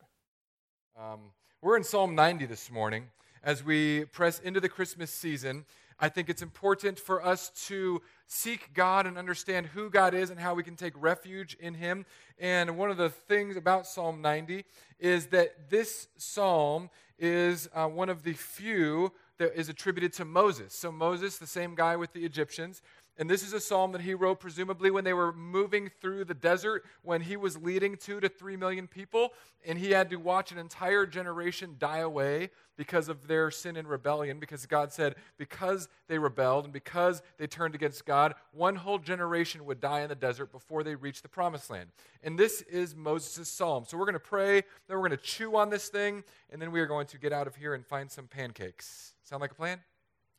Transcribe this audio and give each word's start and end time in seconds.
Um, 0.95 1.19
we're 1.63 1.77
in 1.77 1.83
Psalm 1.83 2.13
90 2.13 2.45
this 2.45 2.69
morning. 2.69 3.09
As 3.43 3.63
we 3.63 4.05
press 4.05 4.37
into 4.37 4.59
the 4.59 4.69
Christmas 4.69 5.11
season, 5.11 5.65
I 5.99 6.09
think 6.09 6.29
it's 6.29 6.43
important 6.43 6.99
for 6.99 7.25
us 7.25 7.49
to 7.67 8.03
seek 8.27 8.75
God 8.75 9.07
and 9.07 9.17
understand 9.17 9.65
who 9.65 9.89
God 9.89 10.13
is 10.13 10.29
and 10.29 10.39
how 10.39 10.53
we 10.53 10.61
can 10.61 10.75
take 10.75 10.93
refuge 10.95 11.57
in 11.59 11.73
Him. 11.73 12.05
And 12.37 12.77
one 12.77 12.91
of 12.91 12.97
the 12.97 13.09
things 13.09 13.57
about 13.57 13.87
Psalm 13.87 14.21
90 14.21 14.63
is 14.99 15.25
that 15.27 15.71
this 15.71 16.07
psalm 16.17 16.91
is 17.17 17.67
uh, 17.73 17.87
one 17.87 18.09
of 18.09 18.21
the 18.21 18.33
few 18.33 19.11
that 19.39 19.59
is 19.59 19.67
attributed 19.67 20.13
to 20.13 20.25
Moses. 20.25 20.73
So, 20.73 20.91
Moses, 20.91 21.37
the 21.37 21.47
same 21.47 21.73
guy 21.73 21.95
with 21.95 22.13
the 22.13 22.23
Egyptians, 22.23 22.81
and 23.19 23.29
this 23.29 23.43
is 23.43 23.51
a 23.51 23.59
psalm 23.59 23.91
that 23.91 24.01
he 24.01 24.13
wrote 24.13 24.39
presumably 24.39 24.91
when 24.91 25.03
they 25.03 25.11
were 25.11 25.33
moving 25.33 25.91
through 25.99 26.23
the 26.23 26.33
desert, 26.33 26.85
when 27.03 27.19
he 27.19 27.35
was 27.35 27.57
leading 27.57 27.97
two 27.97 28.21
to 28.21 28.29
three 28.29 28.55
million 28.55 28.87
people, 28.87 29.33
and 29.67 29.77
he 29.77 29.91
had 29.91 30.09
to 30.11 30.15
watch 30.15 30.53
an 30.53 30.57
entire 30.57 31.05
generation 31.05 31.75
die 31.77 31.97
away 31.97 32.49
because 32.77 33.09
of 33.09 33.27
their 33.27 33.51
sin 33.51 33.75
and 33.75 33.89
rebellion. 33.89 34.39
Because 34.39 34.65
God 34.65 34.93
said, 34.93 35.15
because 35.37 35.89
they 36.07 36.17
rebelled 36.17 36.63
and 36.63 36.71
because 36.71 37.21
they 37.37 37.45
turned 37.45 37.75
against 37.75 38.05
God, 38.05 38.35
one 38.53 38.77
whole 38.77 38.99
generation 38.99 39.65
would 39.65 39.81
die 39.81 39.99
in 39.99 40.07
the 40.07 40.15
desert 40.15 40.49
before 40.53 40.83
they 40.83 40.95
reached 40.95 41.23
the 41.23 41.27
promised 41.27 41.69
land. 41.69 41.89
And 42.23 42.39
this 42.39 42.61
is 42.61 42.95
Moses' 42.95 43.49
psalm. 43.49 43.83
So 43.85 43.97
we're 43.97 44.05
going 44.05 44.13
to 44.13 44.19
pray, 44.21 44.61
then 44.87 44.97
we're 44.97 45.09
going 45.09 45.11
to 45.11 45.17
chew 45.17 45.57
on 45.57 45.69
this 45.69 45.89
thing, 45.89 46.23
and 46.49 46.61
then 46.61 46.71
we 46.71 46.79
are 46.79 46.87
going 46.87 47.07
to 47.07 47.17
get 47.17 47.33
out 47.33 47.47
of 47.47 47.57
here 47.57 47.73
and 47.73 47.85
find 47.85 48.09
some 48.09 48.27
pancakes. 48.27 49.13
Sound 49.29 49.41
like 49.41 49.51
a 49.51 49.55
plan? 49.55 49.79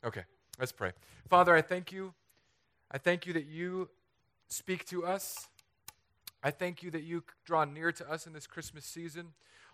Okay, 0.03 0.23
let's 0.59 0.73
pray. 0.73 0.91
Father, 1.29 1.55
I 1.55 1.61
thank 1.61 1.93
you 1.93 2.13
I 2.91 2.97
thank 2.97 3.25
you 3.25 3.31
that 3.31 3.45
you 3.45 3.87
speak 4.49 4.83
to 4.87 5.05
us. 5.05 5.47
I 6.43 6.51
thank 6.51 6.83
you 6.83 6.91
that 6.91 7.03
you 7.03 7.23
draw 7.45 7.63
near 7.63 7.93
to 7.93 8.11
us 8.11 8.27
in 8.27 8.33
this 8.33 8.47
Christmas 8.47 8.83
season. 8.83 9.27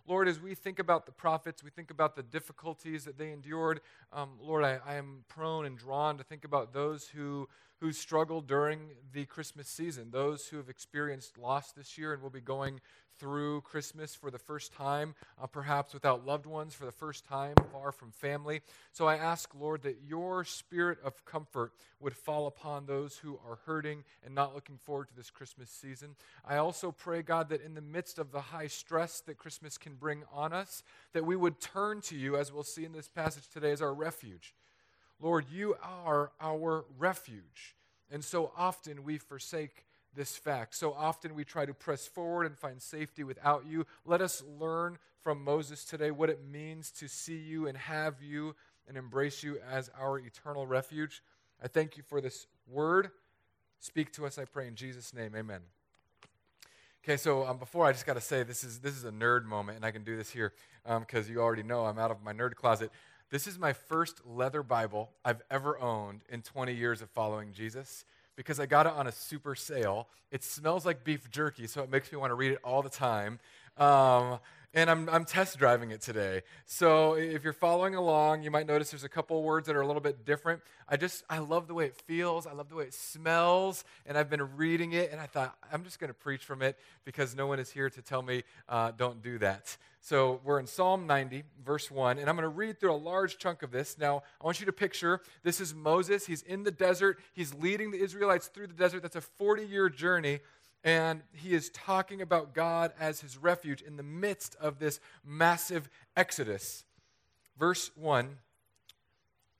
Lord, 0.05 0.27
as 0.27 0.39
we 0.39 0.53
think 0.53 0.77
about 0.77 1.07
the 1.07 1.11
prophets, 1.11 1.63
we 1.63 1.71
think 1.71 1.89
about 1.89 2.15
the 2.15 2.21
difficulties 2.21 3.05
that 3.05 3.17
they 3.17 3.31
endured. 3.31 3.81
Um, 4.13 4.37
Lord, 4.39 4.63
I, 4.63 4.77
I, 4.85 4.93
am 4.97 5.23
prone 5.29 5.65
and 5.65 5.79
drawn 5.79 6.19
to 6.19 6.23
think 6.23 6.45
about 6.45 6.71
those 6.71 7.07
who, 7.07 7.49
who 7.81 7.91
struggled 7.91 8.45
during 8.45 8.91
the 9.13 9.25
Christmas 9.25 9.67
season, 9.67 10.11
those 10.11 10.45
who 10.45 10.57
have 10.57 10.69
experienced 10.69 11.39
loss 11.39 11.71
this 11.71 11.97
year 11.97 12.13
and 12.13 12.21
will 12.21 12.29
be 12.29 12.39
going 12.39 12.81
through 13.19 13.61
Christmas 13.61 14.15
for 14.15 14.29
the 14.29 14.37
first 14.37 14.73
time, 14.73 15.15
uh, 15.41 15.47
perhaps 15.47 15.93
without 15.93 16.25
loved 16.25 16.45
ones 16.45 16.73
for 16.73 16.85
the 16.85 16.91
first 16.91 17.25
time, 17.25 17.55
far 17.71 17.91
from 17.91 18.11
family. 18.11 18.61
So 18.91 19.07
I 19.07 19.15
ask, 19.15 19.49
Lord, 19.57 19.81
that 19.83 19.97
your 20.05 20.43
spirit 20.43 20.99
of 21.03 21.25
comfort 21.25 21.73
would 21.99 22.15
fall 22.15 22.47
upon 22.47 22.85
those 22.85 23.17
who 23.17 23.39
are 23.47 23.59
hurting 23.65 24.03
and 24.25 24.35
not 24.35 24.53
looking 24.53 24.77
forward 24.77 25.07
to 25.09 25.15
this 25.15 25.29
Christmas 25.29 25.69
season. 25.69 26.15
I 26.45 26.57
also 26.57 26.91
pray, 26.91 27.21
God, 27.21 27.49
that 27.49 27.63
in 27.63 27.73
the 27.73 27.81
midst 27.81 28.19
of 28.19 28.31
the 28.31 28.41
high 28.41 28.67
stress 28.67 29.19
that 29.21 29.37
Christmas 29.37 29.77
can 29.77 29.95
bring 29.95 30.23
on 30.31 30.53
us, 30.53 30.83
that 31.13 31.25
we 31.25 31.35
would 31.35 31.59
turn 31.59 32.01
to 32.01 32.15
you, 32.15 32.37
as 32.37 32.53
we'll 32.53 32.63
see 32.63 32.85
in 32.85 32.91
this 32.91 33.07
passage 33.07 33.49
today, 33.49 33.71
as 33.71 33.81
our 33.81 33.93
refuge. 33.93 34.53
Lord, 35.19 35.45
you 35.51 35.75
are 35.81 36.31
our 36.39 36.85
refuge. 36.97 37.75
And 38.11 38.23
so 38.23 38.51
often 38.55 39.03
we 39.03 39.17
forsake 39.17 39.83
this 40.17 40.35
fact. 40.35 40.75
So 40.75 40.93
often 40.93 41.35
we 41.35 41.45
try 41.45 41.65
to 41.65 41.73
press 41.73 42.05
forward 42.05 42.45
and 42.45 42.57
find 42.57 42.81
safety 42.81 43.23
without 43.23 43.65
you. 43.65 43.85
Let 44.05 44.19
us 44.19 44.43
learn 44.59 44.97
from 45.21 45.43
Moses 45.43 45.85
today 45.85 46.11
what 46.11 46.29
it 46.29 46.41
means 46.43 46.91
to 46.91 47.07
see 47.07 47.37
you 47.37 47.67
and 47.67 47.77
have 47.77 48.21
you 48.21 48.55
and 48.87 48.97
embrace 48.97 49.43
you 49.43 49.59
as 49.71 49.89
our 49.97 50.19
eternal 50.19 50.65
refuge. 50.65 51.21
I 51.63 51.67
thank 51.67 51.95
you 51.95 52.03
for 52.03 52.19
this 52.19 52.47
word. 52.67 53.11
Speak 53.79 54.11
to 54.13 54.25
us, 54.25 54.37
I 54.37 54.45
pray, 54.45 54.67
in 54.67 54.75
Jesus' 54.75 55.13
name. 55.13 55.33
Amen. 55.35 55.61
Okay, 57.03 57.17
so 57.17 57.45
um, 57.45 57.57
before 57.57 57.85
I 57.85 57.93
just 57.93 58.05
got 58.05 58.15
to 58.15 58.21
say 58.21 58.43
this 58.43 58.63
is 58.63 58.79
this 58.79 58.97
is 58.97 59.05
a 59.05 59.11
nerd 59.11 59.45
moment, 59.45 59.77
and 59.77 59.85
I 59.85 59.91
can 59.91 60.03
do 60.03 60.17
this 60.17 60.29
here 60.29 60.51
because 60.99 61.27
um, 61.27 61.31
you 61.31 61.39
already 61.39 61.63
know 61.63 61.85
I'm 61.85 61.97
out 61.97 62.11
of 62.11 62.21
my 62.21 62.33
nerd 62.33 62.55
closet. 62.55 62.91
This 63.29 63.47
is 63.47 63.57
my 63.57 63.73
first 63.73 64.21
leather 64.25 64.63
Bible 64.63 65.11
I've 65.23 65.41
ever 65.51 65.79
owned 65.79 66.21
in 66.29 66.41
20 66.41 66.73
years 66.73 67.01
of 67.01 67.09
following 67.09 67.53
Jesus 67.53 68.03
because 68.37 68.59
I 68.59 68.65
got 68.67 68.85
it 68.85 68.93
on 68.93 69.07
a 69.07 69.11
super 69.11 69.55
sale. 69.55 70.07
It 70.31 70.43
smells 70.43 70.85
like 70.85 71.03
beef 71.03 71.29
jerky, 71.29 71.67
so 71.67 71.83
it 71.83 71.91
makes 71.91 72.09
me 72.11 72.17
want 72.17 72.31
to 72.31 72.35
read 72.35 72.53
it 72.53 72.59
all 72.63 72.81
the 72.81 72.89
time. 72.89 73.39
Um, 73.77 74.39
and 74.73 74.89
I'm, 74.89 75.09
I'm 75.09 75.25
test 75.25 75.57
driving 75.57 75.91
it 75.91 76.01
today. 76.01 76.43
So 76.65 77.13
if 77.13 77.43
you're 77.43 77.53
following 77.53 77.95
along, 77.95 78.43
you 78.43 78.51
might 78.51 78.67
notice 78.67 78.91
there's 78.91 79.03
a 79.03 79.09
couple 79.09 79.41
words 79.41 79.67
that 79.67 79.75
are 79.75 79.81
a 79.81 79.87
little 79.87 80.01
bit 80.01 80.25
different. 80.25 80.61
I 80.89 80.97
just, 80.97 81.23
I 81.29 81.39
love 81.39 81.67
the 81.67 81.73
way 81.73 81.85
it 81.85 81.95
feels. 81.95 82.45
I 82.45 82.53
love 82.53 82.69
the 82.69 82.75
way 82.75 82.83
it 82.85 82.93
smells. 82.93 83.85
And 84.05 84.17
I've 84.17 84.29
been 84.29 84.55
reading 84.57 84.93
it, 84.93 85.11
and 85.11 85.21
I 85.21 85.25
thought, 85.25 85.57
I'm 85.71 85.83
just 85.83 85.99
going 85.99 86.09
to 86.09 86.13
preach 86.13 86.43
from 86.43 86.61
it 86.61 86.77
because 87.05 87.35
no 87.35 87.47
one 87.47 87.59
is 87.59 87.71
here 87.71 87.89
to 87.89 88.01
tell 88.01 88.21
me 88.21 88.43
uh, 88.67 88.91
don't 88.95 89.21
do 89.21 89.39
that. 89.39 89.77
So 90.01 90.39
we're 90.43 90.59
in 90.59 90.67
Psalm 90.67 91.07
90, 91.07 91.43
verse 91.65 91.91
1, 91.91 92.17
and 92.17 92.29
I'm 92.29 92.35
going 92.35 92.43
to 92.43 92.55
read 92.55 92.79
through 92.79 92.93
a 92.93 92.95
large 92.95 93.37
chunk 93.37 93.63
of 93.63 93.71
this. 93.71 93.97
Now, 93.97 94.23
I 94.39 94.45
want 94.45 94.59
you 94.59 94.65
to 94.67 94.71
picture 94.71 95.21
this 95.43 95.59
is 95.59 95.73
Moses. 95.73 96.25
He's 96.25 96.43
in 96.43 96.63
the 96.63 96.71
desert, 96.71 97.19
he's 97.33 97.53
leading 97.55 97.91
the 97.91 98.01
Israelites 98.01 98.47
through 98.47 98.67
the 98.67 98.73
desert. 98.73 99.01
That's 99.01 99.15
a 99.15 99.21
40 99.21 99.65
year 99.65 99.89
journey 99.89 100.39
and 100.87 101.21
he 101.33 101.53
is 101.53 101.69
talking 101.71 102.21
about 102.21 102.53
God 102.53 102.93
as 102.97 103.19
his 103.19 103.37
refuge 103.37 103.81
in 103.81 103.97
the 103.97 104.03
midst 104.03 104.55
of 104.55 104.79
this 104.79 105.01
massive 105.25 105.89
exodus. 106.15 106.85
Verse 107.59 107.91
1, 107.97 108.37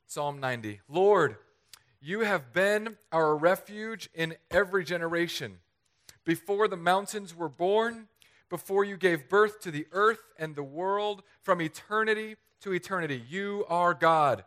Psalm 0.07 0.39
90 0.39 0.79
Lord, 0.87 1.35
you 1.99 2.21
have 2.21 2.53
been 2.53 2.95
our 3.11 3.35
refuge 3.35 4.09
in 4.15 4.35
every 4.49 4.85
generation. 4.85 5.57
Before 6.23 6.69
the 6.69 6.77
mountains 6.77 7.35
were 7.35 7.49
born, 7.49 8.07
before 8.49 8.85
you 8.85 8.95
gave 8.95 9.27
birth 9.27 9.59
to 9.61 9.71
the 9.71 9.85
earth 9.91 10.31
and 10.39 10.55
the 10.55 10.63
world, 10.63 11.23
from 11.41 11.61
eternity 11.61 12.37
to 12.61 12.71
eternity, 12.71 13.21
you 13.27 13.65
are 13.67 13.93
God. 13.93 14.45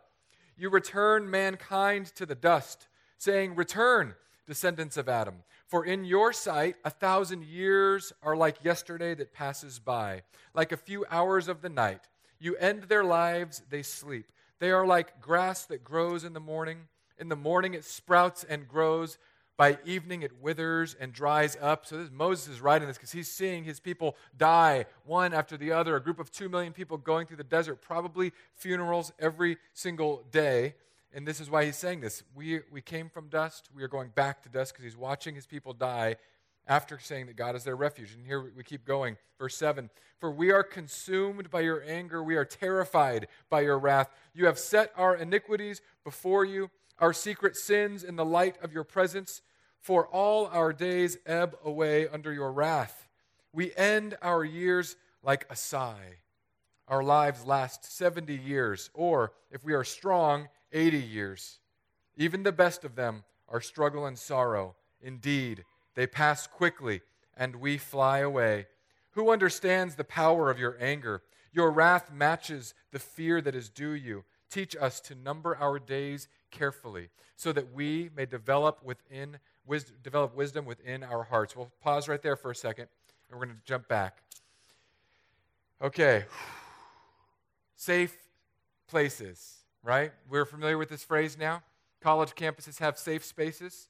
You 0.57 0.71
return 0.71 1.29
mankind 1.29 2.07
to 2.15 2.25
the 2.25 2.33
dust, 2.33 2.87
saying, 3.19 3.53
Return, 3.53 4.15
descendants 4.51 4.97
of 4.97 5.07
Adam. 5.07 5.35
For 5.65 5.85
in 5.85 6.03
your 6.03 6.33
sight, 6.33 6.75
a 6.83 6.89
thousand 6.89 7.45
years 7.45 8.11
are 8.21 8.35
like 8.35 8.65
yesterday 8.65 9.15
that 9.15 9.31
passes 9.31 9.79
by, 9.79 10.23
like 10.53 10.73
a 10.73 10.77
few 10.77 11.05
hours 11.09 11.47
of 11.47 11.61
the 11.61 11.69
night. 11.69 12.01
You 12.37 12.57
end 12.57 12.83
their 12.83 13.05
lives, 13.05 13.63
they 13.69 13.81
sleep. 13.81 14.29
They 14.59 14.71
are 14.71 14.85
like 14.85 15.21
grass 15.21 15.63
that 15.67 15.85
grows 15.85 16.25
in 16.25 16.33
the 16.33 16.41
morning. 16.41 16.79
In 17.17 17.29
the 17.29 17.37
morning 17.37 17.75
it 17.75 17.85
sprouts 17.85 18.43
and 18.43 18.67
grows. 18.67 19.17
By 19.55 19.77
evening 19.85 20.21
it 20.21 20.41
withers 20.41 20.97
and 20.99 21.13
dries 21.13 21.55
up. 21.61 21.85
So 21.85 21.99
this, 21.99 22.11
Moses 22.11 22.49
is 22.55 22.59
writing 22.59 22.89
this 22.89 22.97
because 22.97 23.13
he's 23.13 23.31
seeing 23.31 23.63
his 23.63 23.79
people 23.79 24.17
die 24.37 24.85
one 25.05 25.33
after 25.33 25.55
the 25.55 25.71
other. 25.71 25.95
A 25.95 26.03
group 26.03 26.19
of 26.19 26.29
two 26.29 26.49
million 26.49 26.73
people 26.73 26.97
going 26.97 27.25
through 27.25 27.37
the 27.37 27.45
desert, 27.45 27.81
probably 27.81 28.33
funerals 28.53 29.13
every 29.17 29.55
single 29.73 30.25
day. 30.29 30.75
And 31.13 31.27
this 31.27 31.39
is 31.39 31.49
why 31.49 31.65
he's 31.65 31.77
saying 31.77 32.01
this. 32.01 32.23
We, 32.33 32.61
we 32.71 32.81
came 32.81 33.09
from 33.09 33.27
dust. 33.27 33.69
We 33.75 33.83
are 33.83 33.89
going 33.89 34.09
back 34.09 34.41
to 34.43 34.49
dust 34.49 34.73
because 34.73 34.85
he's 34.85 34.97
watching 34.97 35.35
his 35.35 35.45
people 35.45 35.73
die 35.73 36.15
after 36.67 36.99
saying 36.99 37.25
that 37.25 37.35
God 37.35 37.55
is 37.55 37.63
their 37.63 37.75
refuge. 37.75 38.13
And 38.13 38.25
here 38.25 38.51
we 38.55 38.63
keep 38.63 38.85
going. 38.85 39.17
Verse 39.37 39.57
7 39.57 39.89
For 40.19 40.31
we 40.31 40.51
are 40.51 40.63
consumed 40.63 41.49
by 41.49 41.61
your 41.61 41.83
anger. 41.85 42.23
We 42.23 42.35
are 42.35 42.45
terrified 42.45 43.27
by 43.49 43.61
your 43.61 43.77
wrath. 43.77 44.09
You 44.33 44.45
have 44.45 44.59
set 44.59 44.93
our 44.95 45.15
iniquities 45.15 45.81
before 46.03 46.45
you, 46.45 46.69
our 46.99 47.13
secret 47.13 47.57
sins 47.57 48.03
in 48.03 48.15
the 48.15 48.25
light 48.25 48.55
of 48.63 48.73
your 48.73 48.83
presence. 48.83 49.41
For 49.81 50.07
all 50.07 50.45
our 50.47 50.73
days 50.73 51.17
ebb 51.25 51.57
away 51.65 52.07
under 52.07 52.31
your 52.31 52.51
wrath. 52.51 53.07
We 53.51 53.73
end 53.75 54.15
our 54.21 54.45
years 54.45 54.95
like 55.23 55.45
a 55.49 55.55
sigh. 55.55 56.19
Our 56.87 57.03
lives 57.03 57.45
last 57.45 57.85
70 57.97 58.35
years, 58.35 58.89
or 58.93 59.33
if 59.49 59.63
we 59.63 59.73
are 59.73 59.83
strong, 59.83 60.49
80 60.71 60.97
years. 60.97 61.59
Even 62.17 62.43
the 62.43 62.51
best 62.51 62.83
of 62.83 62.95
them 62.95 63.23
are 63.47 63.61
struggle 63.61 64.05
and 64.05 64.17
sorrow. 64.17 64.75
Indeed, 65.01 65.63
they 65.95 66.07
pass 66.07 66.47
quickly, 66.47 67.01
and 67.35 67.55
we 67.55 67.77
fly 67.77 68.19
away. 68.19 68.67
Who 69.11 69.31
understands 69.31 69.95
the 69.95 70.03
power 70.03 70.49
of 70.49 70.59
your 70.59 70.77
anger? 70.79 71.23
Your 71.51 71.71
wrath 71.71 72.11
matches 72.13 72.73
the 72.91 72.99
fear 72.99 73.41
that 73.41 73.55
is 73.55 73.69
due 73.69 73.91
you. 73.91 74.23
Teach 74.49 74.75
us 74.75 74.99
to 75.01 75.15
number 75.15 75.57
our 75.57 75.79
days 75.79 76.27
carefully, 76.49 77.09
so 77.35 77.51
that 77.51 77.73
we 77.73 78.09
may 78.15 78.25
develop 78.25 78.83
within 78.83 79.39
wisdom, 79.65 79.95
develop 80.03 80.35
wisdom 80.35 80.65
within 80.65 81.03
our 81.03 81.23
hearts. 81.23 81.55
We'll 81.55 81.71
pause 81.81 82.07
right 82.07 82.21
there 82.21 82.35
for 82.35 82.51
a 82.51 82.55
second, 82.55 82.87
and 83.29 83.39
we're 83.39 83.45
going 83.45 83.57
to 83.57 83.65
jump 83.65 83.87
back. 83.87 84.17
Okay, 85.81 86.25
safe 87.75 88.15
places 88.87 89.60
right? 89.83 90.11
We're 90.29 90.45
familiar 90.45 90.77
with 90.77 90.89
this 90.89 91.03
phrase 91.03 91.37
now. 91.37 91.63
College 92.01 92.35
campuses 92.35 92.79
have 92.79 92.97
safe 92.97 93.23
spaces. 93.23 93.87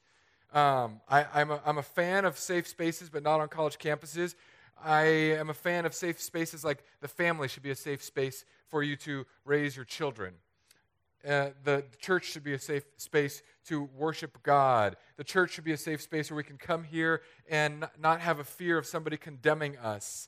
Um, 0.54 1.00
I, 1.08 1.42
am 1.42 1.52
a, 1.52 1.62
I'm 1.66 1.78
a 1.78 1.84
fan 1.84 2.26
of 2.26 2.38
safe 2.38 2.68
spaces, 2.68 3.10
but 3.10 3.24
not 3.24 3.40
on 3.40 3.48
college 3.48 3.78
campuses. 3.78 4.36
I 4.84 5.04
am 5.04 5.50
a 5.50 5.54
fan 5.54 5.86
of 5.86 5.94
safe 5.94 6.20
spaces 6.20 6.64
like 6.64 6.84
the 7.02 7.08
family 7.08 7.48
should 7.48 7.64
be 7.64 7.72
a 7.72 7.76
safe 7.76 8.04
space 8.04 8.46
for 8.68 8.84
you 8.84 8.96
to 8.98 9.26
raise 9.46 9.76
your 9.76 9.86
children. 9.86 10.34
uh, 11.28 11.50
the 11.64 11.84
church 12.00 12.26
should 12.26 12.44
be 12.44 12.54
a 12.54 12.60
safe 12.60 12.84
space 12.98 13.44
to 13.66 13.84
worship 13.96 14.42
God. 14.44 14.96
The 15.18 15.24
church 15.24 15.52
should 15.52 15.64
be 15.64 15.72
a 15.72 15.78
safe 15.78 16.02
space 16.02 16.32
where 16.32 16.38
we 16.38 16.44
can 16.44 16.58
come 16.58 16.84
here 16.84 17.22
and 17.50 17.88
not 18.00 18.22
have 18.22 18.40
a 18.40 18.44
fear 18.44 18.78
of 18.78 18.86
somebody 18.86 19.18
condemning 19.18 19.78
us. 19.78 20.28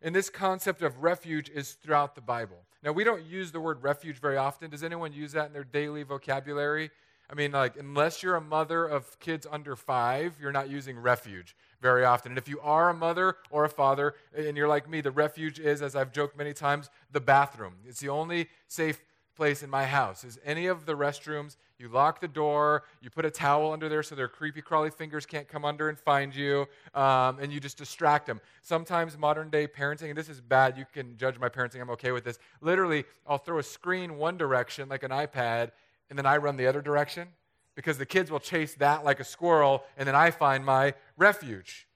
And 0.00 0.14
this 0.14 0.30
concept 0.30 0.82
of 0.82 1.02
refuge 1.02 1.50
is 1.50 1.72
throughout 1.72 2.14
the 2.14 2.20
Bible. 2.20 2.64
Now, 2.82 2.92
we 2.92 3.04
don't 3.04 3.24
use 3.24 3.52
the 3.52 3.60
word 3.60 3.82
refuge 3.82 4.18
very 4.18 4.36
often. 4.36 4.70
Does 4.70 4.82
anyone 4.82 5.12
use 5.12 5.32
that 5.32 5.46
in 5.46 5.52
their 5.52 5.64
daily 5.64 6.02
vocabulary? 6.02 6.90
I 7.30 7.34
mean, 7.34 7.52
like, 7.52 7.76
unless 7.78 8.22
you're 8.22 8.34
a 8.34 8.40
mother 8.40 8.84
of 8.84 9.18
kids 9.20 9.46
under 9.50 9.76
five, 9.76 10.36
you're 10.40 10.52
not 10.52 10.68
using 10.68 10.98
refuge 10.98 11.54
very 11.80 12.04
often. 12.04 12.32
And 12.32 12.38
if 12.38 12.48
you 12.48 12.60
are 12.60 12.90
a 12.90 12.94
mother 12.94 13.36
or 13.50 13.64
a 13.64 13.68
father, 13.68 14.14
and 14.36 14.56
you're 14.56 14.68
like 14.68 14.88
me, 14.88 15.00
the 15.00 15.10
refuge 15.10 15.58
is, 15.58 15.80
as 15.80 15.96
I've 15.96 16.12
joked 16.12 16.36
many 16.36 16.52
times, 16.52 16.90
the 17.10 17.20
bathroom. 17.20 17.74
It's 17.86 18.00
the 18.00 18.08
only 18.08 18.48
safe 18.68 19.00
place 19.36 19.62
in 19.62 19.70
my 19.70 19.84
house. 19.84 20.24
Is 20.24 20.38
any 20.44 20.66
of 20.66 20.86
the 20.86 20.94
restrooms, 20.94 21.56
you 21.78 21.88
lock 21.88 22.20
the 22.20 22.28
door, 22.28 22.84
you 23.00 23.10
put 23.10 23.24
a 23.24 23.30
towel 23.30 23.72
under 23.72 23.88
there 23.88 24.02
so 24.02 24.14
their 24.14 24.28
creepy 24.28 24.62
crawly 24.62 24.90
fingers 24.90 25.26
can't 25.26 25.48
come 25.48 25.64
under 25.64 25.88
and 25.88 25.98
find 25.98 26.34
you, 26.34 26.66
um, 26.94 27.38
and 27.40 27.52
you 27.52 27.60
just 27.60 27.78
distract 27.78 28.26
them. 28.26 28.40
Sometimes 28.60 29.16
modern 29.18 29.50
day 29.50 29.66
parenting, 29.66 30.08
and 30.10 30.16
this 30.16 30.28
is 30.28 30.40
bad, 30.40 30.76
you 30.76 30.84
can 30.92 31.16
judge 31.16 31.38
my 31.38 31.48
parenting, 31.48 31.80
I'm 31.80 31.90
okay 31.90 32.12
with 32.12 32.24
this. 32.24 32.38
Literally, 32.60 33.04
I'll 33.26 33.38
throw 33.38 33.58
a 33.58 33.62
screen 33.62 34.16
one 34.16 34.36
direction, 34.36 34.88
like 34.88 35.02
an 35.02 35.10
iPad, 35.10 35.70
and 36.10 36.18
then 36.18 36.26
I 36.26 36.36
run 36.36 36.56
the 36.56 36.66
other 36.66 36.82
direction 36.82 37.28
because 37.74 37.98
the 37.98 38.06
kids 38.06 38.30
will 38.30 38.40
chase 38.40 38.74
that 38.74 39.04
like 39.04 39.18
a 39.20 39.24
squirrel, 39.24 39.84
and 39.96 40.06
then 40.06 40.14
I 40.14 40.30
find 40.30 40.64
my 40.64 40.94
refuge. 41.16 41.88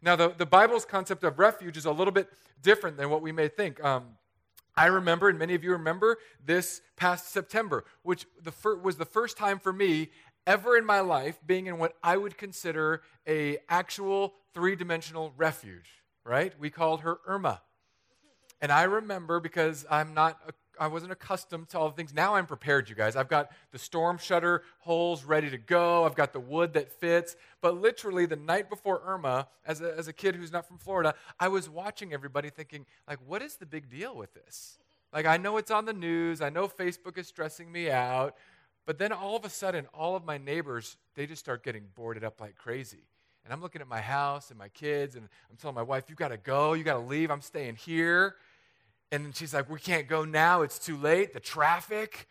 Now, 0.00 0.16
the, 0.16 0.34
the 0.36 0.46
Bible's 0.46 0.84
concept 0.84 1.24
of 1.24 1.38
refuge 1.38 1.76
is 1.76 1.86
a 1.86 1.92
little 1.92 2.12
bit 2.12 2.28
different 2.62 2.96
than 2.96 3.10
what 3.10 3.22
we 3.22 3.32
may 3.32 3.48
think. 3.48 3.82
Um, 3.82 4.04
I 4.76 4.86
remember, 4.86 5.28
and 5.28 5.38
many 5.38 5.54
of 5.54 5.62
you 5.62 5.72
remember, 5.72 6.18
this 6.44 6.80
past 6.96 7.30
September, 7.30 7.84
which 8.02 8.26
the 8.42 8.52
fir- 8.52 8.76
was 8.76 8.96
the 8.96 9.04
first 9.04 9.36
time 9.36 9.58
for 9.58 9.72
me 9.72 10.10
ever 10.46 10.76
in 10.76 10.84
my 10.84 11.00
life 11.00 11.38
being 11.46 11.66
in 11.66 11.78
what 11.78 11.94
I 12.02 12.16
would 12.16 12.36
consider 12.36 13.02
a 13.26 13.58
actual 13.68 14.34
three-dimensional 14.52 15.32
refuge, 15.36 16.02
right? 16.24 16.52
We 16.58 16.70
called 16.70 17.00
her 17.00 17.18
Irma. 17.26 17.62
And 18.60 18.72
I 18.72 18.82
remember 18.84 19.40
because 19.40 19.86
I'm 19.90 20.14
not 20.14 20.38
a 20.48 20.52
I 20.78 20.86
wasn't 20.86 21.12
accustomed 21.12 21.68
to 21.70 21.78
all 21.78 21.88
the 21.88 21.94
things. 21.94 22.14
Now 22.14 22.34
I'm 22.34 22.46
prepared, 22.46 22.88
you 22.88 22.94
guys. 22.94 23.16
I've 23.16 23.28
got 23.28 23.50
the 23.70 23.78
storm 23.78 24.18
shutter 24.18 24.62
holes 24.80 25.24
ready 25.24 25.50
to 25.50 25.58
go. 25.58 26.04
I've 26.04 26.14
got 26.14 26.32
the 26.32 26.40
wood 26.40 26.74
that 26.74 26.90
fits. 26.92 27.36
But 27.60 27.80
literally, 27.80 28.26
the 28.26 28.36
night 28.36 28.68
before 28.68 29.02
Irma, 29.04 29.48
as 29.66 29.80
a, 29.80 29.96
as 29.96 30.08
a 30.08 30.12
kid 30.12 30.36
who's 30.36 30.52
not 30.52 30.66
from 30.66 30.78
Florida, 30.78 31.14
I 31.38 31.48
was 31.48 31.68
watching 31.68 32.12
everybody 32.12 32.50
thinking, 32.50 32.86
like, 33.08 33.18
what 33.26 33.42
is 33.42 33.56
the 33.56 33.66
big 33.66 33.88
deal 33.88 34.14
with 34.14 34.34
this? 34.34 34.78
Like, 35.12 35.26
I 35.26 35.36
know 35.36 35.56
it's 35.58 35.70
on 35.70 35.84
the 35.84 35.92
news. 35.92 36.40
I 36.40 36.50
know 36.50 36.66
Facebook 36.66 37.18
is 37.18 37.28
stressing 37.28 37.70
me 37.70 37.90
out. 37.90 38.34
But 38.86 38.98
then 38.98 39.12
all 39.12 39.36
of 39.36 39.44
a 39.44 39.50
sudden, 39.50 39.86
all 39.94 40.16
of 40.16 40.24
my 40.24 40.38
neighbors, 40.38 40.96
they 41.14 41.26
just 41.26 41.40
start 41.40 41.62
getting 41.64 41.84
boarded 41.94 42.24
up 42.24 42.40
like 42.40 42.56
crazy. 42.56 43.04
And 43.44 43.52
I'm 43.52 43.60
looking 43.60 43.82
at 43.82 43.88
my 43.88 44.00
house 44.00 44.50
and 44.50 44.58
my 44.58 44.68
kids, 44.68 45.16
and 45.16 45.28
I'm 45.50 45.56
telling 45.56 45.74
my 45.74 45.82
wife, 45.82 46.04
you 46.08 46.16
got 46.16 46.28
to 46.28 46.36
go. 46.36 46.72
You 46.72 46.82
got 46.82 46.94
to 46.94 47.06
leave. 47.06 47.30
I'm 47.30 47.42
staying 47.42 47.76
here. 47.76 48.36
And 49.14 49.34
she's 49.36 49.54
like, 49.54 49.70
We 49.70 49.78
can't 49.78 50.08
go 50.08 50.24
now. 50.24 50.62
It's 50.62 50.78
too 50.78 50.96
late. 50.96 51.32
The 51.32 51.40
traffic. 51.40 52.26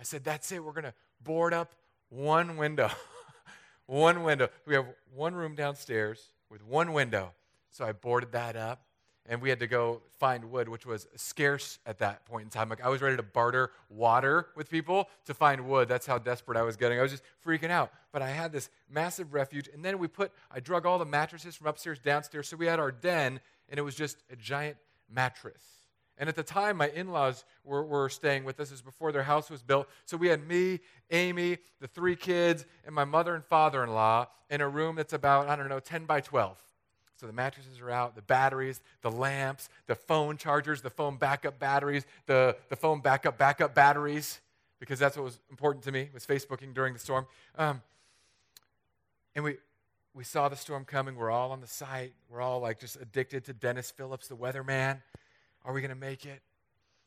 I 0.00 0.02
said, 0.02 0.24
That's 0.24 0.50
it. 0.50 0.64
We're 0.64 0.72
going 0.72 0.84
to 0.84 0.94
board 1.22 1.52
up 1.52 1.74
one 2.08 2.56
window. 2.56 2.90
one 3.86 4.22
window. 4.22 4.48
We 4.66 4.74
have 4.74 4.86
one 5.14 5.34
room 5.34 5.54
downstairs 5.54 6.30
with 6.48 6.64
one 6.64 6.94
window. 6.94 7.32
So 7.70 7.84
I 7.84 7.92
boarded 7.92 8.32
that 8.32 8.56
up. 8.56 8.86
And 9.26 9.40
we 9.40 9.50
had 9.50 9.60
to 9.60 9.66
go 9.68 10.00
find 10.18 10.50
wood, 10.50 10.68
which 10.68 10.84
was 10.84 11.06
scarce 11.14 11.78
at 11.86 11.98
that 11.98 12.24
point 12.24 12.44
in 12.44 12.50
time. 12.50 12.68
Like 12.70 12.84
I 12.84 12.88
was 12.88 13.02
ready 13.02 13.16
to 13.16 13.22
barter 13.22 13.70
water 13.90 14.48
with 14.56 14.70
people 14.70 15.08
to 15.26 15.34
find 15.34 15.68
wood. 15.68 15.86
That's 15.86 16.06
how 16.06 16.18
desperate 16.18 16.56
I 16.56 16.62
was 16.62 16.76
getting. 16.76 16.98
I 16.98 17.02
was 17.02 17.12
just 17.12 17.22
freaking 17.46 17.70
out. 17.70 17.92
But 18.10 18.22
I 18.22 18.30
had 18.30 18.52
this 18.52 18.70
massive 18.90 19.34
refuge. 19.34 19.68
And 19.72 19.84
then 19.84 19.98
we 19.98 20.08
put, 20.08 20.32
I 20.50 20.60
drug 20.60 20.86
all 20.86 20.98
the 20.98 21.04
mattresses 21.04 21.54
from 21.54 21.66
upstairs 21.66 21.98
downstairs. 21.98 22.48
So 22.48 22.56
we 22.56 22.66
had 22.66 22.80
our 22.80 22.90
den, 22.90 23.38
and 23.68 23.78
it 23.78 23.82
was 23.82 23.94
just 23.94 24.16
a 24.30 24.34
giant 24.34 24.78
mattress. 25.08 25.81
And 26.18 26.28
at 26.28 26.36
the 26.36 26.42
time, 26.42 26.76
my 26.76 26.88
in 26.90 27.10
laws 27.10 27.44
were, 27.64 27.84
were 27.84 28.08
staying 28.08 28.44
with 28.44 28.60
us. 28.60 28.68
This 28.68 28.72
was 28.72 28.82
before 28.82 29.12
their 29.12 29.22
house 29.22 29.50
was 29.50 29.62
built. 29.62 29.88
So 30.04 30.16
we 30.16 30.28
had 30.28 30.46
me, 30.46 30.80
Amy, 31.10 31.58
the 31.80 31.88
three 31.88 32.16
kids, 32.16 32.66
and 32.84 32.94
my 32.94 33.04
mother 33.04 33.34
and 33.34 33.44
father 33.44 33.82
in 33.82 33.90
law 33.90 34.28
in 34.50 34.60
a 34.60 34.68
room 34.68 34.96
that's 34.96 35.14
about, 35.14 35.48
I 35.48 35.56
don't 35.56 35.68
know, 35.68 35.80
10 35.80 36.04
by 36.04 36.20
12. 36.20 36.56
So 37.16 37.26
the 37.26 37.32
mattresses 37.32 37.80
are 37.80 37.90
out, 37.90 38.16
the 38.16 38.22
batteries, 38.22 38.80
the 39.00 39.10
lamps, 39.10 39.68
the 39.86 39.94
phone 39.94 40.36
chargers, 40.36 40.82
the 40.82 40.90
phone 40.90 41.16
backup 41.16 41.58
batteries, 41.58 42.04
the, 42.26 42.56
the 42.68 42.76
phone 42.76 43.00
backup 43.00 43.38
backup 43.38 43.74
batteries, 43.74 44.40
because 44.80 44.98
that's 44.98 45.16
what 45.16 45.24
was 45.24 45.38
important 45.48 45.84
to 45.84 45.92
me, 45.92 46.10
was 46.12 46.26
Facebooking 46.26 46.74
during 46.74 46.92
the 46.92 46.98
storm. 46.98 47.26
Um, 47.56 47.80
and 49.34 49.44
we, 49.44 49.56
we 50.14 50.24
saw 50.24 50.48
the 50.48 50.56
storm 50.56 50.84
coming. 50.84 51.16
We're 51.16 51.30
all 51.30 51.52
on 51.52 51.60
the 51.60 51.66
site. 51.66 52.12
We're 52.28 52.40
all 52.40 52.60
like 52.60 52.80
just 52.80 52.96
addicted 53.00 53.44
to 53.44 53.52
Denis 53.52 53.90
Phillips, 53.90 54.28
the 54.28 54.36
weatherman. 54.36 55.00
Are 55.64 55.72
we 55.72 55.80
going 55.80 55.90
to 55.90 55.94
make 55.94 56.24
it? 56.24 56.42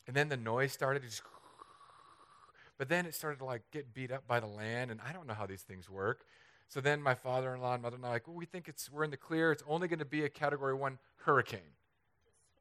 And 0.07 0.15
then 0.15 0.29
the 0.29 0.37
noise 0.37 0.71
started. 0.71 1.03
Just, 1.03 1.21
but 2.77 2.89
then 2.89 3.05
it 3.05 3.15
started 3.15 3.39
to 3.39 3.45
like 3.45 3.63
get 3.71 3.93
beat 3.93 4.11
up 4.11 4.27
by 4.27 4.39
the 4.39 4.47
land, 4.47 4.91
and 4.91 4.99
I 5.07 5.13
don't 5.13 5.27
know 5.27 5.33
how 5.33 5.45
these 5.45 5.61
things 5.61 5.89
work. 5.89 6.25
So 6.67 6.81
then 6.81 7.01
my 7.01 7.13
father-in-law 7.13 7.73
and 7.73 7.83
mother-in-law 7.83 8.09
like, 8.09 8.27
well, 8.27 8.35
we 8.35 8.45
think 8.45 8.67
it's 8.67 8.91
we're 8.91 9.03
in 9.03 9.11
the 9.11 9.17
clear. 9.17 9.51
It's 9.51 9.63
only 9.67 9.87
going 9.87 9.99
to 9.99 10.05
be 10.05 10.23
a 10.23 10.29
Category 10.29 10.73
One 10.73 10.97
hurricane, 11.25 11.75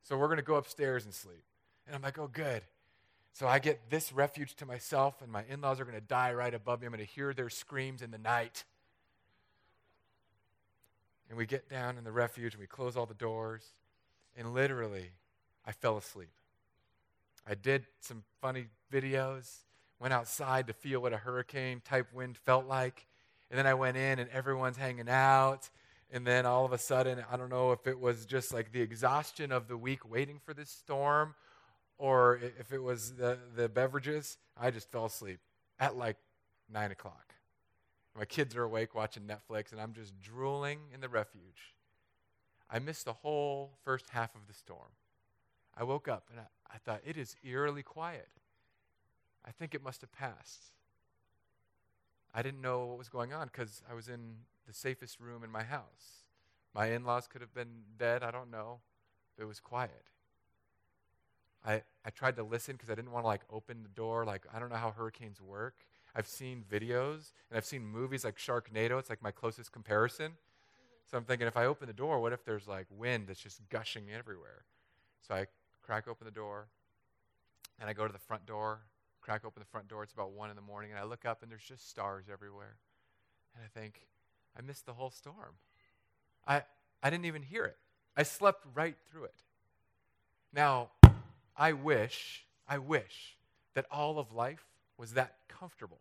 so 0.02 0.17
we're 0.17 0.26
going 0.26 0.37
to 0.37 0.43
go 0.43 0.56
upstairs 0.56 1.05
and 1.05 1.14
sleep. 1.14 1.44
And 1.87 1.94
I'm 1.94 2.02
like, 2.02 2.19
oh, 2.19 2.29
good. 2.29 2.62
So 3.32 3.49
I 3.49 3.58
get 3.58 3.91
this 3.91 4.12
refuge 4.12 4.55
to 4.56 4.67
myself, 4.67 5.20
and 5.20 5.31
my 5.31 5.44
in-laws 5.49 5.81
are 5.81 5.85
going 5.85 5.96
to 5.96 6.06
die 6.06 6.32
right 6.32 6.55
above 6.55 6.81
me. 6.81 6.87
I'm 6.87 6.93
going 6.93 7.05
to 7.05 7.12
hear 7.12 7.35
their 7.35 7.50
screams 7.50 8.00
in 8.00 8.11
the 8.11 8.19
night. 8.19 8.64
And 11.29 11.37
we 11.37 11.46
get 11.46 11.69
down 11.69 11.99
in 11.99 12.05
the 12.05 12.12
refuge 12.12 12.55
and 12.55 12.61
we 12.61 12.67
close 12.67 12.96
all 12.96 13.06
the 13.06 13.14
doors. 13.14 13.64
And 14.37 14.55
literally, 14.55 15.11
I 15.67 15.73
fell 15.73 15.97
asleep. 15.97 16.31
I 17.47 17.55
did 17.55 17.87
some 18.01 18.25
funny 18.41 18.67
videos, 18.93 19.59
went 20.01 20.15
outside 20.15 20.67
to 20.67 20.73
feel 20.73 21.01
what 21.01 21.13
a 21.13 21.19
hurricane 21.19 21.83
type 21.85 22.13
wind 22.13 22.37
felt 22.37 22.67
like. 22.67 23.07
And 23.51 23.59
then 23.59 23.67
I 23.67 23.75
went 23.75 23.97
in 23.97 24.19
and 24.19 24.31
everyone's 24.31 24.77
hanging 24.77 25.09
out. 25.09 25.69
And 26.11 26.27
then 26.27 26.47
all 26.47 26.65
of 26.65 26.73
a 26.73 26.79
sudden, 26.79 27.23
I 27.31 27.37
don't 27.37 27.51
know 27.51 27.73
if 27.73 27.87
it 27.87 27.99
was 27.99 28.25
just 28.25 28.53
like 28.53 28.73
the 28.73 28.81
exhaustion 28.81 29.53
of 29.53 29.69
the 29.69 29.77
week 29.77 30.09
waiting 30.09 30.41
for 30.45 30.55
this 30.55 30.71
storm 30.71 31.35
or 31.99 32.41
if 32.59 32.73
it 32.73 32.83
was 32.83 33.15
the, 33.15 33.39
the 33.57 33.69
beverages, 33.69 34.39
I 34.57 34.71
just 34.71 34.91
fell 34.91 35.07
asleep 35.07 35.39
at 35.79 35.97
like 35.97 36.17
9 36.73 36.91
o'clock. 36.91 37.35
My 38.17 38.25
kids 38.25 38.55
are 38.57 38.63
awake 38.63 38.95
watching 38.95 39.25
Netflix, 39.25 39.73
and 39.73 39.81
I'm 39.81 39.93
just 39.93 40.21
drooling 40.21 40.79
in 40.93 41.01
the 41.01 41.09
refuge. 41.09 41.75
I 42.71 42.79
missed 42.79 43.05
the 43.05 43.13
whole 43.13 43.73
first 43.85 44.11
half 44.11 44.35
of 44.35 44.47
the 44.47 44.55
storm. 44.55 44.91
I 45.77 45.85
woke 45.85 46.09
up 46.09 46.29
and 46.31 46.41
I, 46.41 46.45
I 46.75 46.79
thought, 46.79 47.01
it 47.05 47.17
is 47.17 47.37
eerily 47.45 47.83
quiet. 47.83 48.29
I 49.45 49.51
think 49.51 49.75
it 49.75 49.83
must 49.83 50.01
have 50.01 50.13
passed. 50.13 50.73
I 52.35 52.43
didn't 52.43 52.63
know 52.63 52.87
what 52.87 52.99
was 52.99 53.09
going 53.09 53.33
on 53.33 53.47
because 53.47 53.83
I 53.89 53.95
was 53.95 54.09
in 54.09 54.37
the 54.67 54.73
safest 54.73 55.21
room 55.21 55.45
in 55.45 55.51
my 55.51 55.63
house. 55.63 56.25
My 56.75 56.87
in 56.87 57.05
laws 57.05 57.29
could 57.29 57.41
have 57.41 57.55
been 57.55 57.83
dead, 57.97 58.23
I 58.23 58.31
don't 58.31 58.51
know. 58.51 58.81
It 59.39 59.45
was 59.45 59.61
quiet. 59.61 60.05
I, 61.65 61.83
I 62.05 62.11
tried 62.11 62.37
to 62.37 62.43
listen 62.43 62.75
because 62.75 62.91
I 62.91 62.95
didn't 62.95 63.13
want 63.13 63.25
to 63.25 63.29
like 63.29 63.43
open 63.51 63.83
the 63.83 63.89
door. 63.89 64.25
Like, 64.25 64.47
I 64.53 64.59
don't 64.59 64.71
know 64.71 64.77
how 64.77 64.91
hurricanes 64.91 65.41
work. 65.41 65.87
I've 66.15 66.27
seen 66.27 66.65
videos 66.71 67.33
and 67.51 67.57
I've 67.57 67.65
seen 67.65 67.87
movies 67.87 68.25
like 68.25 68.37
Sharknado. 68.37 68.99
It's 68.99 69.11
like 69.11 69.23
my 69.23 69.31
closest 69.31 69.73
comparison. 69.73 70.33
So 71.11 71.17
I'm 71.17 71.25
thinking 71.25 71.47
if 71.47 71.57
I 71.57 71.67
open 71.67 71.87
the 71.87 71.95
door, 71.95 72.21
what 72.21 72.33
if 72.33 72.45
there's 72.45 72.67
like 72.67 72.87
wind 72.91 73.29
that's 73.29 73.41
just 73.41 73.61
gushing 73.69 74.05
everywhere? 74.17 74.65
So 75.27 75.35
I 75.35 75.47
crack 75.84 76.08
open 76.08 76.24
the 76.24 76.31
door, 76.31 76.69
and 77.79 77.88
I 77.88 77.93
go 77.93 78.06
to 78.06 78.12
the 78.12 78.19
front 78.19 78.46
door, 78.46 78.81
crack 79.20 79.44
open 79.44 79.60
the 79.60 79.67
front 79.67 79.88
door. 79.88 80.03
It's 80.03 80.12
about 80.12 80.32
1 80.32 80.50
in 80.50 80.56
the 80.56 80.62
morning, 80.62 80.91
and 80.91 80.98
I 80.98 81.05
look 81.05 81.24
up, 81.24 81.43
and 81.43 81.50
there's 81.50 81.62
just 81.62 81.88
stars 81.88 82.24
everywhere. 82.32 82.76
And 83.55 83.64
I 83.64 83.79
think, 83.79 84.03
I 84.56 84.62
missed 84.62 84.86
the 84.86 84.93
whole 84.93 85.10
storm. 85.10 85.55
I, 86.46 86.62
I 87.03 87.10
didn't 87.10 87.26
even 87.26 87.43
hear 87.43 87.64
it. 87.64 87.76
I 88.17 88.22
slept 88.22 88.64
right 88.74 88.96
through 89.10 89.24
it. 89.24 89.34
Now, 90.53 90.91
I 91.56 91.72
wish, 91.72 92.44
I 92.69 92.79
wish 92.79 93.36
that 93.74 93.86
all 93.91 94.19
of 94.19 94.32
life 94.32 94.64
was 94.96 95.12
that 95.12 95.36
comfortable. 95.48 96.00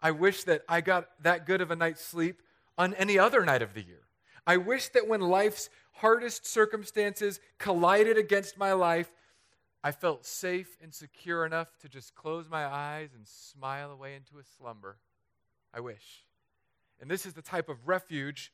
I 0.00 0.12
wish 0.12 0.44
that 0.44 0.62
I 0.68 0.80
got 0.80 1.08
that 1.22 1.46
good 1.46 1.60
of 1.60 1.70
a 1.70 1.76
night's 1.76 2.04
sleep 2.04 2.42
on 2.78 2.94
any 2.94 3.18
other 3.18 3.44
night 3.44 3.62
of 3.62 3.74
the 3.74 3.82
year. 3.82 4.02
I 4.46 4.56
wish 4.56 4.88
that 4.90 5.08
when 5.08 5.20
life's 5.20 5.70
hardest 5.92 6.46
circumstances 6.46 7.40
collided 7.58 8.18
against 8.18 8.58
my 8.58 8.72
life, 8.72 9.10
I 9.82 9.92
felt 9.92 10.24
safe 10.24 10.76
and 10.82 10.92
secure 10.92 11.44
enough 11.44 11.68
to 11.80 11.88
just 11.88 12.14
close 12.14 12.48
my 12.48 12.64
eyes 12.64 13.10
and 13.14 13.26
smile 13.26 13.90
away 13.90 14.14
into 14.14 14.38
a 14.38 14.44
slumber. 14.58 14.96
I 15.72 15.80
wish. 15.80 16.24
And 17.00 17.10
this 17.10 17.26
is 17.26 17.34
the 17.34 17.42
type 17.42 17.68
of 17.68 17.86
refuge 17.86 18.52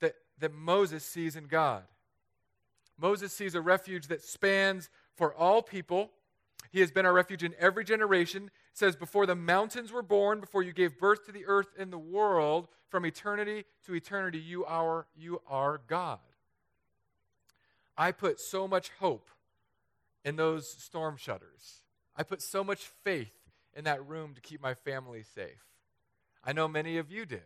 that, 0.00 0.14
that 0.38 0.54
Moses 0.54 1.04
sees 1.04 1.36
in 1.36 1.46
God. 1.46 1.82
Moses 2.98 3.32
sees 3.32 3.54
a 3.54 3.60
refuge 3.60 4.06
that 4.08 4.22
spans 4.22 4.88
for 5.16 5.34
all 5.34 5.62
people. 5.62 6.10
He 6.70 6.80
has 6.80 6.90
been 6.90 7.06
our 7.06 7.12
refuge 7.12 7.44
in 7.44 7.54
every 7.58 7.84
generation 7.84 8.50
says, 8.78 8.96
Before 8.96 9.26
the 9.26 9.34
mountains 9.34 9.92
were 9.92 10.02
born, 10.02 10.40
before 10.40 10.62
you 10.62 10.72
gave 10.72 10.98
birth 10.98 11.26
to 11.26 11.32
the 11.32 11.46
earth 11.46 11.68
and 11.78 11.92
the 11.92 11.98
world, 11.98 12.68
from 12.88 13.04
eternity 13.04 13.64
to 13.84 13.94
eternity, 13.94 14.38
you 14.38 14.64
are, 14.64 15.06
you 15.16 15.42
are 15.46 15.80
God. 15.86 16.20
I 17.96 18.12
put 18.12 18.40
so 18.40 18.66
much 18.66 18.90
hope 19.00 19.28
in 20.24 20.36
those 20.36 20.68
storm 20.68 21.16
shutters. 21.16 21.82
I 22.16 22.22
put 22.22 22.40
so 22.40 22.64
much 22.64 22.90
faith 23.04 23.32
in 23.74 23.84
that 23.84 24.06
room 24.06 24.34
to 24.34 24.40
keep 24.40 24.62
my 24.62 24.74
family 24.74 25.22
safe. 25.22 25.64
I 26.44 26.52
know 26.52 26.68
many 26.68 26.96
of 26.98 27.10
you 27.10 27.26
did. 27.26 27.42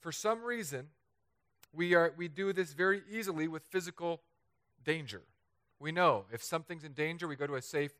For 0.00 0.12
some 0.12 0.44
reason, 0.44 0.88
we, 1.72 1.94
are, 1.94 2.12
we 2.16 2.28
do 2.28 2.52
this 2.52 2.72
very 2.72 3.02
easily 3.10 3.48
with 3.48 3.64
physical 3.64 4.20
danger. 4.84 5.22
We 5.80 5.90
know 5.90 6.26
if 6.32 6.42
something's 6.42 6.84
in 6.84 6.92
danger, 6.92 7.26
we 7.26 7.36
go 7.36 7.46
to 7.46 7.56
a 7.56 7.62
safe 7.62 7.92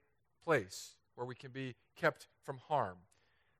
place 0.44 0.94
where 1.16 1.26
we 1.26 1.34
can 1.34 1.50
be 1.50 1.74
kept 1.96 2.28
from 2.44 2.58
harm. 2.68 2.98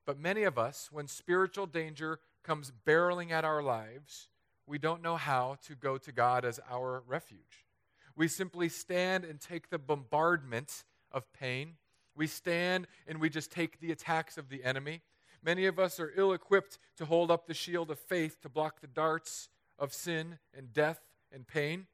But 0.07 0.21
many 0.21 0.45
of 0.45 0.57
us, 0.57 0.89
when 0.93 1.09
spiritual 1.09 1.67
danger 1.67 2.21
comes 2.45 2.73
barreling 2.87 3.33
at 3.33 3.45
our 3.45 3.63
lives, 3.63 4.29
we 4.67 4.79
don't 4.79 5.03
know 5.03 5.17
how 5.17 5.59
to 5.67 5.75
go 5.75 5.99
to 5.99 6.13
God 6.13 6.45
as 6.45 6.61
our 6.71 7.03
refuge. 7.07 7.67
We 8.15 8.29
simply 8.29 8.69
stand 8.69 9.25
and 9.25 9.41
take 9.41 9.69
the 9.69 9.79
bombardment 9.79 10.85
of 11.11 11.33
pain. 11.33 11.75
We 12.15 12.27
stand 12.27 12.87
and 13.07 13.21
we 13.21 13.29
just 13.29 13.51
take 13.51 13.81
the 13.81 13.93
attacks 13.93 14.39
of 14.39 14.49
the 14.49 14.65
enemy. 14.65 15.03
Many 15.45 15.67
of 15.67 15.79
us 15.79 16.01
are 16.01 16.13
ill 16.17 16.33
equipped 16.33 16.79
to 16.97 17.05
hold 17.05 17.31
up 17.31 17.47
the 17.47 17.55
shield 17.55 17.91
of 17.91 17.99
faith 17.99 18.41
to 18.43 18.49
block 18.49 18.81
the 18.81 18.87
darts 18.87 19.49
of 19.79 19.93
sin 19.93 20.39
and 20.57 20.73
death 20.73 21.01
and 21.33 21.47
pain. 21.47 21.87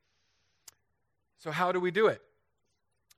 So, 1.38 1.50
how 1.50 1.72
do 1.72 1.80
we 1.80 1.90
do 1.90 2.06
it? 2.06 2.22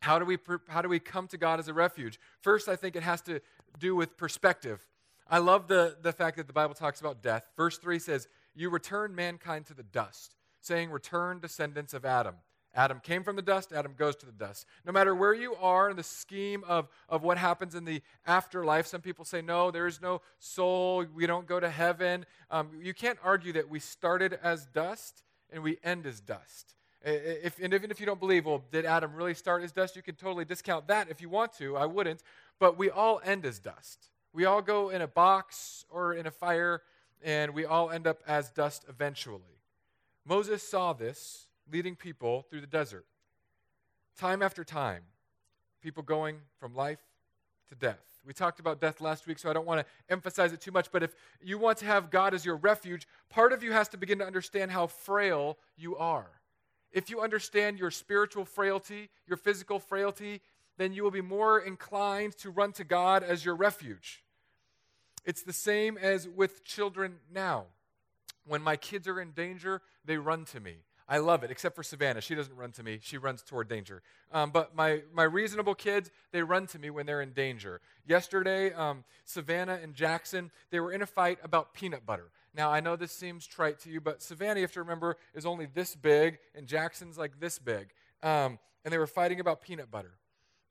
How 0.05 0.19
do 0.19 0.27
we, 0.27 0.37
how 0.69 0.83
do 0.83 0.89
we 0.89 1.01
come 1.01 1.27
to 1.29 1.39
God 1.39 1.59
as 1.59 1.69
a 1.69 1.73
refuge? 1.73 2.21
First, 2.43 2.69
I 2.69 2.77
think 2.77 2.95
it 2.95 3.03
has 3.03 3.23
to 3.23 3.41
do 3.79 3.97
with 3.97 4.19
perspective. 4.19 4.87
I 5.29 5.39
love 5.39 5.67
the, 5.67 5.97
the 6.03 6.13
fact 6.13 6.37
that 6.37 6.47
the 6.47 6.53
Bible 6.53 6.75
talks 6.75 7.01
about 7.01 7.23
death. 7.23 7.45
Verse 7.57 7.79
3 7.79 7.99
says, 7.99 8.29
You 8.55 8.69
return 8.69 9.15
mankind 9.15 9.65
to 9.67 9.75
the 9.75 9.83
dust, 9.83 10.37
saying, 10.61 10.91
Return 10.91 11.41
descendants 11.41 11.95
of 11.95 12.05
Adam. 12.05 12.35
Adam 12.75 13.01
came 13.03 13.23
from 13.23 13.37
the 13.37 13.43
dust, 13.43 13.73
Adam 13.73 13.95
goes 13.97 14.15
to 14.17 14.27
the 14.27 14.33
dust. 14.33 14.67
No 14.85 14.93
matter 14.93 15.15
where 15.15 15.33
you 15.33 15.55
are 15.55 15.89
in 15.89 15.97
the 15.97 16.03
scheme 16.03 16.65
of, 16.67 16.89
of 17.09 17.23
what 17.23 17.39
happens 17.39 17.75
in 17.75 17.87
the 17.87 18.03
afterlife, 18.27 18.87
some 18.87 19.01
people 19.01 19.25
say, 19.25 19.41
no, 19.41 19.71
there 19.71 19.87
is 19.87 20.03
no 20.03 20.21
soul, 20.39 21.07
we 21.15 21.27
don't 21.27 21.47
go 21.47 21.61
to 21.61 21.71
heaven. 21.71 22.27
Um, 22.51 22.71
you 22.83 22.93
can't 22.93 23.19
argue 23.23 23.53
that 23.55 23.71
we 23.71 23.79
started 23.79 24.39
as 24.43 24.67
dust 24.67 25.23
and 25.51 25.63
we 25.63 25.79
end 25.83 26.05
as 26.05 26.21
dust. 26.21 26.75
If, 27.05 27.61
and 27.63 27.75
even 27.75 27.91
if 27.91 28.01
you 28.01 28.07
don't 28.07 28.19
believe, 28.19 28.47
well, 28.47 28.65
did 28.73 28.87
Adam 28.87 29.15
really 29.15 29.35
start 29.35 29.63
as 29.63 29.73
dust? 29.73 29.95
You 29.95 30.03
can 30.03 30.15
totally 30.15 30.47
discount 30.47 30.89
that 30.89 31.11
if 31.11 31.21
you 31.21 31.29
want 31.29 31.53
to. 31.59 31.77
I 31.77 31.85
wouldn't. 31.85 32.23
But 32.59 32.79
we 32.79 32.89
all 32.89 33.21
end 33.25 33.45
as 33.45 33.59
dust. 33.59 34.09
We 34.33 34.47
all 34.47 34.63
go 34.63 34.89
in 34.89 35.03
a 35.03 35.07
box 35.07 35.85
or 35.91 36.15
in 36.15 36.27
a 36.27 36.31
fire, 36.31 36.83
and 37.23 37.53
we 37.53 37.67
all 37.67 37.91
end 37.91 38.07
up 38.07 38.21
as 38.27 38.51
dust 38.51 38.87
eventually. 38.89 39.61
Moses 40.25 40.63
saw 40.63 40.95
this 40.95 41.47
leading 41.71 41.95
people 41.95 42.47
through 42.49 42.63
the 42.63 42.67
desert. 42.67 43.05
Time 44.19 44.43
after 44.43 44.65
time, 44.65 45.03
people 45.83 46.03
going 46.03 46.39
from 46.59 46.75
life 46.75 47.01
to 47.69 47.75
death. 47.75 48.01
We 48.27 48.33
talked 48.33 48.61
about 48.61 48.81
death 48.81 49.03
last 49.03 49.27
week, 49.27 49.39
so 49.39 49.51
I 49.51 49.53
don't 49.53 49.67
want 49.67 49.81
to 49.81 49.87
emphasize 50.09 50.53
it 50.53 50.61
too 50.61 50.73
much. 50.73 50.91
But 50.91 51.03
if 51.03 51.15
you 51.43 51.59
want 51.59 51.79
to 51.79 51.85
have 51.85 52.11
God 52.11 52.33
as 52.33 52.45
your 52.45 52.57
refuge, 52.57 53.07
part 53.29 53.53
of 53.53 53.63
you 53.63 53.73
has 53.73 53.89
to 53.91 53.99
begin 53.99 54.19
to 54.21 54.27
understand 54.27 54.71
how 54.71 54.87
frail 54.87 55.59
you 55.77 55.97
are. 55.97 56.31
If 56.95 57.11
you 57.11 57.21
understand 57.21 57.79
your 57.79 57.91
spiritual 57.91 58.45
frailty, 58.45 59.11
your 59.27 59.37
physical 59.37 59.81
frailty, 59.81 60.41
then 60.79 60.93
you 60.93 61.03
will 61.03 61.11
be 61.11 61.21
more 61.21 61.59
inclined 61.59 62.39
to 62.39 62.51
run 62.51 62.73
to 62.75 62.85
God 62.85 63.25
as 63.25 63.45
your 63.45 63.57
refuge. 63.57 64.23
It's 65.25 65.43
the 65.43 65.53
same 65.53 65.99
as 65.99 66.29
with 66.29 66.65
children 66.65 67.17
now. 67.33 67.67
When 68.47 68.63
my 68.63 68.77
kids 68.77 69.09
are 69.09 69.21
in 69.21 69.33
danger, 69.33 69.83
they 70.05 70.19
run 70.19 70.45
to 70.47 70.61
me. 70.61 70.77
I 71.09 71.19
love 71.19 71.43
it, 71.43 71.51
except 71.51 71.75
for 71.75 71.83
Savannah. 71.83 72.21
She 72.21 72.35
doesn't 72.35 72.57
run 72.57 72.73
to 72.73 72.83
me, 72.83 72.99
she 73.03 73.19
runs 73.19 73.43
toward 73.43 73.69
danger. 73.69 74.01
Um, 74.33 74.51
but 74.51 74.75
my, 74.75 75.03
my 75.13 75.25
reasonable 75.25 75.75
kids, 75.75 76.11
they 76.33 76.43
run 76.43 76.67
to 76.69 76.79
me 76.79 76.91
when 76.91 77.07
they're 77.07 77.21
in 77.21 77.33
danger. 77.33 77.81
Yesterday, 78.07 78.73
um, 78.73 79.05
Savannah 79.25 79.81
and 79.83 79.95
Jackson, 79.95 80.51
they 80.71 80.81
were 80.81 80.93
in 80.93 81.03
a 81.03 81.07
fight 81.07 81.39
about 81.43 81.75
peanut 81.75 82.07
butter. 82.07 82.31
Now, 82.55 82.71
I 82.71 82.81
know 82.81 82.97
this 82.97 83.13
seems 83.13 83.47
trite 83.47 83.81
to 83.81 83.91
you, 83.91 84.01
but 84.01 84.23
Savannah, 84.23 84.61
you 84.61 84.65
have 84.65 84.73
to 84.73 84.81
remember, 84.81 85.17
is 85.35 85.45
only 85.45 85.67
this 85.67 85.95
big, 85.95 86.39
and 86.55 86.67
Jackson's 86.67 87.19
like 87.19 87.41
this 87.41 87.59
big. 87.59 87.93
Um, 88.23 88.59
and 88.85 88.93
they 88.93 88.99
were 88.99 89.07
fighting 89.07 89.41
about 89.41 89.63
peanut 89.63 89.91
butter. 89.91 90.19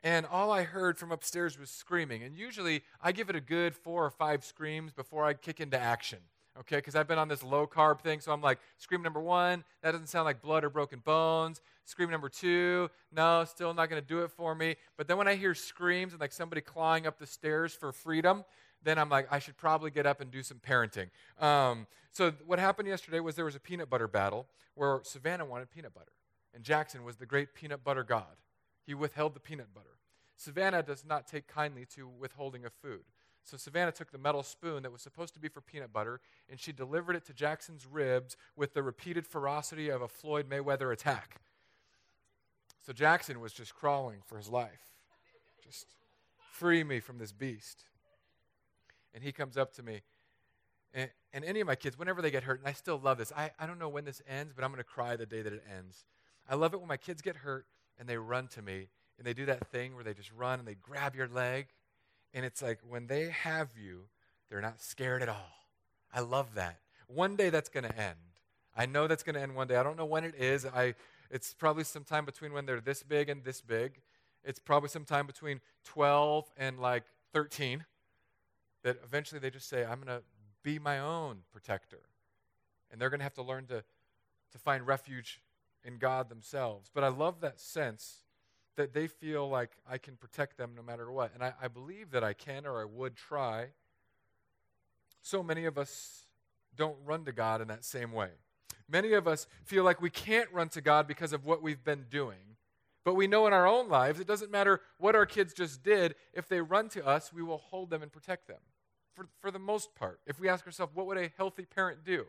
And 0.02 0.25
all 0.25 0.52
I 0.52 0.63
heard 0.63 0.98
from 0.98 1.12
upstairs 1.12 1.58
was 1.58 1.70
screaming. 1.70 2.24
And 2.24 2.36
usually 2.36 2.84
I 3.02 3.12
give 3.12 3.30
it 3.30 3.36
a 3.36 3.42
good 3.42 3.75
four 3.75 4.06
or 4.06 4.12
five 4.12 4.44
screams 4.44 4.92
before 4.92 5.25
I 5.25 5.34
kick 5.34 5.60
into 5.60 5.80
action 5.80 6.20
okay? 6.60 6.78
Because 6.78 6.96
I've 6.96 7.08
been 7.08 7.18
on 7.18 7.28
this 7.28 7.44
low 7.44 7.68
carb 7.68 8.02
thing, 8.02 8.20
so 8.20 8.32
I'm 8.32 8.42
like, 8.42 8.60
scream 8.78 9.02
number 9.02 9.20
one, 9.20 9.63
that 9.82 9.92
doesn't 9.92 10.08
sound 10.08 10.25
like 10.25 10.42
blood 10.42 10.63
or 10.63 10.70
broken 10.70 11.00
bones. 11.00 11.62
Scream 11.86 12.10
number 12.10 12.30
two, 12.30 12.90
no, 13.12 13.44
still 13.46 13.74
not 13.74 13.90
going 13.90 14.02
to 14.02 14.08
do 14.08 14.24
it 14.24 14.32
for 14.32 14.56
me. 14.56 14.75
But 14.98 15.08
then 15.08 15.18
when 15.18 15.28
I 15.28 15.36
hear 15.36 15.54
screams 15.54 16.13
and 16.13 16.22
like 16.22 16.32
somebody 16.32 16.62
clawing 16.62 17.06
up 17.06 17.20
the 17.20 17.28
stairs 17.28 17.74
for 17.74 17.92
freedom, 17.92 18.46
then 18.84 18.98
I'm 18.98 19.10
like, 19.10 19.28
I 19.32 19.40
should 19.40 19.58
probably 19.58 19.92
get 19.92 20.06
up 20.06 20.22
and 20.22 20.32
do 20.32 20.44
some 20.44 20.60
parenting. 20.60 21.10
Um, 21.40 21.88
so 22.12 22.34
what 22.46 22.60
happened 22.60 22.88
yesterday 22.88 23.20
was 23.20 23.36
there 23.36 23.46
was 23.46 23.56
a 23.56 23.60
peanut 23.60 23.90
butter 23.90 24.08
battle 24.08 24.48
where 24.75 25.00
Savannah 25.04 25.46
wanted 25.46 25.72
peanut 25.72 25.94
butter, 25.94 26.12
and 26.54 26.63
Jackson 26.63 27.04
was 27.04 27.18
the 27.18 27.25
great 27.25 27.54
peanut 27.54 27.84
butter 27.84 28.04
god. 28.04 28.38
He 28.86 28.94
withheld 28.94 29.34
the 29.34 29.40
peanut 29.40 29.74
butter. 29.74 29.98
Savannah 30.36 30.84
does 30.84 31.06
not 31.06 31.28
take 31.28 31.48
kindly 31.48 31.86
to 31.96 32.08
withholding 32.08 32.66
of 32.66 32.74
food. 32.74 33.04
So 33.44 33.58
Savannah 33.58 33.92
took 33.92 34.12
the 34.12 34.18
metal 34.18 34.44
spoon 34.44 34.84
that 34.84 34.92
was 34.92 35.02
supposed 35.02 35.34
to 35.34 35.40
be 35.40 35.50
for 35.50 35.62
peanut 35.62 35.92
butter 35.92 36.22
and 36.50 36.60
she 36.60 36.72
delivered 36.72 37.16
it 37.16 37.25
to 37.25 37.34
Jackson's 37.34 37.86
ribs 37.86 38.38
with 38.56 38.74
the 38.74 38.82
repeated 38.82 39.28
ferocity 39.28 39.90
of 39.90 40.02
a 40.02 40.08
Floyd 40.08 40.50
Mayweather 40.50 40.94
attack. 40.94 41.42
So 42.86 42.94
Jackson 42.94 43.40
was 43.40 43.54
just 43.54 43.75
crawling 43.75 44.20
for 44.25 44.38
his 44.38 44.50
life. 44.50 44.94
Just 45.63 45.88
free 46.52 46.84
me 46.84 47.00
from 47.00 47.18
this 47.18 47.32
beast. 47.32 47.84
And 49.13 49.24
he 49.24 49.32
comes 49.32 49.58
up 49.58 49.74
to 49.74 49.84
me. 49.84 50.01
And, 50.93 51.10
and 51.34 51.43
any 51.43 51.60
of 51.60 51.67
my 51.67 51.75
kids, 51.75 51.98
whenever 51.98 52.22
they 52.22 52.32
get 52.32 52.43
hurt, 52.43 52.60
and 52.60 52.67
I 52.67 52.74
still 52.74 53.00
love 53.00 53.17
this, 53.17 53.32
I, 53.36 53.51
I 53.60 53.65
don't 53.65 53.79
know 53.79 53.89
when 53.89 54.05
this 54.05 54.22
ends, 54.27 54.53
but 54.55 54.63
I'm 54.63 54.72
going 54.72 54.77
to 54.77 54.84
cry 54.84 55.15
the 55.15 55.25
day 55.25 55.41
that 55.41 55.53
it 55.53 55.63
ends. 55.75 56.05
I 56.50 56.55
love 56.55 56.74
it 56.74 56.79
when 56.79 56.89
my 56.89 56.98
kids 56.98 57.22
get 57.22 57.38
hurt 57.38 57.65
and 57.98 58.08
they 58.08 58.17
run 58.17 58.48
to 58.50 58.62
me 58.62 58.89
and 59.17 59.25
they 59.25 59.34
do 59.34 59.46
that 59.46 59.67
thing 59.72 59.96
where 59.96 60.03
they 60.03 60.13
just 60.13 60.32
run 60.32 60.60
and 60.60 60.67
they 60.67 60.75
grab 60.75 61.15
your 61.15 61.27
leg 61.27 61.67
and 62.34 62.46
it's 62.46 62.62
like 62.62 62.79
when 62.88 63.08
they 63.08 63.29
have 63.29 63.70
you, 63.79 64.05
they're 64.50 64.62
not 64.62 64.82
scared 64.82 65.22
at 65.22 65.29
all. 65.29 65.51
I 66.13 66.22
love 66.22 66.55
that. 66.55 66.79
One 67.08 67.36
day 67.36 67.50
that's 67.50 67.70
going 67.70 67.84
to 67.84 67.98
end. 67.98 68.15
I 68.75 68.86
know 68.86 69.08
that's 69.08 69.24
going 69.24 69.36
to 69.36 69.41
end 69.41 69.55
one 69.55 69.67
day. 69.67 69.75
I 69.75 69.84
don't 69.84 69.98
know 69.98 70.05
when 70.05 70.24
it 70.24 70.36
is. 70.36 70.65
I, 70.65 70.96
it's 71.29 71.53
probably 71.53 71.84
sometime 71.84 72.25
between 72.25 72.53
when 72.53 72.65
they're 72.65 72.82
this 72.82 73.03
big 73.03 73.29
and 73.29 73.43
this 73.43 73.62
big. 73.62 74.01
It's 74.43 74.60
probably 74.60 74.89
sometime 74.89 75.27
between 75.27 75.62
12 75.86 76.51
and 76.58 76.79
like 76.79 77.03
13 77.34 77.86
that 78.84 79.00
eventually 79.04 79.40
they 79.40 79.50
just 79.50 79.68
say, 79.68 79.84
I'm 79.84 80.02
going 80.02 80.20
to 80.20 80.24
be 80.63 80.80
my 80.80 81.00
own 81.00 81.40
protector. 81.52 82.02
And 82.92 83.02
they're 83.02 83.10
going 83.10 83.20
to 83.20 83.25
have 83.25 83.34
to 83.36 83.44
learn 83.44 83.66
to, 83.68 83.84
to 84.52 84.58
find 84.58 84.86
refuge 84.86 85.42
in 85.84 85.98
God 85.98 86.30
themselves. 86.30 86.90
But 86.94 87.04
I 87.04 87.08
love 87.08 87.42
that 87.42 87.60
sense 87.60 88.24
that 88.75 88.94
they 88.94 89.08
feel 89.08 89.50
like 89.50 89.72
I 89.90 89.98
can 89.98 90.16
protect 90.16 90.58
them 90.58 90.72
no 90.75 90.82
matter 90.82 91.12
what. 91.12 91.34
And 91.34 91.44
I, 91.44 91.54
I 91.62 91.68
believe 91.68 92.12
that 92.12 92.24
I 92.24 92.34
can 92.34 92.66
or 92.66 92.82
I 92.82 92.86
would 92.86 93.16
try. 93.16 93.68
So 95.22 95.44
many 95.44 95.66
of 95.66 95.78
us 95.78 96.25
don't 96.75 96.98
run 97.06 97.25
to 97.25 97.32
God 97.32 97.62
in 97.62 97.68
that 97.68 97.86
same 97.86 98.12
way. 98.12 98.30
Many 98.90 99.13
of 99.13 99.28
us 99.28 99.48
feel 99.63 99.84
like 99.84 100.02
we 100.02 100.10
can't 100.10 100.52
run 100.52 100.70
to 100.70 100.82
God 100.82 101.08
because 101.08 101.34
of 101.34 101.46
what 101.46 101.62
we've 101.62 101.84
been 101.84 102.06
doing. 102.10 102.58
But 103.04 103.16
we 103.16 103.28
know 103.28 103.48
in 103.48 103.54
our 103.54 103.68
own 103.68 103.90
lives, 103.90 104.20
it 104.20 104.28
doesn't 104.28 104.52
matter 104.52 104.82
what 104.98 105.16
our 105.16 105.25
kids 105.25 105.54
just 105.54 105.84
did, 105.84 106.16
if 106.34 106.48
they 106.48 106.62
run 106.62 106.90
to 106.90 107.06
us, 107.06 107.34
we 107.34 107.44
will 107.44 107.58
hold 107.58 107.90
them 107.90 108.02
and 108.02 108.12
protect 108.12 108.48
them. 108.48 108.60
For, 109.15 109.27
for 109.39 109.51
the 109.51 109.60
most 109.60 109.96
part, 109.96 110.20
if 110.25 110.39
we 110.39 110.50
ask 110.50 110.65
ourselves, 110.65 110.93
what 110.96 111.05
would 111.08 111.17
a 111.17 111.32
healthy 111.38 111.65
parent 111.65 112.03
do? 112.03 112.25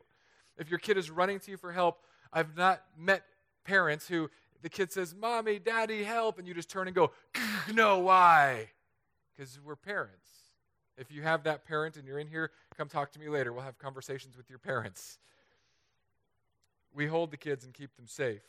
If 0.58 0.70
your 0.70 0.78
kid 0.78 0.96
is 0.96 1.10
running 1.10 1.40
to 1.40 1.50
you 1.50 1.56
for 1.56 1.72
help, 1.72 2.00
I've 2.32 2.56
not 2.56 2.82
met 2.96 3.24
parents 3.64 4.06
who, 4.06 4.30
the 4.62 4.68
kid 4.68 4.92
says, 4.92 5.14
Mommy, 5.14 5.58
Daddy, 5.58 6.04
help, 6.04 6.38
and 6.38 6.46
you 6.46 6.54
just 6.54 6.70
turn 6.70 6.86
and 6.86 6.94
go, 6.94 7.12
No, 7.72 7.98
why? 8.00 8.70
Because 9.34 9.58
we're 9.64 9.76
parents. 9.76 10.28
If 10.96 11.10
you 11.10 11.22
have 11.22 11.42
that 11.44 11.64
parent 11.64 11.96
and 11.96 12.06
you're 12.06 12.18
in 12.18 12.28
here, 12.28 12.50
come 12.76 12.88
talk 12.88 13.10
to 13.12 13.18
me 13.18 13.28
later. 13.28 13.52
We'll 13.52 13.64
have 13.64 13.78
conversations 13.78 14.36
with 14.36 14.48
your 14.48 14.58
parents. 14.58 15.18
We 16.94 17.06
hold 17.06 17.32
the 17.32 17.36
kids 17.36 17.64
and 17.64 17.74
keep 17.74 17.96
them 17.96 18.06
safe. 18.06 18.42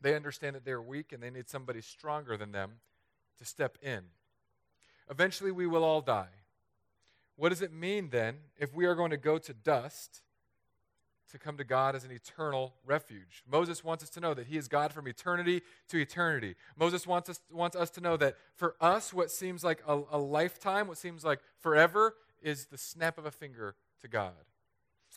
They 0.00 0.14
understand 0.14 0.56
that 0.56 0.64
they're 0.64 0.80
weak 0.80 1.12
and 1.12 1.22
they 1.22 1.30
need 1.30 1.48
somebody 1.48 1.82
stronger 1.82 2.36
than 2.36 2.52
them 2.52 2.72
to 3.38 3.44
step 3.44 3.76
in. 3.82 4.04
Eventually, 5.10 5.50
we 5.50 5.66
will 5.66 5.84
all 5.84 6.00
die. 6.00 6.28
What 7.36 7.48
does 7.48 7.62
it 7.62 7.72
mean 7.72 8.10
then 8.10 8.36
if 8.58 8.74
we 8.74 8.86
are 8.86 8.94
going 8.94 9.10
to 9.10 9.16
go 9.16 9.38
to 9.38 9.52
dust 9.52 10.22
to 11.34 11.38
come 11.38 11.56
to 11.56 11.64
God 11.64 11.96
as 11.96 12.04
an 12.04 12.12
eternal 12.12 12.74
refuge. 12.86 13.42
Moses 13.50 13.82
wants 13.82 14.04
us 14.04 14.10
to 14.10 14.20
know 14.20 14.34
that 14.34 14.46
he 14.46 14.56
is 14.56 14.68
God 14.68 14.92
from 14.92 15.08
eternity 15.08 15.62
to 15.88 15.98
eternity. 15.98 16.54
Moses 16.76 17.08
wants 17.08 17.28
us, 17.28 17.40
wants 17.50 17.74
us 17.74 17.90
to 17.90 18.00
know 18.00 18.16
that 18.16 18.36
for 18.54 18.76
us, 18.80 19.12
what 19.12 19.32
seems 19.32 19.64
like 19.64 19.82
a, 19.84 20.00
a 20.12 20.18
lifetime, 20.18 20.86
what 20.86 20.96
seems 20.96 21.24
like 21.24 21.40
forever, 21.58 22.14
is 22.40 22.66
the 22.66 22.78
snap 22.78 23.18
of 23.18 23.26
a 23.26 23.32
finger 23.32 23.74
to 24.02 24.06
God. 24.06 24.32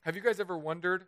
Have 0.05 0.15
you 0.15 0.23
guys 0.23 0.39
ever 0.39 0.57
wondered 0.57 1.05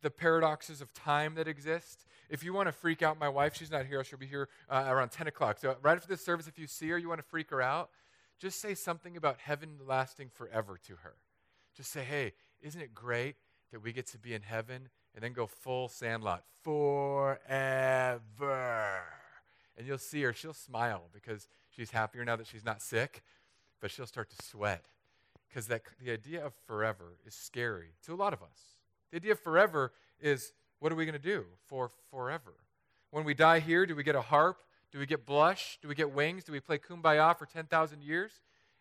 the 0.00 0.10
paradoxes 0.10 0.80
of 0.80 0.94
time 0.94 1.34
that 1.34 1.46
exist? 1.46 2.06
If 2.30 2.42
you 2.42 2.54
want 2.54 2.68
to 2.68 2.72
freak 2.72 3.02
out 3.02 3.18
my 3.18 3.28
wife, 3.28 3.54
she's 3.54 3.70
not 3.70 3.84
here. 3.84 4.02
She'll 4.02 4.18
be 4.18 4.24
here 4.24 4.48
uh, 4.70 4.84
around 4.88 5.10
10 5.10 5.26
o'clock. 5.26 5.58
So, 5.58 5.76
right 5.82 5.96
after 5.96 6.08
this 6.08 6.24
service, 6.24 6.48
if 6.48 6.58
you 6.58 6.66
see 6.66 6.88
her, 6.88 6.96
you 6.96 7.10
want 7.10 7.20
to 7.20 7.26
freak 7.26 7.50
her 7.50 7.60
out, 7.60 7.90
just 8.40 8.60
say 8.60 8.74
something 8.74 9.16
about 9.16 9.36
heaven 9.38 9.78
lasting 9.86 10.30
forever 10.32 10.78
to 10.86 10.96
her. 11.02 11.14
Just 11.76 11.92
say, 11.92 12.02
hey, 12.02 12.32
isn't 12.62 12.80
it 12.80 12.94
great 12.94 13.36
that 13.70 13.80
we 13.80 13.92
get 13.92 14.06
to 14.08 14.18
be 14.18 14.34
in 14.34 14.42
heaven? 14.42 14.88
And 15.14 15.22
then 15.22 15.32
go 15.32 15.46
full 15.46 15.88
sandlot 15.88 16.44
forever. 16.62 17.38
And 19.76 19.86
you'll 19.86 19.98
see 19.98 20.22
her, 20.22 20.32
she'll 20.32 20.54
smile 20.54 21.04
because 21.12 21.48
she's 21.68 21.90
happier 21.90 22.24
now 22.24 22.36
that 22.36 22.46
she's 22.46 22.64
not 22.64 22.80
sick, 22.80 23.22
but 23.80 23.90
she'll 23.90 24.06
start 24.06 24.30
to 24.30 24.36
sweat 24.44 24.86
because 25.48 25.66
the 25.66 25.80
idea 26.10 26.44
of 26.44 26.54
forever 26.66 27.18
is 27.26 27.34
scary 27.34 27.88
to 28.06 28.14
a 28.14 28.16
lot 28.16 28.32
of 28.32 28.42
us. 28.42 28.76
The 29.10 29.16
idea 29.16 29.32
of 29.32 29.40
forever 29.40 29.92
is 30.20 30.52
what 30.78 30.92
are 30.92 30.96
we 30.96 31.04
going 31.04 31.12
to 31.12 31.18
do 31.18 31.44
for 31.66 31.90
forever? 32.10 32.54
When 33.10 33.24
we 33.24 33.34
die 33.34 33.58
here, 33.58 33.84
do 33.84 33.96
we 33.96 34.04
get 34.04 34.14
a 34.14 34.22
harp? 34.22 34.58
Do 34.92 34.98
we 34.98 35.06
get 35.06 35.24
blush? 35.24 35.78
Do 35.82 35.88
we 35.88 35.94
get 35.94 36.12
wings? 36.12 36.44
Do 36.44 36.52
we 36.52 36.60
play 36.60 36.78
kumbaya 36.78 37.36
for 37.38 37.46
10,000 37.46 38.02
years? 38.02 38.32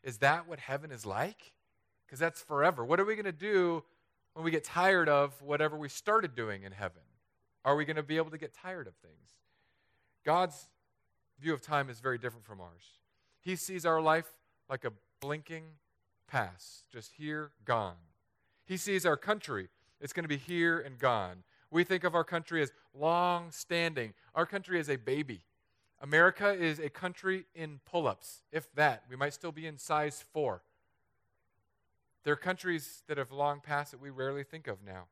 Is 0.04 0.18
that 0.20 0.48
what 0.48 0.60
heaven 0.60 0.92
is 0.92 1.06
like? 1.06 1.54
Because 2.06 2.20
that's 2.20 2.42
forever. 2.42 2.84
What 2.84 3.00
are 3.00 3.06
we 3.06 3.16
going 3.16 3.26
to 3.26 3.32
do 3.32 3.84
when 4.34 4.44
we 4.44 4.52
get 4.52 4.64
tired 4.64 5.08
of 5.08 5.40
whatever 5.42 5.78
we 5.78 5.90
started 5.90 6.36
doing 6.36 6.64
in 6.64 6.72
heaven? 6.72 7.02
Are 7.64 7.76
we 7.76 7.86
going 7.86 7.98
to 7.98 8.04
be 8.04 8.18
able 8.18 8.32
to 8.32 8.38
get 8.38 8.54
tired 8.54 8.88
of 8.88 8.96
things? 8.96 9.30
God's 10.26 10.70
view 11.40 11.54
of 11.54 11.62
time 11.62 11.90
is 11.90 12.00
very 12.00 12.18
different 12.18 12.46
from 12.46 12.62
ours. 12.62 13.00
He 13.42 13.56
sees 13.56 13.86
our 13.86 14.02
life 14.02 14.32
like 14.70 14.86
a 14.86 14.92
blinking 15.22 15.64
pass, 16.28 16.84
just 16.92 17.14
here, 17.18 17.52
gone. 17.66 17.96
He 18.66 18.78
sees 18.78 19.06
our 19.06 19.18
country, 19.18 19.70
it's 20.00 20.14
going 20.14 20.24
to 20.24 20.30
be 20.30 20.38
here 20.38 20.80
and 20.80 20.98
gone. 20.98 21.44
We 21.72 21.84
think 21.84 22.04
of 22.04 22.16
our 22.16 22.24
country 22.24 22.62
as 22.62 22.72
long 22.94 23.52
standing. 23.52 24.14
Our 24.34 24.46
country 24.46 24.80
is 24.80 24.90
a 24.90 24.96
baby. 24.96 25.42
America 26.02 26.54
is 26.54 26.80
a 26.80 26.90
country 26.90 27.46
in 27.54 27.80
pull 27.86 28.08
ups, 28.08 28.44
if 28.52 28.74
that. 28.76 29.04
We 29.10 29.16
might 29.16 29.34
still 29.34 29.52
be 29.52 29.68
in 29.68 29.78
size 29.78 30.24
four. 30.32 30.62
There 32.24 32.34
are 32.34 32.38
countries 32.38 33.04
that 33.08 33.18
have 33.18 33.32
long 33.32 33.60
passed 33.60 33.92
that 33.92 34.02
we 34.02 34.10
rarely 34.10 34.44
think 34.44 34.68
of 34.68 34.84
now. 34.86 35.06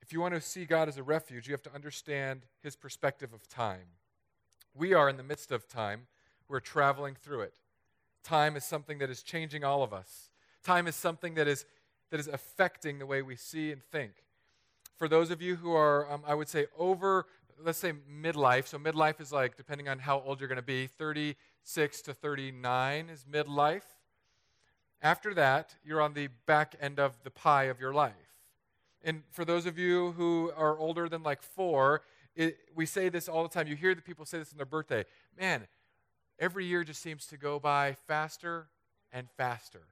If 0.00 0.12
you 0.12 0.20
want 0.20 0.34
to 0.34 0.40
see 0.40 0.64
God 0.64 0.88
as 0.88 0.98
a 0.98 1.02
refuge, 1.02 1.48
you 1.48 1.52
have 1.52 1.62
to 1.64 1.74
understand 1.74 2.42
his 2.62 2.76
perspective 2.76 3.32
of 3.32 3.48
time. 3.48 3.88
We 4.74 4.94
are 4.94 5.08
in 5.08 5.16
the 5.16 5.22
midst 5.22 5.50
of 5.50 5.66
time, 5.66 6.06
we're 6.48 6.60
traveling 6.60 7.16
through 7.20 7.40
it. 7.40 7.54
Time 8.22 8.56
is 8.56 8.64
something 8.64 8.98
that 8.98 9.10
is 9.10 9.22
changing 9.22 9.64
all 9.64 9.82
of 9.82 9.92
us. 9.92 10.30
Time 10.62 10.86
is 10.86 10.94
something 10.94 11.34
that 11.34 11.48
is, 11.48 11.64
that 12.10 12.20
is 12.20 12.28
affecting 12.28 12.98
the 12.98 13.06
way 13.06 13.22
we 13.22 13.36
see 13.36 13.72
and 13.72 13.82
think. 13.82 14.12
For 14.96 15.08
those 15.08 15.30
of 15.30 15.42
you 15.42 15.56
who 15.56 15.72
are, 15.72 16.10
um, 16.10 16.22
I 16.26 16.34
would 16.34 16.48
say, 16.48 16.66
over, 16.78 17.26
let's 17.64 17.78
say 17.78 17.92
midlife, 18.10 18.66
so 18.66 18.78
midlife 18.78 19.20
is 19.20 19.32
like, 19.32 19.56
depending 19.56 19.88
on 19.88 19.98
how 19.98 20.20
old 20.20 20.40
you're 20.40 20.48
going 20.48 20.56
to 20.56 20.62
be, 20.62 20.86
36 20.86 22.02
to 22.02 22.14
39 22.14 23.08
is 23.10 23.24
midlife. 23.30 23.82
After 25.02 25.34
that, 25.34 25.74
you're 25.84 26.00
on 26.00 26.14
the 26.14 26.28
back 26.46 26.74
end 26.80 26.98
of 26.98 27.22
the 27.22 27.30
pie 27.30 27.64
of 27.64 27.80
your 27.80 27.92
life. 27.92 28.14
And 29.02 29.22
for 29.30 29.44
those 29.44 29.66
of 29.66 29.78
you 29.78 30.12
who 30.12 30.50
are 30.56 30.78
older 30.78 31.08
than 31.08 31.22
like 31.22 31.42
four, 31.42 32.02
it, 32.34 32.58
we 32.74 32.86
say 32.86 33.08
this 33.08 33.28
all 33.28 33.42
the 33.42 33.48
time. 33.48 33.66
You 33.66 33.76
hear 33.76 33.94
the 33.94 34.02
people 34.02 34.24
say 34.24 34.38
this 34.38 34.52
on 34.52 34.56
their 34.56 34.66
birthday. 34.66 35.04
Man, 35.38 35.66
every 36.38 36.66
year 36.66 36.84
just 36.84 37.02
seems 37.02 37.26
to 37.26 37.36
go 37.36 37.58
by 37.58 37.96
faster 38.06 38.68
and 39.12 39.28
faster. 39.36 39.82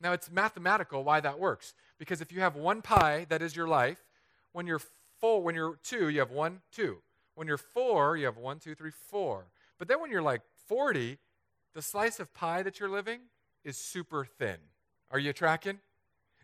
Now, 0.00 0.12
it's 0.12 0.30
mathematical 0.30 1.04
why 1.04 1.20
that 1.20 1.38
works. 1.38 1.74
Because 1.98 2.20
if 2.20 2.32
you 2.32 2.40
have 2.40 2.56
one 2.56 2.82
pie 2.82 3.26
that 3.28 3.42
is 3.42 3.54
your 3.54 3.68
life, 3.68 3.98
when 4.52 4.66
you're 4.66 4.80
four, 5.20 5.42
when 5.42 5.54
you're 5.54 5.78
two, 5.82 6.08
you 6.08 6.18
have 6.18 6.30
one, 6.30 6.60
two. 6.72 6.98
When 7.34 7.46
you're 7.46 7.58
four, 7.58 8.16
you 8.16 8.26
have 8.26 8.36
one, 8.36 8.58
two, 8.58 8.74
three, 8.74 8.90
four. 8.90 9.46
But 9.78 9.88
then 9.88 10.00
when 10.00 10.10
you're 10.10 10.22
like 10.22 10.42
40, 10.68 11.18
the 11.74 11.82
slice 11.82 12.20
of 12.20 12.32
pie 12.34 12.62
that 12.62 12.78
you're 12.78 12.88
living 12.88 13.20
is 13.64 13.76
super 13.76 14.24
thin. 14.24 14.58
Are 15.10 15.18
you 15.18 15.32
tracking? 15.32 15.78